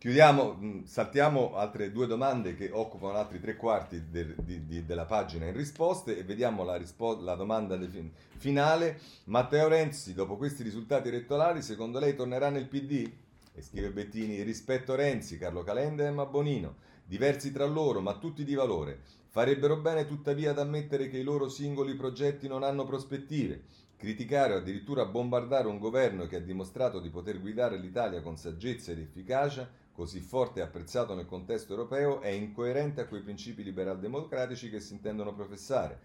Chiudiamo, 0.00 0.54
mm, 0.54 0.84
saltiamo 0.84 1.56
altre 1.56 1.90
due 1.90 2.06
domande 2.06 2.54
che 2.54 2.70
occupano 2.70 3.18
altri 3.18 3.40
tre 3.40 3.56
quarti 3.56 4.08
de, 4.08 4.32
de, 4.36 4.64
de, 4.64 4.86
della 4.86 5.06
pagina 5.06 5.46
in 5.46 5.52
risposte 5.56 6.16
e 6.16 6.22
vediamo 6.22 6.62
la, 6.62 6.76
rispo- 6.76 7.20
la 7.20 7.34
domanda 7.34 7.76
fin- 7.88 8.12
finale. 8.36 9.00
Matteo 9.24 9.66
Renzi, 9.66 10.14
dopo 10.14 10.36
questi 10.36 10.62
risultati 10.62 11.08
elettorali, 11.08 11.62
secondo 11.62 11.98
lei 11.98 12.14
tornerà 12.14 12.48
nel 12.48 12.68
PD? 12.68 13.10
E 13.52 13.60
scrive 13.60 13.90
Bettini, 13.90 14.40
rispetto 14.42 14.94
Renzi, 14.94 15.36
Carlo 15.36 15.64
Calenda 15.64 16.04
e 16.04 16.06
Emma 16.06 16.26
Bonino, 16.26 16.76
diversi 17.04 17.50
tra 17.50 17.66
loro 17.66 18.00
ma 18.00 18.18
tutti 18.18 18.44
di 18.44 18.54
valore. 18.54 19.00
Farebbero 19.30 19.78
bene 19.78 20.06
tuttavia 20.06 20.52
ad 20.52 20.60
ammettere 20.60 21.08
che 21.10 21.18
i 21.18 21.24
loro 21.24 21.48
singoli 21.48 21.96
progetti 21.96 22.46
non 22.46 22.62
hanno 22.62 22.86
prospettive. 22.86 23.62
Criticare 23.96 24.54
o 24.54 24.58
addirittura 24.58 25.06
bombardare 25.06 25.66
un 25.66 25.80
governo 25.80 26.28
che 26.28 26.36
ha 26.36 26.40
dimostrato 26.40 27.00
di 27.00 27.10
poter 27.10 27.40
guidare 27.40 27.76
l'Italia 27.76 28.22
con 28.22 28.36
saggezza 28.36 28.92
ed 28.92 29.00
efficacia 29.00 29.86
così 29.98 30.20
forte 30.20 30.60
e 30.60 30.62
apprezzato 30.62 31.12
nel 31.12 31.26
contesto 31.26 31.72
europeo, 31.72 32.20
è 32.20 32.28
incoerente 32.28 33.00
a 33.00 33.06
quei 33.08 33.20
principi 33.20 33.64
liberal-democratici 33.64 34.70
che 34.70 34.78
si 34.78 34.92
intendono 34.92 35.34
professare. 35.34 35.98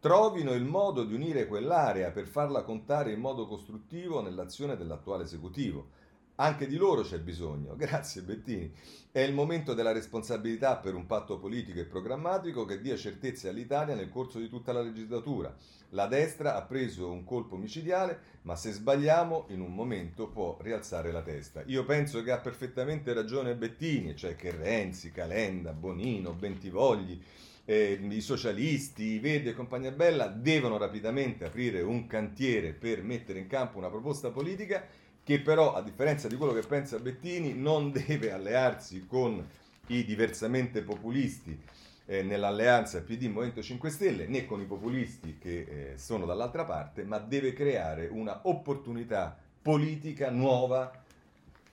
Trovino 0.00 0.54
il 0.54 0.64
modo 0.64 1.04
di 1.04 1.12
unire 1.12 1.46
quell'area 1.46 2.12
per 2.12 2.28
farla 2.28 2.62
contare 2.62 3.12
in 3.12 3.20
modo 3.20 3.46
costruttivo 3.46 4.22
nell'azione 4.22 4.74
dell'attuale 4.74 5.24
esecutivo. 5.24 5.88
Anche 6.36 6.66
di 6.66 6.76
loro 6.76 7.02
c'è 7.02 7.18
bisogno. 7.18 7.76
Grazie 7.76 8.22
Bettini. 8.22 8.70
È 9.10 9.20
il 9.20 9.32
momento 9.32 9.72
della 9.72 9.92
responsabilità 9.92 10.76
per 10.76 10.94
un 10.94 11.06
patto 11.06 11.38
politico 11.38 11.80
e 11.80 11.84
programmatico 11.84 12.66
che 12.66 12.82
dia 12.82 12.96
certezze 12.96 13.48
all'Italia 13.48 13.94
nel 13.94 14.10
corso 14.10 14.38
di 14.38 14.48
tutta 14.48 14.72
la 14.72 14.82
legislatura. 14.82 15.54
La 15.90 16.06
destra 16.06 16.56
ha 16.56 16.62
preso 16.62 17.10
un 17.10 17.24
colpo 17.24 17.56
micidiale, 17.56 18.18
ma 18.42 18.56
se 18.56 18.72
sbagliamo 18.72 19.46
in 19.48 19.60
un 19.60 19.72
momento 19.72 20.28
può 20.28 20.58
rialzare 20.60 21.10
la 21.12 21.22
testa. 21.22 21.62
Io 21.66 21.86
penso 21.86 22.22
che 22.22 22.32
ha 22.32 22.38
perfettamente 22.38 23.14
ragione 23.14 23.54
Bettini, 23.54 24.14
cioè 24.14 24.36
che 24.36 24.50
Renzi, 24.50 25.12
Calenda, 25.12 25.72
Bonino, 25.72 26.34
Bentivogli, 26.34 27.18
eh, 27.64 27.98
i 27.98 28.20
socialisti, 28.20 29.04
i 29.04 29.18
Verdi 29.18 29.48
e 29.48 29.54
compagnia 29.54 29.90
bella 29.90 30.26
devono 30.26 30.76
rapidamente 30.76 31.46
aprire 31.46 31.80
un 31.80 32.06
cantiere 32.06 32.72
per 32.72 33.02
mettere 33.02 33.38
in 33.38 33.46
campo 33.46 33.78
una 33.78 33.88
proposta 33.88 34.30
politica 34.30 34.86
che 35.26 35.40
però, 35.40 35.74
a 35.74 35.82
differenza 35.82 36.28
di 36.28 36.36
quello 36.36 36.52
che 36.52 36.64
pensa 36.64 37.00
Bettini, 37.00 37.52
non 37.52 37.90
deve 38.06 38.30
allearsi 38.30 39.06
con 39.06 39.44
i 39.88 40.04
diversamente 40.04 40.82
populisti 40.82 41.60
eh, 42.04 42.22
nell'alleanza 42.22 43.02
PD 43.02 43.24
Movimento 43.24 43.60
5 43.60 43.90
Stelle 43.90 44.28
né 44.28 44.46
con 44.46 44.60
i 44.60 44.66
populisti 44.66 45.36
che 45.36 45.94
eh, 45.94 45.98
sono 45.98 46.26
dall'altra 46.26 46.64
parte, 46.64 47.02
ma 47.02 47.18
deve 47.18 47.52
creare 47.54 48.06
una 48.06 48.42
opportunità 48.44 49.36
politica 49.60 50.30
nuova 50.30 50.92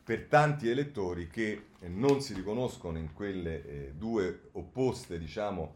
per 0.03 0.23
tanti 0.23 0.67
elettori 0.67 1.27
che 1.27 1.65
eh, 1.79 1.87
non 1.87 2.21
si 2.21 2.33
riconoscono 2.33 2.97
in 2.97 3.13
quelle 3.13 3.65
eh, 3.67 3.93
due 3.95 4.49
opposte, 4.53 5.19
diciamo, 5.19 5.75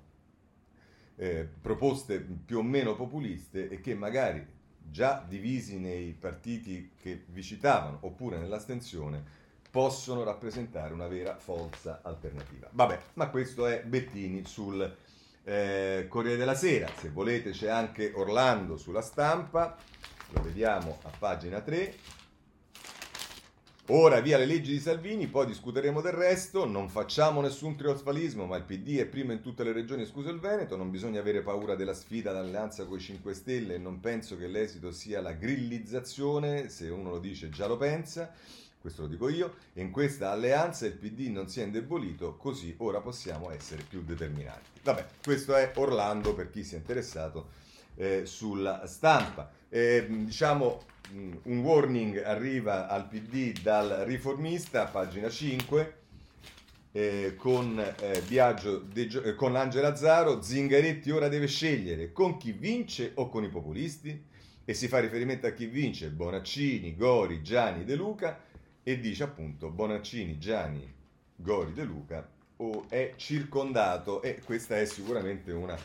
eh, 1.18 1.48
proposte 1.62 2.20
più 2.22 2.58
o 2.58 2.64
meno 2.64 2.96
populiste 2.96 3.70
e 3.70 3.82
che 3.82 3.94
magari 3.94 4.44
già 4.90 5.24
divisi 5.28 5.78
nei 5.78 6.14
partiti 6.14 6.92
che 7.02 7.24
vi 7.28 7.44
citavano 7.44 8.00
oppure 8.02 8.38
nell'astensione 8.38 9.46
possono 9.70 10.24
rappresentare 10.24 10.94
una 10.94 11.08
vera 11.08 11.36
falsa 11.38 12.00
alternativa. 12.02 12.68
Vabbè, 12.72 13.00
ma 13.14 13.30
questo 13.30 13.68
è 13.68 13.84
Bettini 13.84 14.46
sul 14.46 14.96
eh, 15.44 16.06
Corriere 16.10 16.38
della 16.38 16.56
Sera. 16.56 16.90
Se 16.98 17.10
volete 17.10 17.52
c'è 17.52 17.70
anche 17.70 18.12
Orlando 18.16 18.78
sulla 18.78 19.02
stampa, 19.02 19.78
lo 20.30 20.42
vediamo 20.42 21.00
a 21.04 21.12
pagina 21.18 21.62
3. 21.62 21.96
Ora 23.90 24.20
via 24.20 24.38
le 24.38 24.46
leggi 24.46 24.74
di 24.74 24.82
Salvini, 24.82 25.28
poi 25.28 25.46
discuteremo 25.46 26.02
del 26.02 26.12
resto, 26.12 26.66
non 26.66 26.90
facciamo 26.90 27.40
nessun 27.40 27.78
trionfalismo, 27.78 28.46
ma 28.46 28.58
il 28.58 28.64
PD 28.64 28.98
è 28.98 29.06
primo 29.06 29.32
in 29.32 29.40
tutte 29.40 29.64
le 29.64 29.72
regioni, 29.72 30.02
escluso 30.02 30.30
il 30.30 30.42
Veneto, 30.42 30.76
non 30.76 30.92
bisogna 30.92 31.22
avere 31.22 31.42
paura 31.42 31.74
della 31.74 31.94
sfida 31.94 32.34
d'alleanza 32.34 32.84
con 32.84 32.98
i 32.98 33.00
5 33.00 33.34
Stelle. 33.34 33.76
E 33.76 33.78
non 33.78 34.02
penso 34.02 34.36
che 34.36 34.48
l'esito 34.48 34.92
sia 34.92 35.22
la 35.22 35.32
grillizzazione, 35.32 36.68
se 36.68 36.90
uno 36.90 37.12
lo 37.12 37.20
dice 37.20 37.48
già 37.48 37.66
lo 37.66 37.78
pensa, 37.78 38.34
questo 38.82 39.04
lo 39.04 39.08
dico 39.08 39.30
io, 39.30 39.54
e 39.72 39.84
in 39.84 39.92
questa 39.92 40.32
alleanza 40.32 40.86
il 40.86 40.98
PD 40.98 41.30
non 41.30 41.48
si 41.48 41.62
è 41.62 41.64
indebolito, 41.64 42.36
così 42.36 42.76
ora 42.80 43.00
possiamo 43.00 43.52
essere 43.52 43.84
più 43.88 44.04
determinanti. 44.04 44.82
Vabbè, 44.84 45.06
questo 45.24 45.56
è 45.56 45.72
Orlando 45.76 46.36
per 46.36 46.50
chi 46.50 46.66
si 46.66 46.76
è 46.76 46.78
interessato 46.78 47.66
eh, 47.98 48.26
sulla 48.26 48.86
stampa. 48.86 49.52
Eh, 49.70 50.06
diciamo 50.08 50.86
Mm, 51.14 51.34
un 51.43 51.60
warning 51.60 52.18
arriva 52.18 52.89
al 52.89 53.08
PD 53.08 53.58
dal 53.62 54.04
riformista, 54.06 54.88
pagina 54.88 55.30
5, 55.30 55.95
eh, 56.91 57.36
con, 57.38 57.80
eh, 57.80 58.22
Biagio 58.28 58.80
De, 58.80 59.08
eh, 59.24 59.36
con 59.36 59.56
Angela 59.56 59.95
Zaro, 59.95 60.41
Zingaretti 60.41 61.10
ora 61.12 61.30
deve 61.30 61.48
scegliere 61.48 62.12
con 62.12 62.36
chi 62.36 62.52
vince 62.52 63.12
o 63.16 63.30
con 63.30 63.45
i 63.45 63.50
populisti 63.50 64.22
e 64.66 64.74
si 64.74 64.89
fa 64.89 65.00
riferimento 65.00 65.48
a 65.48 65.52
chi 65.52 65.68
vince, 65.68 66.10
Bonaccini, 66.10 66.98
Gori, 66.98 67.41
Gianni, 67.41 67.86
De 67.86 67.95
Luca 67.95 68.41
e 68.84 69.00
dice 69.00 69.24
appunto 69.24 69.70
Bonaccini, 69.70 70.38
Gianni, 70.38 70.93
Gori, 71.38 71.72
De 71.72 71.84
Luca 71.84 72.28
o 72.58 72.86
è 72.89 73.14
circondato 73.16 74.22
e 74.22 74.41
questa 74.43 74.78
è 74.78 74.84
sicuramente 74.84 75.54
una 75.54 75.78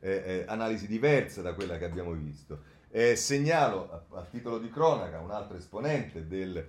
eh, 0.00 0.10
eh, 0.10 0.44
analisi 0.46 0.86
diversa 0.86 1.42
da 1.42 1.54
quella 1.54 1.78
che 1.78 1.84
abbiamo 1.84 2.12
visto. 2.12 2.76
Eh, 2.90 3.16
segnalo 3.16 3.90
a, 3.90 4.18
a, 4.18 4.26
titolo 4.30 4.58
di 4.58 4.70
cronaca 4.70 5.18
un 5.20 5.30
altro 5.30 5.56
esponente 5.56 6.26
del 6.26 6.66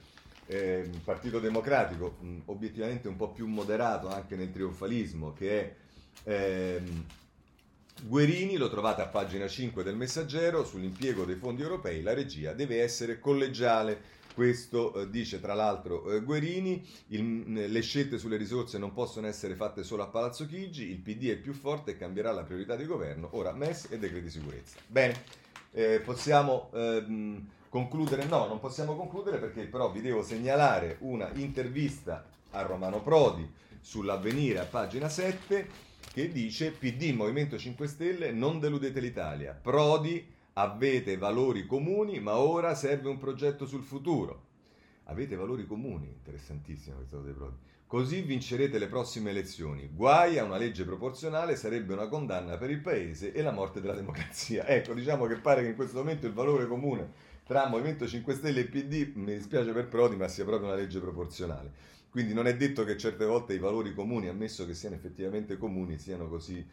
eh, 0.48 0.90
Partito 1.04 1.40
Democratico, 1.40 2.18
mh, 2.20 2.38
obiettivamente 2.46 3.08
un 3.08 3.16
po' 3.16 3.30
più 3.30 3.48
moderato 3.48 4.10
anche 4.10 4.36
nel 4.36 4.52
trionfalismo, 4.52 5.34
che 5.34 5.60
è 5.60 5.76
ehm, 6.24 7.06
Guerini, 8.02 8.58
lo 8.58 8.70
trovate 8.70 9.02
a 9.02 9.08
pagina 9.08 9.48
5 9.48 9.84
del 9.84 9.96
Messaggero, 9.96 10.64
sull'impiego 10.64 11.26
dei 11.26 11.36
fondi 11.36 11.62
europei, 11.62 12.02
la 12.02 12.14
regia 12.14 12.54
deve 12.54 12.82
essere 12.82 13.20
collegiale. 13.20 14.18
Questo 14.40 14.94
eh, 14.94 15.10
dice 15.10 15.42
tra 15.42 15.54
l'altro 15.54 16.10
eh, 16.14 16.22
Guerini, 16.22 16.82
il, 17.08 17.52
le 17.52 17.82
scelte 17.82 18.18
sulle 18.18 18.38
risorse 18.38 18.78
non 18.78 18.94
possono 18.94 19.28
essere 19.28 19.54
fatte 19.54 19.84
solo 19.84 20.04
a 20.04 20.08
Palazzo 20.08 20.46
Chigi, 20.46 20.90
il 20.90 21.00
PD 21.00 21.32
è 21.32 21.36
più 21.36 21.52
forte 21.52 21.92
e 21.92 21.98
cambierà 21.98 22.32
la 22.32 22.44
priorità 22.44 22.78
di 22.78 22.86
governo, 22.86 23.28
ora 23.32 23.52
MES 23.52 23.88
e 23.90 24.00
decreti 24.00 24.30
sicurezza. 24.30 24.78
Bene, 24.88 25.24
eh, 25.72 26.00
possiamo 26.00 26.70
ehm, 26.74 27.50
concludere? 27.68 28.24
No, 28.28 28.48
non 28.48 28.62
possiamo 28.62 28.96
concludere 28.96 29.40
perché 29.40 29.66
però 29.66 29.92
vi 29.92 30.00
devo 30.00 30.24
segnalare 30.24 30.96
una 31.00 31.30
intervista 31.34 32.26
a 32.52 32.62
Romano 32.62 33.02
Prodi 33.02 33.46
sull'avvenire 33.82 34.60
a 34.60 34.64
pagina 34.64 35.10
7 35.10 35.68
che 36.14 36.32
dice 36.32 36.72
PD 36.72 37.12
Movimento 37.14 37.58
5 37.58 37.88
Stelle 37.88 38.32
non 38.32 38.62
deludete 38.62 39.02
l'Italia. 39.02 39.52
Prodi 39.52 40.38
avete 40.54 41.18
valori 41.18 41.66
comuni 41.66 42.20
ma 42.20 42.38
ora 42.38 42.76
serve 42.76 43.10
un 43.10 43.18
progetto 43.18 43.66
sul 43.66 43.84
futuro. 43.84 44.48
Avete 45.06 45.36
valori 45.36 45.66
comuni, 45.66 46.08
interessantissima 46.08 46.96
questa 46.98 47.16
cosa 47.16 47.28
dei 47.28 47.36
Prodi. 47.36 47.56
Così 47.88 48.22
vincerete 48.22 48.78
le 48.78 48.88
prossime 48.88 49.32
elezioni. 49.32 49.90
Guai 49.92 50.38
a 50.38 50.44
una 50.44 50.58
legge 50.58 50.86
proporzionale 50.86 51.56
sarebbe 51.56 51.94
una 51.94 52.08
condanna 52.08 52.56
per 52.58 52.70
il 52.70 52.82
paese 52.82 53.34
e 53.34 53.42
la 53.42 53.52
morte 53.52 53.82
della 53.82 53.96
democrazia. 53.96 54.66
Ecco, 54.70 54.94
diciamo 54.94 55.26
che 55.26 55.38
pare 55.38 55.64
che 55.64 55.70
in 55.70 55.76
questo 55.76 55.98
momento 55.98 56.28
il 56.28 56.34
valore 56.34 56.68
comune 56.68 57.12
tra 57.44 57.68
Movimento 57.68 58.08
5 58.08 58.36
Stelle 58.36 58.60
e 58.60 58.66
PD, 58.66 59.14
mi 59.16 59.34
dispiace 59.34 59.72
per 59.72 59.88
Prodi, 59.88 60.16
ma 60.16 60.28
sia 60.28 60.46
proprio 60.46 60.68
una 60.68 60.78
legge 60.78 61.00
proporzionale. 61.00 61.72
Quindi 62.12 62.32
non 62.32 62.46
è 62.46 62.56
detto 62.56 62.84
che 62.84 62.96
certe 62.96 63.26
volte 63.26 63.56
i 63.56 63.58
valori 63.58 63.96
comuni, 63.96 64.28
ammesso 64.28 64.68
che 64.68 64.76
siano 64.76 64.94
effettivamente 64.94 65.58
comuni, 65.58 65.98
siano 65.98 66.28
così 66.28 66.64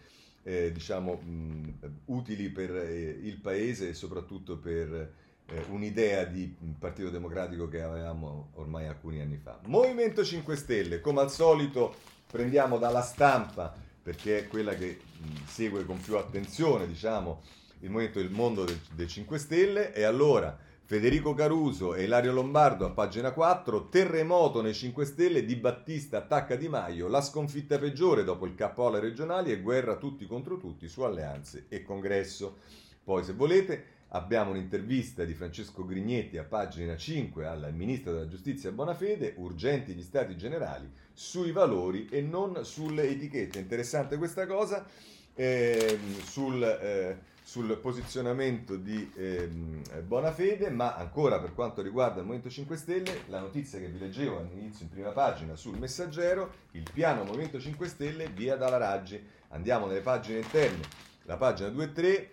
eh, 0.46 0.70
diciamo, 0.70 1.14
mh, 1.14 1.72
utili 2.04 2.50
per 2.50 2.70
eh, 2.76 3.18
il 3.20 3.38
paese 3.38 3.88
e 3.88 3.94
soprattutto 3.94 4.56
per 4.56 5.12
eh, 5.44 5.64
un'idea 5.70 6.22
di 6.22 6.54
Partito 6.78 7.10
Democratico 7.10 7.66
che 7.66 7.82
avevamo 7.82 8.50
ormai 8.54 8.86
alcuni 8.86 9.20
anni 9.20 9.38
fa. 9.38 9.58
Movimento 9.66 10.24
5 10.24 10.54
Stelle, 10.54 11.00
come 11.00 11.20
al 11.20 11.32
solito 11.32 11.96
prendiamo 12.28 12.78
dalla 12.78 13.02
stampa 13.02 13.74
perché 14.00 14.38
è 14.38 14.46
quella 14.46 14.74
che 14.74 15.00
mh, 15.18 15.46
segue 15.46 15.84
con 15.84 16.00
più 16.00 16.16
attenzione, 16.16 16.86
diciamo, 16.86 17.42
il 17.80 17.90
movimento 17.90 18.20
del 18.20 18.30
mondo 18.30 18.62
del, 18.64 18.78
del 18.94 19.08
5 19.08 19.38
Stelle 19.38 19.92
e 19.92 20.04
allora 20.04 20.56
Federico 20.88 21.34
Caruso 21.34 21.96
e 21.96 22.04
Ilario 22.04 22.32
Lombardo 22.32 22.86
a 22.86 22.90
pagina 22.90 23.32
4, 23.32 23.88
terremoto 23.88 24.62
nei 24.62 24.72
5 24.72 25.04
Stelle, 25.04 25.44
Di 25.44 25.56
Battista 25.56 26.18
attacca 26.18 26.54
Di 26.54 26.68
Maio, 26.68 27.08
la 27.08 27.20
sconfitta 27.20 27.76
peggiore 27.76 28.22
dopo 28.22 28.46
il 28.46 28.54
capo 28.54 28.86
alle 28.86 29.00
regionali 29.00 29.50
e 29.50 29.60
guerra 29.60 29.96
tutti 29.96 30.26
contro 30.26 30.58
tutti 30.58 30.86
su 30.86 31.02
alleanze 31.02 31.66
e 31.68 31.82
congresso. 31.82 32.58
Poi 33.02 33.24
se 33.24 33.32
volete 33.32 33.94
Abbiamo 34.10 34.52
un'intervista 34.52 35.24
di 35.24 35.34
Francesco 35.34 35.84
Grignetti 35.84 36.38
a 36.38 36.44
pagina 36.44 36.96
5 36.96 37.44
al 37.44 37.74
ministro 37.74 38.12
della 38.12 38.28
giustizia 38.28 38.70
Bonafede, 38.70 39.34
urgenti 39.38 39.94
gli 39.94 40.02
stati 40.02 40.36
generali 40.36 40.88
sui 41.12 41.50
valori 41.50 42.06
e 42.08 42.20
non 42.20 42.64
sulle 42.64 43.08
etichette. 43.08 43.58
Interessante 43.58 44.16
questa 44.16 44.46
cosa, 44.46 44.86
eh, 45.34 45.98
sul, 46.22 46.62
eh, 46.62 47.18
sul, 47.46 47.78
posizionamento 47.78 48.74
di 48.74 49.08
eh, 49.14 49.46
Bonafede, 50.04 50.68
ma 50.68 50.96
ancora 50.96 51.38
per 51.38 51.54
quanto 51.54 51.80
riguarda 51.80 52.18
il 52.18 52.24
Movimento 52.26 52.50
5 52.50 52.76
Stelle, 52.76 53.20
la 53.28 53.38
notizia 53.38 53.78
che 53.78 53.86
vi 53.86 54.00
leggevo 54.00 54.38
all'inizio 54.38 54.84
in 54.84 54.90
prima 54.90 55.10
pagina 55.10 55.54
sul 55.54 55.78
messaggero, 55.78 56.52
il 56.72 56.82
piano 56.92 57.22
Movimento 57.22 57.60
5 57.60 57.86
Stelle 57.86 58.28
via 58.30 58.56
dalla 58.56 58.78
Raggi. 58.78 59.24
Andiamo 59.50 59.86
nelle 59.86 60.00
pagine 60.00 60.40
interne, 60.40 60.82
la 61.22 61.36
pagina 61.36 61.68
2 61.68 61.84
e 61.84 61.92
3 61.92 62.30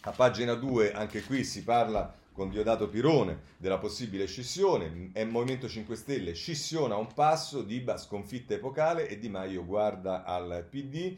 a 0.00 0.10
pagina 0.10 0.54
2 0.54 0.92
anche 0.92 1.22
qui 1.22 1.44
si 1.44 1.62
parla 1.62 2.12
con 2.32 2.50
Diodato 2.50 2.88
Pirone 2.88 3.52
della 3.56 3.78
possibile 3.78 4.26
scissione, 4.26 5.10
è 5.12 5.22
Movimento 5.22 5.68
5 5.68 5.94
Stelle, 5.94 6.34
scissiona 6.34 6.96
un 6.96 7.06
passo, 7.14 7.62
Diba 7.62 7.96
sconfitta 7.96 8.54
epocale 8.54 9.06
e 9.06 9.16
Di 9.16 9.28
Maio 9.28 9.64
guarda 9.64 10.24
al 10.24 10.66
PD 10.68 11.16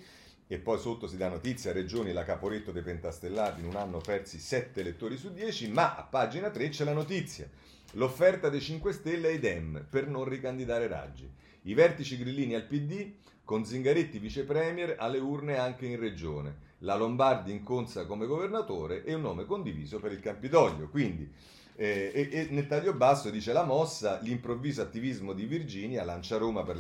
e 0.48 0.58
poi 0.58 0.78
sotto 0.78 1.06
si 1.08 1.16
dà 1.16 1.28
notizia, 1.28 1.72
Regioni 1.72 2.12
la 2.12 2.24
Caporetto 2.24 2.70
dei 2.70 2.82
Pentastellati 2.82 3.60
in 3.60 3.66
un 3.66 3.76
anno 3.76 3.98
persi 3.98 4.38
7 4.38 4.80
elettori 4.80 5.16
su 5.16 5.32
10, 5.32 5.70
ma 5.70 5.96
a 5.96 6.02
pagina 6.04 6.50
3 6.50 6.68
c'è 6.68 6.84
la 6.84 6.92
notizia, 6.92 7.48
l'offerta 7.92 8.48
dei 8.48 8.60
5 8.60 8.92
Stelle 8.92 9.28
ai 9.28 9.38
Dem 9.38 9.86
per 9.88 10.06
non 10.06 10.24
ricandidare 10.24 10.86
Raggi. 10.86 11.28
I 11.62 11.74
vertici 11.74 12.16
grillini 12.16 12.54
al 12.54 12.66
PD, 12.66 13.12
con 13.44 13.64
Zingaretti 13.64 14.18
vice 14.18 14.44
premier 14.44 14.96
alle 14.98 15.18
urne 15.18 15.56
anche 15.56 15.86
in 15.86 15.98
regione 15.98 16.64
la 16.80 16.96
Lombardi 16.96 17.52
in 17.52 17.62
Conza 17.62 18.04
come 18.04 18.26
governatore 18.26 19.04
e 19.04 19.14
un 19.14 19.22
nome 19.22 19.44
condiviso 19.44 19.98
per 19.98 20.12
il 20.12 20.20
Campidoglio. 20.20 20.88
Quindi, 20.88 21.30
eh, 21.74 22.10
e, 22.14 22.28
e, 22.30 22.48
nel 22.50 22.66
taglio 22.66 22.92
basso 22.92 23.30
dice 23.30 23.52
la 23.52 23.64
mossa, 23.64 24.20
l'improvviso 24.20 24.82
attivismo 24.82 25.32
di 25.32 25.46
Virginia, 25.46 26.04
lancia 26.04 26.36
Roma 26.36 26.62
per 26.64 26.76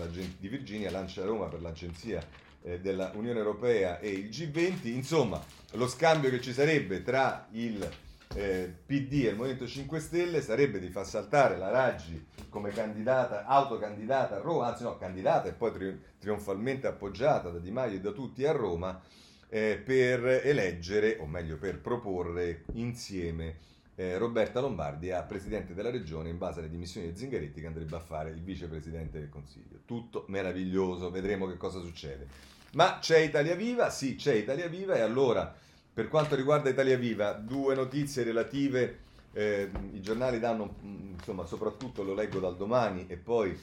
l'agenzia 1.62 2.26
eh, 2.66 2.80
dell'Unione 2.80 3.38
Europea 3.38 4.00
e 4.00 4.10
il 4.10 4.28
G20, 4.28 4.88
insomma 4.88 5.42
lo 5.72 5.86
scambio 5.86 6.30
che 6.30 6.40
ci 6.40 6.52
sarebbe 6.52 7.02
tra 7.02 7.46
il 7.52 7.88
eh, 8.34 8.74
PD 8.84 9.24
e 9.24 9.28
il 9.28 9.36
Movimento 9.36 9.66
5 9.66 10.00
Stelle 10.00 10.42
sarebbe 10.42 10.80
di 10.80 10.88
far 10.88 11.06
saltare 11.06 11.56
la 11.56 11.70
Raggi 11.70 12.26
come 12.48 12.70
candidata, 12.70 13.44
autocandidata 13.44 14.36
a 14.36 14.40
Roma, 14.40 14.66
anzi 14.66 14.82
no, 14.82 14.96
candidata 14.96 15.48
e 15.48 15.52
poi 15.52 15.72
tri- 15.72 16.00
trionfalmente 16.18 16.86
appoggiata 16.86 17.50
da 17.50 17.58
Di 17.58 17.70
Maio 17.70 17.96
e 17.96 18.00
da 18.00 18.10
tutti 18.10 18.44
a 18.44 18.52
Roma, 18.52 19.00
eh, 19.48 19.80
per 19.82 20.24
eleggere, 20.44 21.18
o 21.20 21.26
meglio 21.26 21.56
per 21.56 21.78
proporre 21.78 22.64
insieme 22.72 23.64
eh, 23.94 24.18
Roberta 24.18 24.60
Lombardi 24.60 25.12
a 25.12 25.22
Presidente 25.22 25.72
della 25.72 25.90
Regione 25.90 26.28
in 26.28 26.38
base 26.38 26.58
alle 26.58 26.68
dimissioni 26.68 27.10
di 27.10 27.16
Zingaretti 27.16 27.60
che 27.60 27.66
andrebbe 27.66 27.96
a 27.96 28.00
fare 28.00 28.30
il 28.30 28.42
Vicepresidente 28.42 29.18
del 29.18 29.28
Consiglio. 29.28 29.80
Tutto 29.84 30.24
meraviglioso, 30.28 31.10
vedremo 31.10 31.46
che 31.46 31.56
cosa 31.56 31.80
succede. 31.80 32.55
Ma 32.72 32.98
c'è 33.00 33.18
Italia 33.18 33.54
Viva? 33.54 33.90
Sì, 33.90 34.16
c'è 34.16 34.34
Italia 34.34 34.68
Viva 34.68 34.94
e 34.94 35.00
allora 35.00 35.54
per 35.92 36.08
quanto 36.08 36.34
riguarda 36.34 36.68
Italia 36.68 36.98
Viva, 36.98 37.32
due 37.32 37.74
notizie 37.74 38.22
relative, 38.22 38.98
eh, 39.32 39.70
i 39.92 40.00
giornali 40.02 40.38
danno, 40.38 40.74
insomma, 40.82 41.46
soprattutto 41.46 42.02
lo 42.02 42.12
leggo 42.12 42.38
dal 42.38 42.56
domani 42.56 43.06
e 43.08 43.16
poi 43.16 43.58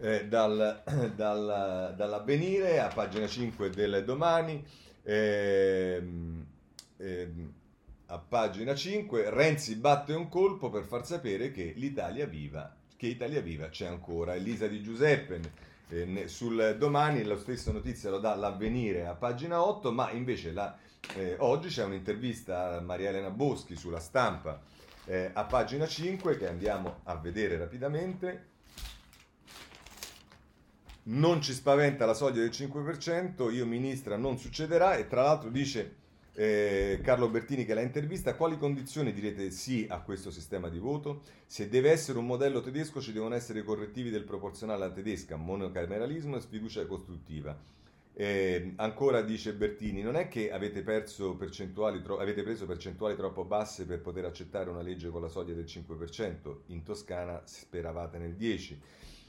eh, 0.00 0.26
dal, 0.26 0.82
dal, 1.14 1.94
dall'avvenire 1.94 2.80
a 2.80 2.88
pagina 2.88 3.26
5 3.26 3.68
del 3.70 4.04
domani. 4.04 4.64
Ehm, 5.02 6.46
ehm, 6.96 7.52
a 8.06 8.18
pagina 8.18 8.74
5 8.74 9.28
Renzi 9.30 9.76
batte 9.76 10.14
un 10.14 10.28
colpo 10.28 10.70
per 10.70 10.84
far 10.84 11.04
sapere 11.04 11.50
che 11.50 11.74
l'Italia 11.76 12.24
viva 12.24 12.74
che 12.96 13.06
Italia 13.06 13.40
Viva 13.40 13.68
c'è 13.68 13.86
ancora. 13.86 14.34
Elisa 14.34 14.66
Di 14.66 14.82
Giuseppe 14.82 15.40
eh, 15.88 16.28
sul 16.28 16.76
domani 16.78 17.22
la 17.22 17.36
stessa 17.36 17.72
notizia 17.72 18.10
lo 18.10 18.18
dà 18.18 18.34
l'avvenire 18.34 19.06
a 19.06 19.14
pagina 19.14 19.62
8, 19.62 19.92
ma 19.92 20.10
invece 20.10 20.52
la, 20.52 20.76
eh, 21.14 21.36
oggi 21.38 21.68
c'è 21.68 21.84
un'intervista 21.84 22.76
a 22.76 22.80
Maria 22.80 23.10
Elena 23.10 23.30
Boschi 23.30 23.76
sulla 23.76 24.00
stampa 24.00 24.60
eh, 25.06 25.30
a 25.32 25.44
pagina 25.44 25.86
5 25.86 26.36
che 26.36 26.48
andiamo 26.48 27.00
a 27.04 27.16
vedere 27.16 27.56
rapidamente. 27.56 28.54
Non 31.04 31.40
ci 31.40 31.52
spaventa 31.52 32.04
la 32.04 32.14
soglia 32.14 32.40
del 32.40 32.50
5%, 32.50 33.52
io 33.52 33.64
ministra 33.64 34.16
non 34.16 34.38
succederà 34.38 34.96
e 34.96 35.06
tra 35.06 35.22
l'altro 35.22 35.50
dice 35.50 36.04
eh, 36.38 37.00
Carlo 37.02 37.30
Bertini 37.30 37.64
che 37.64 37.72
la 37.72 37.80
intervista, 37.80 38.34
quali 38.34 38.58
condizioni 38.58 39.12
direte 39.12 39.50
sì 39.50 39.86
a 39.88 40.00
questo 40.02 40.30
sistema 40.30 40.68
di 40.68 40.78
voto? 40.78 41.22
Se 41.46 41.70
deve 41.70 41.90
essere 41.90 42.18
un 42.18 42.26
modello 42.26 42.60
tedesco 42.60 43.00
ci 43.00 43.12
devono 43.12 43.34
essere 43.34 43.62
correttivi 43.62 44.10
del 44.10 44.24
proporzionale 44.24 44.84
alla 44.84 44.92
tedesca, 44.92 45.36
monocameralismo 45.36 46.36
e 46.36 46.40
sfiducia 46.40 46.84
costruttiva. 46.86 47.58
Eh, 48.12 48.74
ancora 48.76 49.22
dice 49.22 49.54
Bertini, 49.54 50.02
non 50.02 50.16
è 50.16 50.28
che 50.28 50.50
avete, 50.50 50.82
percentuali 50.82 52.02
tro- 52.02 52.18
avete 52.18 52.42
preso 52.42 52.66
percentuali 52.66 53.16
troppo 53.16 53.44
basse 53.44 53.86
per 53.86 54.00
poter 54.00 54.26
accettare 54.26 54.68
una 54.68 54.82
legge 54.82 55.08
con 55.08 55.22
la 55.22 55.28
soglia 55.28 55.54
del 55.54 55.64
5%, 55.64 56.56
in 56.66 56.82
Toscana 56.82 57.42
speravate 57.44 58.18
nel 58.18 58.34
10%. 58.34 58.76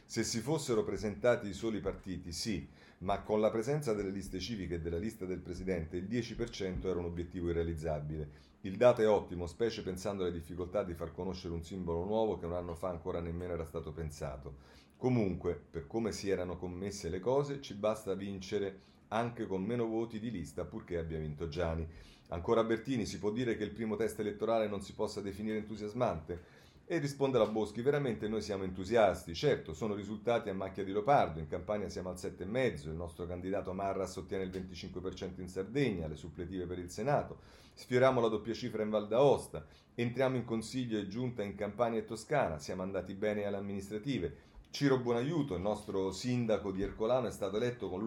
Se 0.05 0.23
si 0.23 0.39
fossero 0.39 0.85
presentati 0.85 1.49
i 1.49 1.53
soli 1.53 1.81
partiti, 1.81 2.31
sì, 2.31 2.65
ma 2.99 3.21
con 3.21 3.39
la 3.39 3.51
presenza 3.51 3.93
delle 3.93 4.09
liste 4.09 4.39
civiche 4.39 4.75
e 4.75 4.79
della 4.81 4.97
lista 4.97 5.25
del 5.25 5.39
presidente 5.39 5.97
il 5.97 6.05
10% 6.05 6.85
era 6.87 6.99
un 6.99 7.05
obiettivo 7.05 7.49
irrealizzabile. 7.49 8.45
Il 8.61 8.75
dato 8.75 9.01
è 9.01 9.07
ottimo, 9.07 9.45
specie 9.45 9.83
pensando 9.83 10.23
alle 10.23 10.31
difficoltà 10.31 10.83
di 10.83 10.93
far 10.93 11.11
conoscere 11.11 11.53
un 11.53 11.63
simbolo 11.63 12.03
nuovo 12.03 12.37
che 12.39 12.45
un 12.45 12.53
anno 12.53 12.73
fa 12.73 12.89
ancora 12.89 13.19
nemmeno 13.19 13.53
era 13.53 13.65
stato 13.65 13.91
pensato. 13.91 14.55
Comunque, 14.97 15.53
per 15.69 15.85
come 15.85 16.11
si 16.11 16.29
erano 16.29 16.57
commesse 16.57 17.09
le 17.09 17.19
cose, 17.19 17.61
ci 17.61 17.75
basta 17.75 18.15
vincere 18.15 18.81
anche 19.09 19.45
con 19.45 19.63
meno 19.63 19.85
voti 19.85 20.19
di 20.19 20.31
lista 20.31 20.65
purché 20.65 20.97
abbia 20.97 21.19
vinto 21.19 21.47
Gianni. 21.47 21.87
Ancora 22.29 22.63
Bertini, 22.63 23.05
si 23.05 23.19
può 23.19 23.31
dire 23.31 23.55
che 23.55 23.63
il 23.63 23.71
primo 23.71 23.95
test 23.95 24.19
elettorale 24.19 24.67
non 24.67 24.81
si 24.81 24.93
possa 24.93 25.21
definire 25.21 25.57
entusiasmante? 25.57 26.56
E 26.89 26.99
risponde 26.99 27.37
la 27.37 27.47
Boschi, 27.47 27.81
veramente 27.81 28.29
noi 28.29 28.41
siamo 28.41 28.63
entusiasti, 28.63 29.35
certo, 29.35 29.73
sono 29.73 29.93
risultati 29.93 30.47
a 30.47 30.53
macchia 30.53 30.85
di 30.85 30.93
leopardo, 30.93 31.39
in 31.39 31.47
Campania 31.49 31.89
siamo 31.89 32.07
al 32.07 32.15
7,5, 32.15 32.87
il 32.87 32.95
nostro 32.95 33.27
candidato 33.27 33.73
Marras 33.73 34.15
ottiene 34.15 34.45
il 34.45 34.51
25% 34.51 35.41
in 35.41 35.49
Sardegna, 35.49 36.07
le 36.07 36.15
suppletive 36.15 36.65
per 36.65 36.79
il 36.79 36.89
Senato, 36.89 37.39
sfioriamo 37.73 38.21
la 38.21 38.29
doppia 38.29 38.53
cifra 38.53 38.83
in 38.83 38.89
Val 38.89 39.09
d'Aosta, 39.09 39.65
entriamo 39.95 40.37
in 40.37 40.45
Consiglio 40.45 40.97
e 40.97 41.09
Giunta 41.09 41.43
in 41.43 41.55
Campania 41.55 41.99
e 41.99 42.05
Toscana, 42.05 42.57
siamo 42.57 42.83
andati 42.83 43.13
bene 43.15 43.43
alle 43.43 43.57
amministrative, 43.57 44.35
Ciro 44.69 44.99
Buonaiuto, 44.99 45.55
il 45.55 45.61
nostro 45.61 46.11
sindaco 46.11 46.71
di 46.71 46.83
Ercolano, 46.83 47.27
è 47.27 47.31
stato 47.31 47.57
eletto 47.57 47.89
con, 47.89 48.01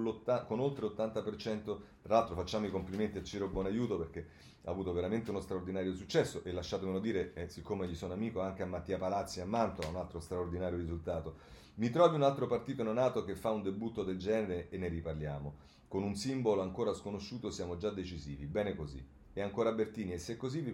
con 0.46 0.60
oltre 0.60 0.86
l'80%, 0.86 1.64
tra 2.02 2.14
l'altro 2.14 2.36
facciamo 2.36 2.66
i 2.66 2.70
complimenti 2.70 3.18
a 3.18 3.24
Ciro 3.24 3.48
Buonaiuto 3.48 3.98
perché 3.98 4.26
ha 4.64 4.70
avuto 4.70 4.92
veramente 4.92 5.30
uno 5.30 5.40
straordinario 5.40 5.94
successo 5.94 6.44
e 6.44 6.52
lasciatemelo 6.52 7.00
dire, 7.00 7.32
eh, 7.34 7.48
siccome 7.48 7.88
gli 7.88 7.96
sono 7.96 8.12
amico, 8.12 8.40
anche 8.40 8.62
a 8.62 8.66
Mattia 8.66 8.98
Palazzi 8.98 9.40
a 9.40 9.46
Mantova, 9.46 9.88
un 9.88 9.96
altro 9.96 10.20
straordinario 10.20 10.78
risultato. 10.78 11.36
Mi 11.76 11.90
trovi 11.90 12.14
un 12.14 12.22
altro 12.22 12.46
partito 12.46 12.84
neonato 12.84 13.24
che 13.24 13.34
fa 13.34 13.50
un 13.50 13.62
debutto 13.62 14.04
del 14.04 14.18
genere 14.18 14.68
e 14.68 14.76
ne 14.76 14.88
riparliamo. 14.88 15.56
Con 15.88 16.04
un 16.04 16.14
simbolo 16.14 16.62
ancora 16.62 16.94
sconosciuto 16.94 17.50
siamo 17.50 17.78
già 17.78 17.90
decisivi, 17.90 18.46
bene 18.46 18.76
così. 18.76 19.04
E 19.32 19.40
ancora 19.40 19.72
Bertini, 19.72 20.12
e 20.12 20.18
se 20.18 20.36
così 20.36 20.60
vi, 20.60 20.72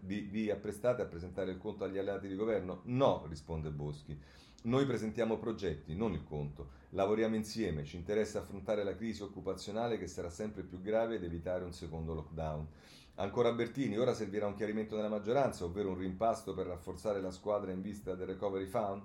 vi, 0.00 0.20
vi 0.20 0.50
apprestate 0.50 1.02
a 1.02 1.06
presentare 1.06 1.50
il 1.50 1.58
conto 1.58 1.84
agli 1.84 1.98
alleati 1.98 2.28
di 2.28 2.34
governo? 2.34 2.80
No, 2.84 3.24
risponde 3.28 3.70
Boschi. 3.70 4.18
Noi 4.60 4.86
presentiamo 4.86 5.38
progetti, 5.38 5.94
non 5.94 6.12
il 6.14 6.24
conto. 6.24 6.70
Lavoriamo 6.90 7.36
insieme, 7.36 7.84
ci 7.84 7.94
interessa 7.94 8.40
affrontare 8.40 8.82
la 8.82 8.96
crisi 8.96 9.22
occupazionale 9.22 9.98
che 9.98 10.08
sarà 10.08 10.30
sempre 10.30 10.62
più 10.62 10.80
grave 10.80 11.14
ed 11.14 11.22
evitare 11.22 11.64
un 11.64 11.72
secondo 11.72 12.12
lockdown. 12.12 12.66
Ancora 13.14 13.52
Bertini, 13.52 13.96
ora 13.96 14.14
servirà 14.14 14.48
un 14.48 14.54
chiarimento 14.54 14.96
della 14.96 15.08
maggioranza, 15.08 15.64
ovvero 15.64 15.90
un 15.90 15.98
rimpasto 15.98 16.54
per 16.54 16.66
rafforzare 16.66 17.20
la 17.20 17.30
squadra 17.30 17.70
in 17.70 17.82
vista 17.82 18.14
del 18.14 18.26
recovery 18.26 18.66
fund? 18.66 19.02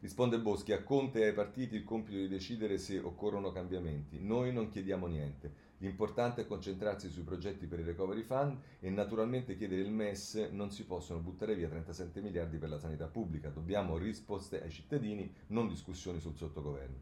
Risponde 0.00 0.38
Boschi, 0.38 0.72
a 0.72 0.82
Conte 0.82 1.20
e 1.20 1.26
ai 1.26 1.34
partiti 1.34 1.76
il 1.76 1.84
compito 1.84 2.18
di 2.18 2.28
decidere 2.28 2.76
se 2.76 2.98
occorrono 2.98 3.52
cambiamenti. 3.52 4.18
Noi 4.20 4.52
non 4.52 4.68
chiediamo 4.68 5.06
niente. 5.06 5.68
L'importante 5.82 6.42
è 6.42 6.46
concentrarsi 6.46 7.08
sui 7.08 7.22
progetti 7.22 7.66
per 7.66 7.78
il 7.78 7.86
recovery 7.86 8.22
fund 8.22 8.58
e 8.80 8.90
naturalmente 8.90 9.56
chiedere 9.56 9.80
il 9.80 9.90
MES 9.90 10.48
non 10.50 10.70
si 10.70 10.84
possono 10.84 11.20
buttare 11.20 11.54
via 11.54 11.68
37 11.68 12.20
miliardi 12.20 12.58
per 12.58 12.68
la 12.68 12.78
sanità 12.78 13.06
pubblica. 13.06 13.48
Dobbiamo 13.48 13.96
risposte 13.96 14.62
ai 14.62 14.70
cittadini, 14.70 15.32
non 15.48 15.68
discussioni 15.68 16.20
sul 16.20 16.36
sottogoverno. 16.36 16.96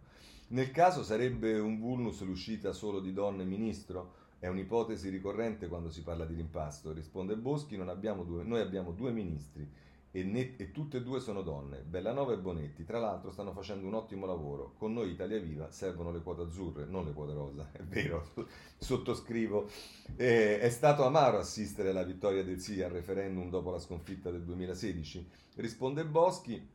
Nel 0.49 0.71
caso 0.71 1.03
sarebbe 1.03 1.59
un 1.59 1.81
vulnus 1.81 2.23
l'uscita 2.23 2.73
solo 2.73 3.01
di 3.01 3.13
donne 3.13 3.45
ministro? 3.45 4.27
È 4.39 4.47
un'ipotesi 4.47 5.09
ricorrente 5.09 5.67
quando 5.67 5.91
si 5.91 6.03
parla 6.03 6.25
di 6.25 6.35
rimpasto, 6.35 6.93
risponde 6.93 7.37
Boschi, 7.37 7.75
abbiamo 7.75 8.23
due, 8.23 8.45
noi 8.45 8.61
abbiamo 8.61 8.93
due 8.93 9.11
ministri 9.11 9.69
e, 10.21 10.25
ne, 10.25 10.57
e, 10.57 10.71
tutte 10.71 10.99
e 10.99 11.03
due 11.03 11.21
sono 11.21 11.43
donne, 11.43 11.79
Bellanova 11.79 12.33
e 12.33 12.39
Bonetti, 12.39 12.85
tra 12.85 12.99
l'altro 12.99 13.31
stanno 13.31 13.53
facendo 13.53 13.87
un 13.87 13.95
ottimo 13.95 14.27
lavoro, 14.27 14.75
con 14.79 14.93
noi 14.93 15.11
Italia 15.11 15.41
Viva 15.41 15.71
servono 15.71 16.11
le 16.11 16.23
quote 16.23 16.43
azzurre, 16.43 16.85
non 16.87 17.05
le 17.05 17.13
quote 17.13 17.33
rosa, 17.33 17.69
è 17.73 17.83
vero, 17.83 18.33
sottoscrivo. 18.79 19.69
Eh, 20.17 20.61
è 20.61 20.71
stato 20.71 21.05
amaro 21.05 21.39
assistere 21.39 21.91
alla 21.91 22.05
vittoria 22.05 22.45
del 22.45 22.61
sì 22.61 22.83
al 22.83 22.91
referendum 22.91 23.51
dopo 23.51 23.71
la 23.71 23.79
sconfitta 23.79 24.31
del 24.31 24.43
2016, 24.43 25.29
risponde 25.57 26.05
Boschi, 26.05 26.67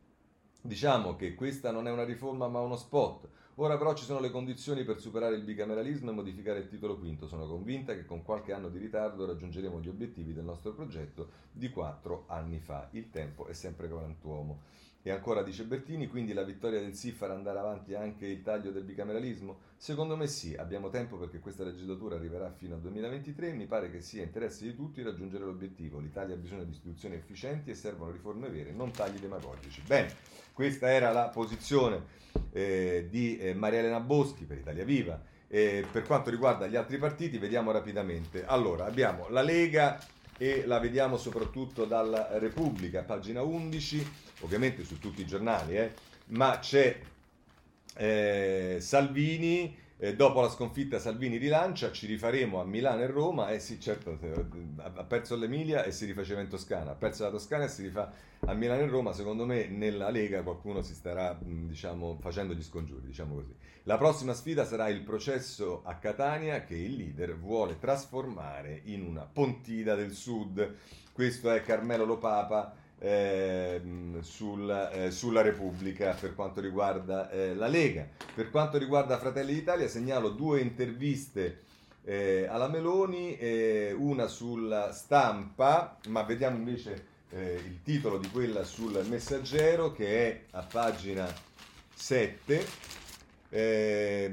diciamo 0.60 1.16
che 1.16 1.34
questa 1.34 1.70
non 1.70 1.86
è 1.86 1.90
una 1.90 2.04
riforma 2.04 2.48
ma 2.48 2.60
uno 2.60 2.76
spot, 2.76 3.28
Ora 3.58 3.78
però 3.78 3.94
ci 3.94 4.04
sono 4.04 4.18
le 4.18 4.30
condizioni 4.30 4.82
per 4.82 4.98
superare 4.98 5.36
il 5.36 5.44
bicameralismo 5.44 6.10
e 6.10 6.14
modificare 6.14 6.58
il 6.58 6.68
titolo 6.68 6.98
quinto. 6.98 7.28
Sono 7.28 7.46
convinta 7.46 7.94
che 7.94 8.04
con 8.04 8.24
qualche 8.24 8.52
anno 8.52 8.68
di 8.68 8.78
ritardo 8.78 9.26
raggiungeremo 9.26 9.80
gli 9.80 9.88
obiettivi 9.88 10.32
del 10.32 10.42
nostro 10.42 10.72
progetto 10.72 11.30
di 11.52 11.70
quattro 11.70 12.24
anni 12.26 12.58
fa. 12.58 12.88
Il 12.90 13.10
tempo 13.10 13.46
è 13.46 13.52
sempre 13.52 13.86
galantuomo. 13.86 14.62
E 15.06 15.10
ancora 15.10 15.42
dice 15.42 15.64
Bertini, 15.64 16.08
quindi 16.08 16.32
la 16.32 16.42
vittoria 16.42 16.80
del 16.80 16.94
sì 16.94 17.12
farà 17.12 17.34
andare 17.34 17.58
avanti 17.58 17.94
anche 17.94 18.26
il 18.26 18.42
taglio 18.42 18.70
del 18.72 18.84
bicameralismo? 18.84 19.58
Secondo 19.76 20.16
me 20.16 20.26
sì, 20.26 20.56
abbiamo 20.56 20.88
tempo 20.88 21.18
perché 21.18 21.40
questa 21.40 21.62
legislatura 21.62 22.16
arriverà 22.16 22.50
fino 22.50 22.74
al 22.74 22.80
2023 22.80 23.50
e 23.50 23.52
mi 23.52 23.66
pare 23.66 23.90
che 23.90 24.00
sia 24.00 24.22
interesse 24.22 24.64
di 24.64 24.74
tutti 24.74 25.02
raggiungere 25.02 25.44
l'obiettivo. 25.44 26.00
L'Italia 26.00 26.34
ha 26.34 26.38
bisogno 26.38 26.64
di 26.64 26.70
istituzioni 26.70 27.16
efficienti 27.16 27.70
e 27.70 27.74
servono 27.74 28.10
riforme 28.10 28.48
vere, 28.48 28.72
non 28.72 28.92
tagli 28.92 29.18
demagogici. 29.18 29.82
Bene, 29.86 30.10
questa 30.54 30.90
era 30.90 31.12
la 31.12 31.28
posizione 31.28 32.00
eh, 32.52 33.08
di 33.10 33.36
eh, 33.38 33.54
Maria 33.54 33.80
Elena 33.80 34.00
Boschi 34.00 34.44
per 34.44 34.58
Italia 34.58 34.84
Viva. 34.84 35.20
Eh, 35.48 35.84
per 35.90 36.04
quanto 36.04 36.30
riguarda 36.30 36.66
gli 36.66 36.76
altri 36.76 36.96
partiti, 36.96 37.38
vediamo 37.38 37.70
rapidamente. 37.72 38.44
Allora, 38.46 38.86
abbiamo 38.86 39.28
la 39.28 39.42
Lega 39.42 39.98
e 40.38 40.64
la 40.64 40.78
vediamo 40.78 41.16
soprattutto 41.16 41.84
dalla 41.84 42.38
Repubblica, 42.38 43.02
pagina 43.02 43.42
11, 43.42 44.12
ovviamente 44.40 44.84
su 44.84 44.98
tutti 44.98 45.20
i 45.20 45.26
giornali, 45.26 45.76
eh, 45.76 45.92
ma 46.26 46.58
c'è 46.60 46.98
eh, 47.96 48.78
Salvini 48.80 49.76
eh, 49.96 50.16
dopo 50.16 50.40
la 50.40 50.48
sconfitta 50.48 50.98
Salvini 50.98 51.36
rilancia, 51.36 51.92
ci 51.92 52.06
rifaremo 52.06 52.60
a 52.60 52.64
Milano 52.64 53.02
e 53.02 53.06
Roma, 53.06 53.50
eh 53.50 53.60
sì 53.60 53.78
certo 53.78 54.18
ha 54.76 55.04
perso 55.04 55.36
l'Emilia 55.36 55.84
e 55.84 55.92
si 55.92 56.04
rifaceva 56.04 56.40
in 56.40 56.48
Toscana, 56.48 56.92
ha 56.92 56.94
perso 56.94 57.22
la 57.22 57.30
Toscana 57.30 57.64
e 57.64 57.68
si 57.68 57.82
rifà 57.82 58.12
a 58.40 58.54
Milano 58.54 58.82
e 58.82 58.86
Roma, 58.86 59.12
secondo 59.12 59.46
me 59.46 59.66
nella 59.68 60.10
Lega 60.10 60.42
qualcuno 60.42 60.82
si 60.82 60.94
starà 60.94 61.38
diciamo, 61.40 62.18
facendo 62.20 62.54
gli 62.54 62.62
scongiuri, 62.62 63.06
diciamo 63.06 63.34
così. 63.34 63.54
La 63.84 63.96
prossima 63.96 64.32
sfida 64.32 64.64
sarà 64.64 64.88
il 64.88 65.02
processo 65.02 65.82
a 65.84 65.96
Catania 65.96 66.64
che 66.64 66.74
il 66.74 66.96
leader 66.96 67.38
vuole 67.38 67.78
trasformare 67.78 68.80
in 68.84 69.04
una 69.04 69.28
pontida 69.30 69.94
del 69.94 70.12
sud. 70.12 70.76
Questo 71.12 71.52
è 71.52 71.62
Carmelo 71.62 72.04
Lopapa 72.04 72.74
eh, 73.04 73.82
sul, 74.20 74.90
eh, 74.92 75.10
sulla 75.10 75.42
Repubblica 75.42 76.16
per 76.18 76.34
quanto 76.34 76.62
riguarda 76.62 77.30
eh, 77.30 77.54
la 77.54 77.66
Lega. 77.66 78.08
Per 78.34 78.50
quanto 78.50 78.78
riguarda 78.78 79.18
Fratelli 79.18 79.52
d'Italia 79.52 79.88
segnalo 79.88 80.30
due 80.30 80.60
interviste 80.60 81.60
eh, 82.04 82.46
alla 82.48 82.68
Meloni, 82.68 83.36
una 83.96 84.26
sulla 84.26 84.90
stampa, 84.92 85.98
ma 86.08 86.22
vediamo 86.22 86.56
invece 86.56 87.12
eh, 87.30 87.60
il 87.62 87.82
titolo 87.82 88.16
di 88.16 88.30
quella 88.30 88.64
sul 88.64 89.04
messaggero 89.06 89.92
che 89.92 90.26
è 90.26 90.40
a 90.52 90.62
pagina 90.62 91.30
7. 91.94 92.66
Eh, 93.50 94.30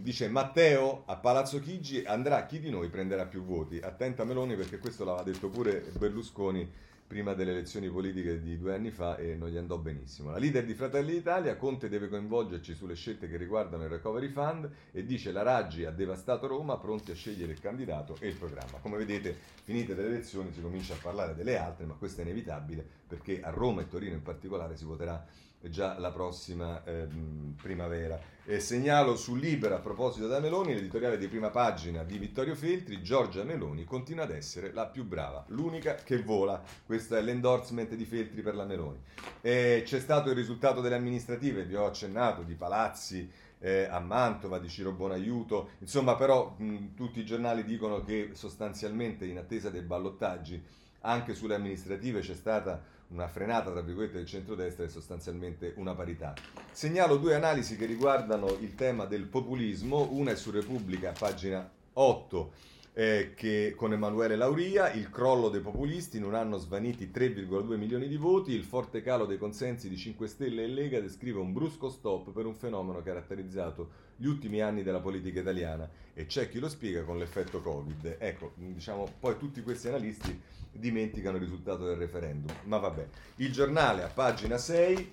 dice 0.00 0.28
Matteo 0.28 1.02
a 1.06 1.16
Palazzo 1.16 1.60
Chigi 1.60 2.02
andrà 2.04 2.46
chi 2.46 2.58
di 2.58 2.70
noi 2.70 2.88
prenderà 2.88 3.26
più 3.26 3.44
voti 3.44 3.78
attenta 3.78 4.24
Meloni 4.24 4.56
perché 4.56 4.78
questo 4.78 5.04
l'aveva 5.04 5.22
detto 5.22 5.48
pure 5.50 5.84
Berlusconi 5.96 6.68
prima 7.10 7.34
delle 7.34 7.50
elezioni 7.50 7.90
politiche 7.90 8.40
di 8.40 8.56
due 8.56 8.72
anni 8.72 8.92
fa 8.92 9.16
e 9.16 9.34
non 9.34 9.48
gli 9.48 9.56
andò 9.56 9.78
benissimo. 9.78 10.30
La 10.30 10.38
leader 10.38 10.64
di 10.64 10.74
Fratelli 10.74 11.10
d'Italia, 11.10 11.56
Conte 11.56 11.88
deve 11.88 12.08
coinvolgerci 12.08 12.72
sulle 12.72 12.94
scelte 12.94 13.28
che 13.28 13.36
riguardano 13.36 13.82
il 13.82 13.88
Recovery 13.88 14.28
Fund 14.28 14.70
e 14.92 15.04
dice 15.04 15.32
la 15.32 15.42
Raggi 15.42 15.84
ha 15.84 15.90
devastato 15.90 16.46
Roma, 16.46 16.78
pronti 16.78 17.10
a 17.10 17.16
scegliere 17.16 17.50
il 17.50 17.58
candidato 17.58 18.16
e 18.20 18.28
il 18.28 18.36
programma. 18.36 18.78
Come 18.78 18.96
vedete, 18.96 19.36
finite 19.64 19.92
le 19.94 20.06
elezioni 20.06 20.52
si 20.52 20.62
comincia 20.62 20.94
a 20.94 20.98
parlare 21.02 21.34
delle 21.34 21.58
altre, 21.58 21.84
ma 21.84 21.94
questo 21.94 22.20
è 22.20 22.22
inevitabile 22.22 22.86
perché 23.08 23.40
a 23.42 23.50
Roma 23.50 23.80
e 23.80 23.88
Torino 23.88 24.14
in 24.14 24.22
particolare 24.22 24.76
si 24.76 24.84
voterà 24.84 25.26
già 25.68 25.98
la 25.98 26.10
prossima 26.10 26.82
ehm, 26.84 27.54
primavera. 27.60 28.18
E 28.44 28.58
segnalo 28.58 29.16
su 29.16 29.34
Libera, 29.36 29.76
a 29.76 29.80
proposito 29.80 30.26
da 30.26 30.40
Meloni, 30.40 30.74
l'editoriale 30.74 31.18
di 31.18 31.28
prima 31.28 31.50
pagina 31.50 32.02
di 32.02 32.18
Vittorio 32.18 32.54
Feltri, 32.54 33.02
Giorgia 33.02 33.44
Meloni 33.44 33.84
continua 33.84 34.24
ad 34.24 34.30
essere 34.30 34.72
la 34.72 34.86
più 34.86 35.04
brava, 35.04 35.44
l'unica 35.48 35.94
che 35.94 36.22
vola. 36.22 36.60
Questo 36.84 37.16
è 37.16 37.20
l'endorsement 37.20 37.94
di 37.94 38.04
Feltri 38.04 38.40
per 38.40 38.54
la 38.54 38.64
Meloni. 38.64 38.98
E 39.40 39.82
c'è 39.84 40.00
stato 40.00 40.30
il 40.30 40.36
risultato 40.36 40.80
delle 40.80 40.96
amministrative, 40.96 41.64
vi 41.64 41.76
ho 41.76 41.86
accennato, 41.86 42.42
di 42.42 42.54
Palazzi, 42.54 43.30
eh, 43.60 43.86
a 43.90 44.00
Mantova, 44.00 44.58
di 44.58 44.68
Ciro 44.68 44.92
Buonaiuto, 44.92 45.72
insomma 45.80 46.16
però 46.16 46.54
mh, 46.56 46.94
tutti 46.94 47.20
i 47.20 47.26
giornali 47.26 47.62
dicono 47.62 48.02
che 48.02 48.30
sostanzialmente 48.32 49.26
in 49.26 49.38
attesa 49.38 49.70
dei 49.70 49.82
ballottaggi 49.82 50.62
anche 51.00 51.34
sulle 51.34 51.54
amministrative 51.54 52.20
c'è 52.20 52.34
stata 52.34 52.82
una 53.10 53.28
frenata 53.28 53.70
tra 53.70 53.80
virgolette 53.80 54.16
del 54.16 54.26
centrodestra 54.26 54.84
e 54.84 54.88
sostanzialmente 54.88 55.74
una 55.76 55.94
parità. 55.94 56.34
Segnalo 56.72 57.16
due 57.16 57.34
analisi 57.34 57.76
che 57.76 57.86
riguardano 57.86 58.48
il 58.60 58.74
tema 58.74 59.04
del 59.04 59.24
populismo, 59.24 60.08
una 60.10 60.32
è 60.32 60.36
su 60.36 60.50
Repubblica, 60.50 61.12
pagina 61.16 61.68
8, 61.92 62.52
eh, 62.92 63.32
che 63.34 63.74
con 63.76 63.92
Emanuele 63.92 64.36
Lauria, 64.36 64.92
il 64.92 65.10
crollo 65.10 65.48
dei 65.48 65.60
populisti, 65.60 66.16
in 66.16 66.24
un 66.24 66.34
anno 66.34 66.58
svaniti 66.58 67.10
3,2 67.12 67.76
milioni 67.76 68.08
di 68.08 68.16
voti, 68.16 68.52
il 68.52 68.64
forte 68.64 69.02
calo 69.02 69.26
dei 69.26 69.38
consensi 69.38 69.88
di 69.88 69.96
5 69.96 70.26
Stelle 70.26 70.64
e 70.64 70.66
Lega 70.66 71.00
descrive 71.00 71.38
un 71.38 71.52
brusco 71.52 71.88
stop 71.88 72.32
per 72.32 72.46
un 72.46 72.54
fenomeno 72.54 73.02
caratterizzato 73.02 74.08
gli 74.16 74.26
ultimi 74.26 74.60
anni 74.60 74.82
della 74.82 75.00
politica 75.00 75.40
italiana 75.40 75.88
e 76.12 76.26
c'è 76.26 76.48
chi 76.50 76.58
lo 76.58 76.68
spiega 76.68 77.04
con 77.04 77.16
l'effetto 77.16 77.62
Covid. 77.62 78.16
Ecco, 78.18 78.52
diciamo, 78.56 79.08
poi 79.18 79.38
tutti 79.38 79.62
questi 79.62 79.88
analisti 79.88 80.38
dimenticano 80.72 81.36
il 81.36 81.42
risultato 81.42 81.84
del 81.84 81.96
referendum, 81.96 82.54
ma 82.64 82.78
vabbè. 82.78 83.06
Il 83.36 83.52
giornale 83.52 84.02
a 84.02 84.08
pagina 84.08 84.58
6 84.58 85.10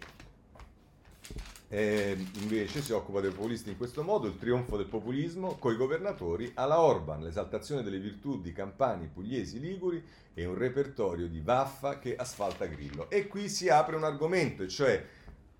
eh, 1.70 2.18
invece 2.40 2.82
si 2.82 2.94
occupa 2.94 3.20
dei 3.20 3.32
populisti 3.32 3.72
in 3.72 3.78
questo 3.78 4.04
modo, 4.04 4.28
il 4.28 4.38
trionfo 4.38 4.78
del 4.78 4.86
populismo 4.86 5.56
coi 5.58 5.76
governatori 5.76 6.52
alla 6.56 6.80
Orban, 6.80 7.22
l'esaltazione 7.22 7.84
delle 7.84 8.00
virtù 8.00 8.40
di 8.40 8.54
Campani, 8.54 9.10
Pugliesi, 9.12 9.60
Liguri 9.60 10.02
e 10.34 10.46
un 10.46 10.56
repertorio 10.56 11.28
di 11.28 11.42
vaffa 11.42 12.00
che 12.00 12.16
asfalta 12.16 12.66
Grillo. 12.66 13.10
E 13.10 13.28
qui 13.28 13.50
si 13.50 13.68
apre 13.68 13.98
un 13.98 14.06
argomento, 14.06 14.66
cioè 14.68 15.04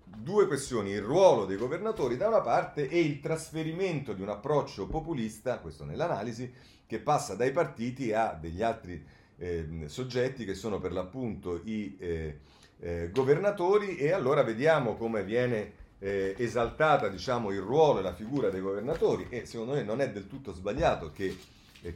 due 0.02 0.46
questioni, 0.46 0.90
il 0.90 1.02
ruolo 1.02 1.44
dei 1.44 1.58
governatori 1.58 2.16
da 2.16 2.28
una 2.28 2.40
parte 2.40 2.88
e 2.88 3.00
il 3.00 3.20
trasferimento 3.20 4.14
di 4.14 4.22
un 4.22 4.30
approccio 4.30 4.86
populista, 4.86 5.58
questo 5.58 5.84
nell'analisi, 5.84 6.50
che 6.86 7.00
passa 7.00 7.34
dai 7.34 7.52
partiti 7.52 8.12
a 8.12 8.32
degli 8.32 8.62
altri 8.62 9.04
eh, 9.36 9.84
soggetti 9.86 10.46
che 10.46 10.54
sono 10.54 10.78
per 10.80 10.92
l'appunto 10.92 11.60
i 11.64 11.96
eh, 11.98 12.38
eh, 12.80 13.10
governatori 13.12 13.96
e 13.96 14.12
allora 14.12 14.42
vediamo 14.42 14.96
come 14.96 15.22
viene 15.22 15.77
eh, 15.98 16.34
esaltata 16.38 17.08
diciamo, 17.08 17.50
il 17.50 17.60
ruolo 17.60 17.98
e 17.98 18.02
la 18.02 18.14
figura 18.14 18.50
dei 18.50 18.60
governatori 18.60 19.26
e 19.30 19.46
secondo 19.46 19.74
me 19.74 19.82
non 19.82 20.00
è 20.00 20.10
del 20.10 20.26
tutto 20.26 20.52
sbagliato 20.52 21.10
che, 21.12 21.36
eh, 21.82 21.92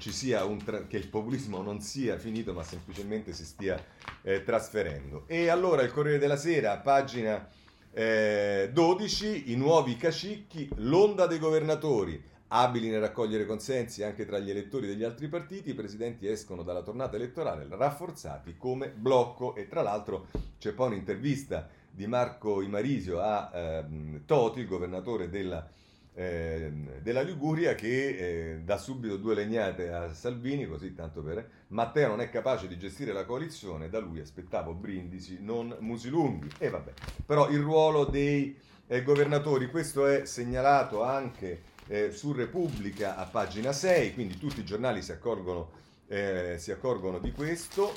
tra- 0.64 0.86
che 0.86 0.96
il 0.96 1.08
populismo 1.08 1.62
non 1.62 1.80
sia 1.80 2.18
finito 2.18 2.52
ma 2.52 2.62
semplicemente 2.62 3.32
si 3.32 3.44
stia 3.44 3.82
eh, 4.22 4.42
trasferendo. 4.42 5.24
E 5.26 5.48
allora 5.48 5.82
il 5.82 5.92
Corriere 5.92 6.18
della 6.18 6.36
Sera, 6.36 6.76
pagina 6.78 7.48
12, 7.94 9.44
eh, 9.44 9.52
i 9.52 9.56
nuovi 9.56 9.96
cacicchi, 9.98 10.68
l'onda 10.76 11.26
dei 11.26 11.38
governatori. 11.38 12.30
Abili 12.54 12.88
nel 12.88 13.00
raccogliere 13.00 13.46
consensi 13.46 14.02
anche 14.02 14.26
tra 14.26 14.38
gli 14.38 14.50
elettori 14.50 14.86
degli 14.86 15.04
altri 15.04 15.28
partiti, 15.28 15.70
i 15.70 15.74
presidenti 15.74 16.26
escono 16.26 16.62
dalla 16.62 16.82
tornata 16.82 17.16
elettorale 17.16 17.66
rafforzati 17.68 18.56
come 18.58 18.88
blocco 18.90 19.54
e 19.54 19.68
tra 19.68 19.80
l'altro 19.80 20.26
c'è 20.58 20.72
poi 20.72 20.88
un'intervista 20.88 21.66
di 21.92 22.06
Marco 22.06 22.62
Imarisio 22.62 23.20
a 23.20 23.50
ehm, 23.52 24.22
Toti, 24.24 24.60
il 24.60 24.66
governatore 24.66 25.28
della, 25.28 25.68
eh, 26.14 26.72
della 27.02 27.20
Liguria, 27.20 27.74
che 27.74 28.54
eh, 28.54 28.60
dà 28.60 28.78
subito 28.78 29.16
due 29.18 29.34
legnate 29.34 29.92
a 29.92 30.12
Salvini, 30.12 30.66
così 30.66 30.94
tanto 30.94 31.22
per... 31.22 31.60
Matteo 31.68 32.08
non 32.08 32.20
è 32.20 32.30
capace 32.30 32.66
di 32.66 32.78
gestire 32.78 33.12
la 33.12 33.24
coalizione, 33.24 33.88
da 33.88 33.98
lui 33.98 34.20
aspettavo 34.20 34.72
Brindisi, 34.72 35.38
non 35.40 35.76
Musilunghi. 35.80 36.50
E 36.58 36.70
vabbè, 36.70 36.92
però 37.26 37.50
il 37.50 37.60
ruolo 37.60 38.04
dei 38.04 38.56
eh, 38.86 39.02
governatori, 39.02 39.70
questo 39.70 40.06
è 40.06 40.24
segnalato 40.24 41.02
anche 41.02 41.62
eh, 41.88 42.10
su 42.10 42.32
Repubblica 42.32 43.16
a 43.16 43.24
pagina 43.24 43.72
6, 43.72 44.14
quindi 44.14 44.38
tutti 44.38 44.60
i 44.60 44.64
giornali 44.64 45.02
si 45.02 45.12
accorgono, 45.12 45.70
eh, 46.08 46.56
si 46.58 46.72
accorgono 46.72 47.18
di 47.18 47.32
questo. 47.32 47.92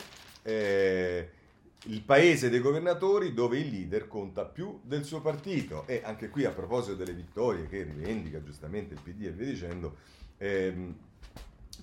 Il 1.87 2.01
paese 2.01 2.49
dei 2.49 2.61
governatori 2.61 3.31
dove 3.31 3.59
il 3.59 3.69
leader 3.69 4.07
conta 4.07 4.43
più 4.43 4.79
del 4.83 5.03
suo 5.03 5.21
partito. 5.21 5.85
E 5.85 6.01
anche 6.03 6.29
qui 6.29 6.43
a 6.43 6.51
proposito 6.51 6.95
delle 6.95 7.13
vittorie 7.13 7.67
che 7.67 7.83
rivendica 7.83 8.41
giustamente 8.41 8.95
il 8.95 9.01
PD 9.01 9.25
e 9.25 9.31
via 9.31 9.45
dicendo, 9.45 9.97
ehm, 10.37 10.95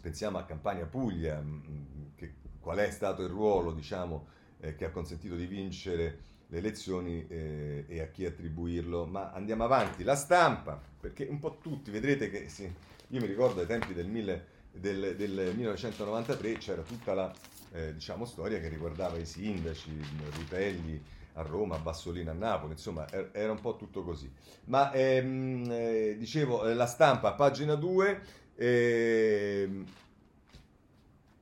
pensiamo 0.00 0.38
a 0.38 0.44
Campania 0.44 0.86
Puglia, 0.86 1.40
mm, 1.40 2.14
che, 2.16 2.34
qual 2.58 2.78
è 2.78 2.90
stato 2.90 3.22
il 3.22 3.28
ruolo 3.28 3.70
diciamo, 3.70 4.26
eh, 4.58 4.74
che 4.74 4.86
ha 4.86 4.90
consentito 4.90 5.36
di 5.36 5.46
vincere 5.46 6.18
le 6.48 6.58
elezioni 6.58 7.24
eh, 7.28 7.84
e 7.86 8.00
a 8.00 8.06
chi 8.06 8.26
attribuirlo. 8.26 9.06
Ma 9.06 9.30
andiamo 9.30 9.62
avanti, 9.62 10.02
la 10.02 10.16
stampa, 10.16 10.82
perché 10.98 11.28
un 11.30 11.38
po' 11.38 11.58
tutti, 11.62 11.92
vedrete 11.92 12.28
che 12.28 12.48
sì, 12.48 12.64
io 13.08 13.20
mi 13.20 13.26
ricordo 13.26 13.60
ai 13.60 13.68
tempi 13.68 13.94
del, 13.94 14.08
mille, 14.08 14.46
del, 14.72 15.14
del 15.14 15.52
1993 15.54 16.54
c'era 16.54 16.82
tutta 16.82 17.14
la 17.14 17.32
eh, 17.72 17.94
diciamo, 17.94 18.24
storia 18.24 18.60
che 18.60 18.68
riguardava 18.68 19.16
i 19.18 19.26
sindaci, 19.26 19.90
Ripelli 20.36 21.02
a 21.34 21.42
Roma, 21.42 21.78
Bassolino 21.78 22.30
a 22.30 22.34
Napoli, 22.34 22.72
insomma 22.72 23.08
er- 23.10 23.30
era 23.32 23.52
un 23.52 23.60
po' 23.60 23.76
tutto 23.76 24.02
così. 24.02 24.30
Ma 24.64 24.92
ehm, 24.92 25.66
eh, 25.70 26.16
dicevo, 26.18 26.68
eh, 26.68 26.74
la 26.74 26.86
stampa, 26.86 27.32
pagina 27.32 27.74
2, 27.74 28.22
ehm, 28.56 29.86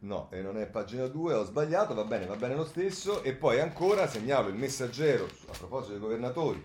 no, 0.01 0.29
eh, 0.31 0.43
non 0.43 0.59
è 0.59 0.67
pagina 0.67 1.07
2, 1.07 1.35
ho 1.35 1.45
sbagliato, 1.45 1.95
va 1.95 2.05
bene, 2.05 2.27
va 2.27 2.37
bene 2.37 2.55
lo 2.55 2.65
stesso, 2.65 3.23
e 3.23 3.35
poi 3.35 3.61
ancora 3.61 4.07
segnalo 4.07 4.49
il 4.49 4.55
messaggero, 4.55 5.25
a 5.25 5.57
proposito 5.59 5.93
dei 5.93 6.01
governatori, 6.01 6.65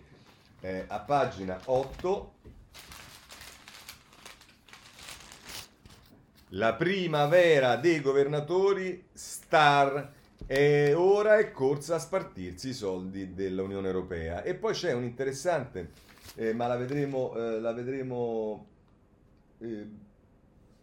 eh, 0.61 0.85
a 0.87 0.99
pagina 0.99 1.59
8, 1.65 2.33
La 6.49 6.75
primavera 6.75 7.75
dei 7.75 8.01
governatori 8.01 9.07
star 9.11 10.13
e 10.45 10.93
ora 10.93 11.39
è 11.39 11.51
corsa 11.51 11.95
a 11.95 11.99
spartirsi 11.99 12.69
i 12.69 12.73
soldi 12.73 13.33
dell'Unione 13.33 13.87
Europea. 13.87 14.43
E 14.43 14.53
poi 14.53 14.73
c'è 14.73 14.93
un 14.93 15.03
interessante, 15.03 15.89
eh, 16.35 16.53
ma 16.53 16.67
la 16.67 16.77
vedremo, 16.77 17.35
eh, 17.35 17.59
la 17.59 17.73
vedremo 17.73 18.67
eh, 19.59 19.87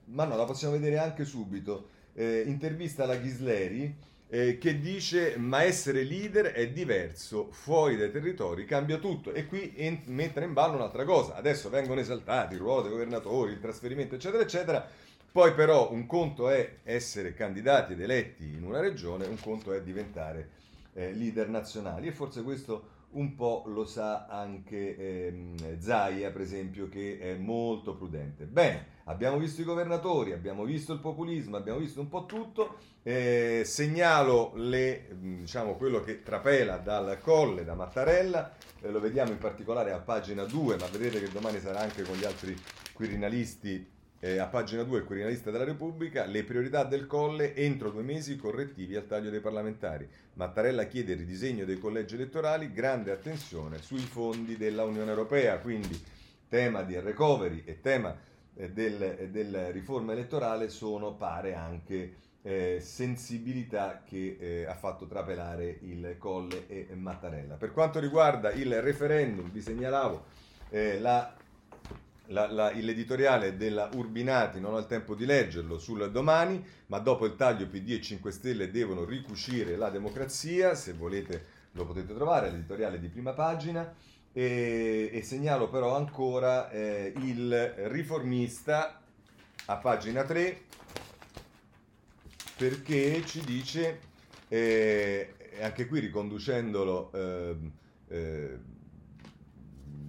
ma 0.07 0.25
no, 0.25 0.37
la 0.37 0.45
possiamo 0.45 0.75
vedere 0.75 0.99
anche 0.99 1.25
subito. 1.25 1.89
Eh, 2.15 2.43
intervista 2.45 3.05
alla 3.05 3.17
Ghisleri 3.17 3.97
eh, 4.29 4.59
che 4.59 4.81
dice 4.81 5.37
ma 5.39 5.63
essere 5.63 6.03
leader 6.03 6.47
è 6.47 6.69
diverso, 6.71 7.49
fuori 7.51 7.97
dai 7.97 8.11
territori 8.11 8.65
cambia 8.65 8.99
tutto. 8.99 9.33
E 9.33 9.47
qui 9.47 9.73
ent- 9.77 10.07
mettere 10.07 10.47
in 10.47 10.55
ballo 10.55 10.75
un'altra 10.75 11.05
cosa. 11.05 11.37
Adesso 11.37 11.71
vengono 11.71 12.01
esaltati 12.01 12.55
il 12.55 12.61
ruolo 12.61 12.83
dei 12.83 12.91
governatori, 12.91 13.53
il 13.53 13.61
trasferimento, 13.61 14.17
eccetera, 14.17 14.43
eccetera 14.43 14.89
poi 15.33 15.55
però 15.55 15.91
un 15.91 16.05
conto 16.07 16.51
è 16.51 16.81
essere 16.83 17.33
candidati 17.33 17.95
ed 17.95 18.01
eletti 18.03 18.55
in 18.55 18.65
una 18.65 18.81
regione, 18.81 19.25
un 19.25 19.41
conto 19.41 19.73
è 19.73 19.83
diventare 19.83 20.51
eh, 20.93 21.15
leader 21.15 21.49
nazionali 21.49 22.07
e 22.07 22.13
forse 22.13 22.43
questo 22.43 23.01
un 23.13 23.35
po' 23.35 23.65
lo 23.67 23.85
sa 23.85 24.27
anche 24.27 24.97
ehm, 24.97 25.79
Zaia, 25.79 26.31
per 26.31 26.41
esempio, 26.43 26.89
che 26.89 27.19
è 27.19 27.35
molto 27.35 27.95
prudente. 27.95 28.45
Bene, 28.45 28.87
abbiamo 29.05 29.39
visto 29.39 29.61
i 29.61 29.65
governatori, 29.65 30.33
abbiamo 30.33 30.65
visto 30.65 30.93
il 30.93 30.99
populismo, 30.99 31.57
abbiamo 31.57 31.79
visto 31.79 32.01
un 32.01 32.09
po' 32.09 32.27
tutto. 32.27 32.77
Eh, 33.03 33.63
segnalo 33.65 34.53
le, 34.55 35.09
diciamo, 35.19 35.77
quello 35.77 36.01
che 36.01 36.23
trapela 36.23 36.77
dal 36.77 37.19
colle, 37.21 37.65
da 37.65 37.75
Mattarella, 37.75 38.55
eh, 38.81 38.91
lo 38.91 39.01
vediamo 39.01 39.33
in 39.33 39.39
particolare 39.39 39.93
a 39.93 39.99
pagina 39.99 40.45
2, 40.45 40.77
ma 40.77 40.87
vedete 40.87 41.21
che 41.21 41.31
domani 41.31 41.59
sarà 41.59 41.81
anche 41.81 42.03
con 42.03 42.17
gli 42.17 42.25
altri 42.25 42.57
quirinalisti 42.93 44.01
eh, 44.25 44.39
a 44.39 44.47
pagina 44.47 44.85
2 44.85 44.99
il 44.99 45.05
Quirinalista 45.05 45.51
della 45.51 45.65
Repubblica, 45.65 46.27
le 46.27 46.45
priorità 46.45 46.85
del 46.85 47.09
Colle 47.09 47.57
entro 47.57 47.91
due 47.91 48.05
mesi 48.05 48.37
correttivi 48.37 48.95
al 48.95 49.09
taglio 49.09 49.31
dei 49.31 49.41
parlamentari. 49.41 50.09
Mattarella 50.35 50.85
chiede 50.85 51.15
il 51.15 51.19
ridisegno 51.19 51.65
dei 51.65 51.81
collegi 51.81 52.15
elettorali, 52.15 52.73
grande 52.73 53.11
attenzione 53.11 53.83
sui 53.83 53.99
fondi 53.99 54.57
della 54.57 54.85
Unione 54.85 55.11
Europea, 55.11 55.59
quindi 55.59 56.01
tema 56.49 56.83
di 56.83 56.97
recovery 57.01 57.65
e 57.65 57.81
tema 57.81 58.17
eh, 58.55 58.71
del, 58.71 59.03
eh, 59.03 59.29
della 59.29 59.73
riforma 59.73 60.13
elettorale 60.13 60.69
sono, 60.69 61.15
pare, 61.15 61.57
anche 61.57 62.15
eh, 62.43 62.79
sensibilità 62.81 64.03
che 64.05 64.37
eh, 64.39 64.67
ha 64.67 64.75
fatto 64.75 65.09
trapelare 65.09 65.79
il 65.81 66.15
Colle 66.19 66.69
e 66.69 66.95
Mattarella. 66.95 67.57
Per 67.57 67.73
quanto 67.73 67.99
riguarda 67.99 68.53
il 68.53 68.81
referendum, 68.83 69.51
vi 69.51 69.61
segnalavo 69.61 70.25
eh, 70.69 71.01
la, 71.01 71.35
la, 72.33 72.51
la, 72.51 72.73
l'editoriale 72.73 73.57
della 73.57 73.89
Urbinati, 73.95 74.59
non 74.59 74.75
ho 74.75 74.79
il 74.79 74.87
tempo 74.87 75.15
di 75.15 75.25
leggerlo, 75.25 75.79
sul 75.79 76.11
domani, 76.11 76.65
ma 76.87 76.99
dopo 76.99 77.27
il 77.27 77.37
taglio 77.37 77.69
PD 77.69 77.91
e 77.91 78.01
5 78.01 78.31
Stelle 78.33 78.71
devono 78.71 79.05
ricucire 79.05 79.77
la 79.77 79.91
democrazia, 79.91 80.75
se 80.75 80.95
volete 80.95 81.61
lo 81.73 81.87
potete 81.87 82.15
trovare, 82.15 82.51
l'editoriale 82.51 82.99
di 82.99 83.09
prima 83.09 83.33
pagina. 83.33 83.95
E, 84.35 85.11
e 85.13 85.23
segnalo 85.23 85.69
però 85.69 85.95
ancora 85.95 86.71
eh, 86.71 87.13
il 87.17 87.75
riformista 87.89 88.99
a 89.67 89.77
pagina 89.77 90.25
3 90.25 90.61
perché 92.57 93.23
ci 93.27 93.41
dice, 93.45 94.01
eh, 94.49 95.35
anche 95.61 95.87
qui 95.87 96.01
riconducendolo, 96.01 97.11
eh, 97.13 98.59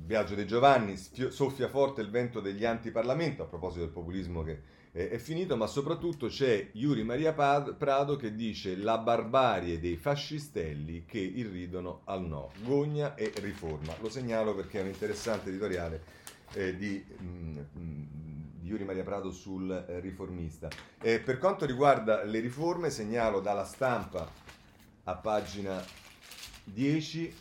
Viaggio 0.06 0.36
De 0.36 0.46
Giovanni, 0.46 0.98
soffia 0.98 1.68
forte 1.68 2.02
il 2.02 2.10
vento 2.10 2.40
degli 2.40 2.66
antiparlamento, 2.66 3.44
a 3.44 3.46
proposito 3.46 3.82
del 3.82 3.94
populismo 3.94 4.44
che 4.44 4.62
è 4.92 5.18
finito, 5.18 5.56
ma 5.58 5.66
soprattutto 5.66 6.28
c'è 6.28 6.70
Yuri 6.74 7.04
Maria 7.04 7.34
Prado 7.34 8.16
che 8.16 8.36
dice 8.36 8.76
la 8.76 8.98
barbarie 9.00 9.80
dei 9.80 9.96
fascistelli 9.96 11.06
che 11.06 11.20
irridono 11.20 12.02
al 12.04 12.24
no, 12.24 12.52
gogna 12.64 13.16
e 13.16 13.32
riforma. 13.38 13.96
Lo 14.02 14.10
segnalo 14.10 14.54
perché 14.54 14.80
è 14.80 14.82
un 14.82 14.90
interessante 14.90 15.50
editoriale 15.50 16.04
eh, 16.54 16.76
di... 16.76 17.04
Mm, 17.22 17.58
mm 17.78 18.24
di 18.64 18.70
Yuri 18.70 18.86
Maria 18.86 19.04
Prado 19.04 19.30
sul 19.30 19.70
eh, 19.70 20.00
riformista. 20.00 20.70
Eh, 21.02 21.20
per 21.20 21.38
quanto 21.38 21.66
riguarda 21.66 22.24
le 22.24 22.40
riforme, 22.40 22.90
segnalo 22.90 23.42
dalla 23.42 23.66
stampa 23.66 24.26
a 25.04 25.16
pagina 25.16 25.84
10 26.64 27.36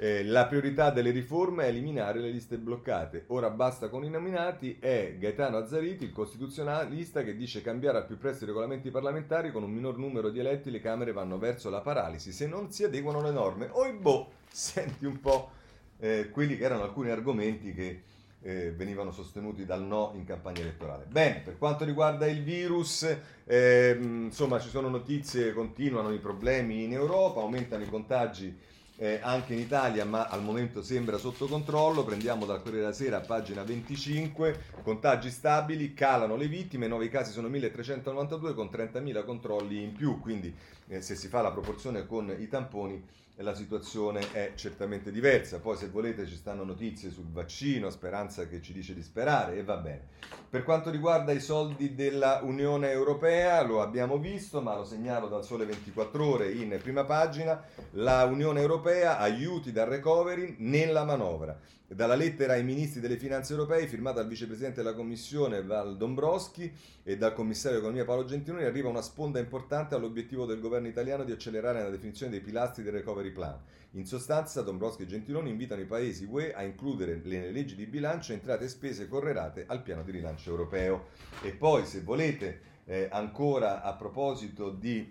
eh, 0.00 0.24
la 0.24 0.46
priorità 0.46 0.90
delle 0.90 1.10
riforme 1.10 1.64
è 1.64 1.68
eliminare 1.68 2.20
le 2.20 2.30
liste 2.30 2.56
bloccate. 2.56 3.24
Ora 3.28 3.50
basta 3.50 3.88
con 3.88 4.04
i 4.04 4.08
nominati. 4.08 4.76
È 4.78 5.16
Gaetano 5.18 5.56
Azzariti, 5.56 6.04
il 6.04 6.12
costituzionalista, 6.12 7.24
che 7.24 7.36
dice 7.36 7.62
cambiare 7.62 7.98
al 7.98 8.06
più 8.06 8.16
presto 8.16 8.44
i 8.44 8.46
regolamenti 8.46 8.90
parlamentari. 8.90 9.50
Con 9.50 9.64
un 9.64 9.72
minor 9.72 9.98
numero 9.98 10.30
di 10.30 10.38
eletti 10.38 10.70
le 10.70 10.80
Camere 10.80 11.12
vanno 11.12 11.38
verso 11.38 11.68
la 11.68 11.80
paralisi 11.80 12.30
se 12.30 12.46
non 12.46 12.70
si 12.70 12.84
adeguano 12.84 13.20
le 13.22 13.32
norme. 13.32 13.68
Oi 13.72 13.92
boh, 13.94 14.30
senti 14.48 15.04
un 15.04 15.20
po' 15.20 15.50
eh, 15.98 16.30
quelli 16.30 16.56
che 16.56 16.62
erano 16.62 16.84
alcuni 16.84 17.10
argomenti 17.10 17.74
che 17.74 18.02
eh, 18.40 18.70
venivano 18.70 19.10
sostenuti 19.10 19.64
dal 19.64 19.82
no 19.82 20.12
in 20.14 20.24
campagna 20.24 20.60
elettorale. 20.60 21.06
Bene, 21.08 21.40
per 21.40 21.58
quanto 21.58 21.84
riguarda 21.84 22.26
il 22.26 22.44
virus, 22.44 23.04
eh, 23.44 23.98
insomma 24.00 24.60
ci 24.60 24.68
sono 24.68 24.88
notizie, 24.88 25.52
continuano 25.52 26.12
i 26.12 26.20
problemi 26.20 26.84
in 26.84 26.92
Europa, 26.92 27.40
aumentano 27.40 27.82
i 27.82 27.88
contagi 27.88 28.76
eh, 29.00 29.20
anche 29.22 29.54
in 29.54 29.60
Italia, 29.60 30.04
ma 30.04 30.26
al 30.26 30.42
momento 30.42 30.82
sembra 30.82 31.18
sotto 31.18 31.46
controllo. 31.46 32.04
Prendiamo 32.04 32.44
dal 32.44 32.58
Corriere 32.58 32.80
della 32.80 32.92
Sera, 32.92 33.20
pagina 33.20 33.62
25, 33.62 34.60
contagi 34.82 35.30
stabili, 35.30 35.94
calano 35.94 36.36
le 36.36 36.48
vittime, 36.48 36.88
nuovi 36.88 37.08
casi 37.08 37.30
sono 37.30 37.48
1392 37.48 38.54
con 38.54 38.66
30.000 38.66 39.24
controlli 39.24 39.82
in 39.82 39.92
più, 39.92 40.20
quindi 40.20 40.52
eh, 40.88 41.00
se 41.00 41.14
si 41.14 41.28
fa 41.28 41.42
la 41.42 41.52
proporzione 41.52 42.06
con 42.06 42.34
i 42.36 42.48
tamponi 42.48 43.02
la 43.42 43.54
situazione 43.54 44.32
è 44.32 44.52
certamente 44.54 45.10
diversa. 45.10 45.60
Poi 45.60 45.76
se 45.76 45.88
volete 45.88 46.26
ci 46.26 46.36
stanno 46.36 46.64
notizie 46.64 47.10
sul 47.10 47.30
vaccino, 47.30 47.90
speranza 47.90 48.46
che 48.46 48.60
ci 48.60 48.72
dice 48.72 48.94
di 48.94 49.02
sperare 49.02 49.56
e 49.56 49.64
va 49.64 49.76
bene. 49.76 50.06
Per 50.48 50.64
quanto 50.64 50.90
riguarda 50.90 51.32
i 51.32 51.40
soldi 51.40 51.94
della 51.94 52.40
Unione 52.42 52.90
Europea, 52.90 53.62
lo 53.62 53.80
abbiamo 53.80 54.18
visto, 54.18 54.60
ma 54.60 54.74
lo 54.74 54.84
segnalo 54.84 55.28
dal 55.28 55.44
sole 55.44 55.66
24 55.66 56.26
ore 56.26 56.50
in 56.50 56.78
prima 56.82 57.04
pagina, 57.04 57.62
la 57.92 58.24
Unione 58.24 58.60
Europea 58.60 59.18
aiuti 59.18 59.72
dal 59.72 59.86
recovery 59.88 60.56
nella 60.58 61.04
manovra. 61.04 61.58
Dalla 61.90 62.16
lettera 62.16 62.52
ai 62.52 62.64
ministri 62.64 63.00
delle 63.00 63.16
finanze 63.16 63.54
europee 63.54 63.86
firmata 63.86 64.20
dal 64.20 64.28
vicepresidente 64.28 64.82
della 64.82 64.94
Commissione 64.94 65.62
Val 65.62 65.96
Dombrovski 65.96 66.70
e 67.02 67.16
dal 67.16 67.32
commissario 67.32 67.78
economia 67.78 68.04
Paolo 68.04 68.26
Gentiloni 68.26 68.64
arriva 68.64 68.90
una 68.90 69.00
sponda 69.00 69.38
importante 69.38 69.94
all'obiettivo 69.94 70.44
del 70.44 70.60
governo 70.60 70.86
italiano 70.86 71.24
di 71.24 71.32
accelerare 71.32 71.82
la 71.82 71.88
definizione 71.88 72.32
dei 72.32 72.42
pilastri 72.42 72.82
del 72.82 72.92
recovery 72.92 73.30
plan. 73.30 73.58
In 73.92 74.04
sostanza, 74.04 74.60
Dombrovski 74.60 75.04
e 75.04 75.06
Gentiloni 75.06 75.48
invitano 75.48 75.80
i 75.80 75.86
paesi 75.86 76.28
UE 76.30 76.52
a 76.52 76.62
includere 76.62 77.22
nelle 77.24 77.50
leggi 77.50 77.74
di 77.74 77.86
bilancio 77.86 78.34
entrate 78.34 78.66
e 78.66 78.68
spese 78.68 79.08
correlate 79.08 79.64
al 79.66 79.80
piano 79.80 80.02
di 80.02 80.10
rilancio 80.10 80.50
europeo. 80.50 81.06
E 81.40 81.52
poi, 81.52 81.86
se 81.86 82.02
volete, 82.02 82.60
eh, 82.84 83.08
ancora 83.10 83.80
a 83.80 83.94
proposito 83.94 84.68
di... 84.68 85.10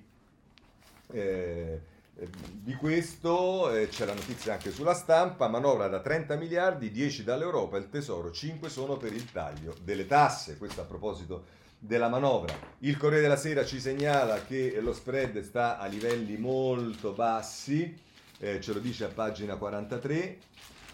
Eh, 1.10 1.96
di 2.52 2.74
questo 2.74 3.72
eh, 3.72 3.90
c'è 3.90 4.06
la 4.06 4.14
notizia 4.14 4.54
anche 4.54 4.72
sulla 4.72 4.96
stampa, 4.96 5.48
manovra 5.48 5.88
da 5.88 6.00
30 6.00 6.36
miliardi, 6.36 6.90
10 6.90 7.24
dall'Europa, 7.24 7.78
il 7.78 7.90
Tesoro, 7.90 8.32
5 8.32 8.70
sono 8.70 8.98
per 8.98 9.14
il 9.14 9.32
taglio 9.32 9.76
delle 9.84 10.08
tasse, 10.08 10.58
questo 10.58 10.82
a 10.82 10.86
proposito 10.86 11.46
della 11.78 12.10
manovra. 12.10 12.56
Il 12.80 12.98
Corriere 12.98 13.22
della 13.22 13.38
Sera 13.38 13.64
ci 13.64 13.80
segnala 13.80 14.44
che 14.44 14.80
lo 14.82 14.94
spread 14.94 15.42
sta 15.42 15.78
a 15.78 15.86
livelli 15.86 16.38
molto 16.38 17.14
bassi, 17.14 17.96
eh, 18.40 18.60
ce 18.62 18.74
lo 18.74 18.80
dice 18.80 19.04
a 19.04 19.10
pagina 19.10 19.56
43, 19.56 20.38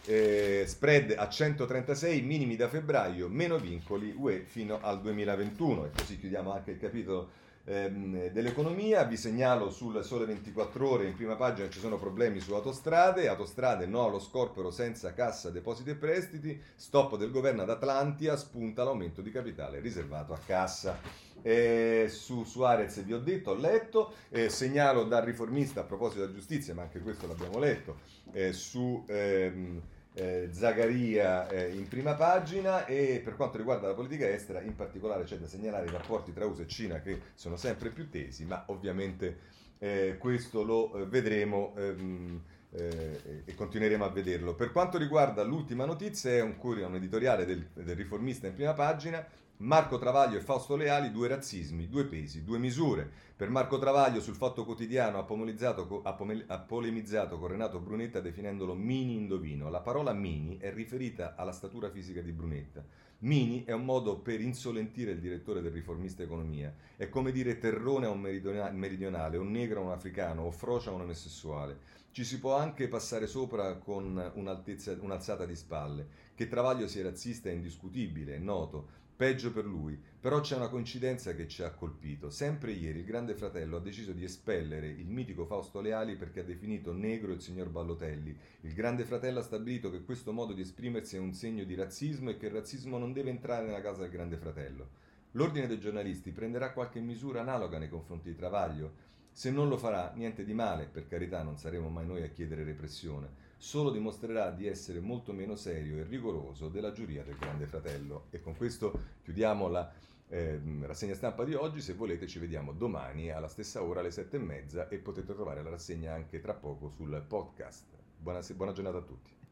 eh, 0.05 0.65
spread 0.67 1.15
a 1.17 1.29
136, 1.29 2.21
minimi 2.21 2.57
da 2.57 2.67
febbraio, 2.67 3.29
meno 3.29 3.57
vincoli 3.57 4.13
UE 4.13 4.43
fino 4.45 4.79
al 4.81 4.99
2021 4.99 5.85
e 5.85 5.89
così 5.95 6.19
chiudiamo 6.19 6.51
anche 6.51 6.71
il 6.71 6.79
capitolo 6.79 7.41
ehm, 7.65 8.29
dell'economia. 8.29 9.03
Vi 9.03 9.17
segnalo 9.17 9.69
sul 9.69 10.03
Sole 10.03 10.25
24 10.25 10.89
Ore 10.89 11.07
in 11.07 11.15
prima 11.15 11.35
pagina 11.35 11.69
ci 11.69 11.79
sono 11.79 11.97
problemi 11.97 12.39
su 12.39 12.53
autostrade. 12.53 13.27
Autostrade 13.27 13.85
no 13.85 14.05
allo 14.05 14.19
scorporo 14.19 14.71
senza 14.71 15.13
cassa, 15.13 15.49
depositi 15.49 15.91
e 15.91 15.95
prestiti. 15.95 16.61
Stop 16.75 17.17
del 17.17 17.31
governo 17.31 17.61
ad 17.61 17.69
Atlantia, 17.69 18.35
spunta 18.35 18.83
l'aumento 18.83 19.21
di 19.21 19.31
capitale 19.31 19.79
riservato 19.79 20.33
a 20.33 20.39
cassa. 20.45 20.99
Eh, 21.41 22.07
su 22.09 22.45
Suarez 22.45 23.03
vi 23.03 23.13
ho 23.13 23.19
detto, 23.19 23.51
ho 23.51 23.55
letto, 23.55 24.13
eh, 24.29 24.49
segnalo 24.49 25.03
dal 25.03 25.23
riformista 25.23 25.81
a 25.81 25.83
proposito 25.83 26.21
della 26.21 26.33
giustizia, 26.33 26.73
ma 26.73 26.83
anche 26.83 27.01
questo 27.01 27.27
l'abbiamo 27.27 27.59
letto, 27.59 27.97
eh, 28.31 28.53
su 28.53 29.03
ehm, 29.07 29.81
eh, 30.13 30.49
Zagaria 30.51 31.47
eh, 31.49 31.73
in 31.73 31.87
prima 31.87 32.13
pagina 32.13 32.85
e 32.85 33.21
per 33.23 33.35
quanto 33.35 33.57
riguarda 33.57 33.87
la 33.87 33.93
politica 33.93 34.29
estera 34.29 34.61
in 34.61 34.75
particolare 34.75 35.23
c'è 35.23 35.37
da 35.37 35.47
segnalare 35.47 35.87
i 35.87 35.91
rapporti 35.91 36.33
tra 36.33 36.45
USA 36.45 36.61
e 36.61 36.67
Cina 36.67 37.01
che 37.01 37.19
sono 37.33 37.55
sempre 37.55 37.89
più 37.89 38.09
tesi 38.09 38.45
ma 38.45 38.63
ovviamente 38.67 39.51
eh, 39.79 40.15
questo 40.17 40.63
lo 40.63 40.93
eh, 40.93 41.05
vedremo 41.05 41.73
ehm, 41.75 42.41
eh, 42.75 43.43
e 43.45 43.55
continueremo 43.55 44.03
a 44.03 44.09
vederlo. 44.09 44.55
Per 44.55 44.71
quanto 44.71 44.97
riguarda 44.97 45.43
l'ultima 45.43 45.85
notizia 45.85 46.31
è 46.31 46.41
un, 46.41 46.55
un 46.59 46.95
editoriale 46.95 47.45
del, 47.45 47.67
del 47.73 47.95
riformista 47.95 48.47
in 48.47 48.53
prima 48.53 48.73
pagina 48.73 49.25
Marco 49.63 49.97
Travaglio 49.97 50.37
e 50.37 50.41
Fausto 50.41 50.75
Leali, 50.75 51.09
due 51.09 51.29
razzismi, 51.29 51.87
due 51.87 52.03
pesi, 52.03 52.43
due 52.43 52.57
misure. 52.57 53.09
Per 53.33 53.49
Marco 53.49 53.79
Travaglio 53.79 54.19
sul 54.19 54.35
Fatto 54.35 54.65
Quotidiano 54.65 55.19
ha, 55.19 55.25
ha, 55.25 56.59
polemizzato 56.59 57.39
con 57.39 57.47
Renato 57.47 57.79
Brunetta 57.79 58.19
definendolo 58.19 58.73
mini 58.73 59.15
indovino. 59.15 59.69
La 59.69 59.79
parola 59.79 60.11
mini 60.11 60.57
è 60.57 60.73
riferita 60.73 61.35
alla 61.35 61.53
statura 61.53 61.89
fisica 61.89 62.19
di 62.19 62.33
Brunetta. 62.33 62.83
Mini 63.19 63.63
è 63.63 63.71
un 63.71 63.85
modo 63.85 64.19
per 64.19 64.41
insolentire 64.41 65.11
il 65.11 65.19
direttore 65.19 65.61
del 65.61 65.71
riformista 65.71 66.23
economia. 66.23 66.75
È 66.97 67.07
come 67.07 67.31
dire 67.31 67.57
terrone 67.57 68.05
a 68.05 68.09
un 68.09 68.19
meridionale, 68.19 69.37
un 69.37 69.49
negro 69.49 69.79
a 69.79 69.83
un 69.85 69.91
africano 69.91 70.41
o 70.41 70.51
frocia 70.51 70.89
a 70.89 70.93
un 70.93 71.01
omosessuale. 71.03 72.01
Ci 72.11 72.25
si 72.25 72.37
può 72.39 72.57
anche 72.57 72.89
passare 72.89 73.27
sopra 73.27 73.77
con 73.77 74.31
un'alzata 74.35 75.45
di 75.45 75.55
spalle. 75.55 76.07
Che 76.35 76.49
Travaglio 76.49 76.87
sia 76.87 77.03
razzista 77.03 77.49
è 77.49 77.53
indiscutibile, 77.53 78.35
è 78.35 78.39
noto 78.39 79.01
Peggio 79.23 79.53
per 79.53 79.63
lui, 79.63 79.97
però 80.19 80.41
c'è 80.41 80.57
una 80.57 80.67
coincidenza 80.67 81.33
che 81.33 81.47
ci 81.47 81.63
ha 81.63 81.71
colpito. 81.71 82.29
Sempre 82.29 82.73
ieri 82.73 82.99
il 82.99 83.05
Grande 83.05 83.35
Fratello 83.35 83.77
ha 83.77 83.79
deciso 83.79 84.11
di 84.11 84.25
espellere 84.25 84.89
il 84.89 85.07
mitico 85.07 85.45
Fausto 85.45 85.79
Leali 85.79 86.17
perché 86.17 86.41
ha 86.41 86.43
definito 86.43 86.91
negro 86.91 87.31
il 87.31 87.39
signor 87.39 87.69
Ballotelli. 87.69 88.37
Il 88.63 88.73
Grande 88.73 89.05
Fratello 89.05 89.39
ha 89.39 89.43
stabilito 89.43 89.89
che 89.89 90.03
questo 90.03 90.33
modo 90.33 90.51
di 90.51 90.59
esprimersi 90.59 91.15
è 91.15 91.19
un 91.19 91.31
segno 91.31 91.63
di 91.63 91.73
razzismo 91.73 92.31
e 92.31 92.35
che 92.35 92.47
il 92.47 92.51
razzismo 92.51 92.97
non 92.97 93.13
deve 93.13 93.29
entrare 93.29 93.65
nella 93.65 93.79
casa 93.79 94.01
del 94.01 94.11
Grande 94.11 94.35
Fratello. 94.35 94.89
L'Ordine 95.31 95.67
dei 95.67 95.79
giornalisti 95.79 96.33
prenderà 96.33 96.73
qualche 96.73 96.99
misura 96.99 97.39
analoga 97.39 97.77
nei 97.77 97.87
confronti 97.87 98.27
di 98.27 98.35
Travaglio? 98.35 98.91
Se 99.31 99.51
non 99.51 99.69
lo 99.69 99.77
farà, 99.77 100.11
niente 100.15 100.43
di 100.43 100.53
male, 100.53 100.89
per 100.91 101.07
carità 101.07 101.43
non 101.43 101.57
saremo 101.57 101.87
mai 101.87 102.05
noi 102.05 102.23
a 102.23 102.27
chiedere 102.27 102.65
repressione 102.65 103.42
solo 103.63 103.91
dimostrerà 103.91 104.51
di 104.51 104.67
essere 104.67 104.99
molto 104.99 105.31
meno 105.31 105.55
serio 105.55 105.97
e 105.97 106.03
rigoroso 106.03 106.67
della 106.67 106.91
giuria 106.91 107.23
del 107.23 107.37
Grande 107.37 107.65
Fratello. 107.65 108.25
E 108.29 108.41
con 108.41 108.57
questo 108.57 108.91
chiudiamo 109.23 109.69
la 109.69 109.89
eh, 110.27 110.59
rassegna 110.81 111.15
stampa 111.15 111.45
di 111.45 111.53
oggi. 111.53 111.79
Se 111.79 111.93
volete 111.93 112.27
ci 112.27 112.39
vediamo 112.39 112.73
domani 112.73 113.31
alla 113.31 113.47
stessa 113.47 113.81
ora 113.81 114.01
alle 114.01 114.11
sette 114.11 114.35
e 114.35 114.39
mezza 114.41 114.89
e 114.89 114.97
potete 114.97 115.33
trovare 115.33 115.63
la 115.63 115.69
rassegna 115.69 116.13
anche 116.13 116.41
tra 116.41 116.53
poco 116.53 116.89
sul 116.89 117.23
podcast. 117.25 117.85
Buona, 118.17 118.41
buona 118.53 118.73
giornata 118.73 118.97
a 118.97 119.01
tutti. 119.01 119.42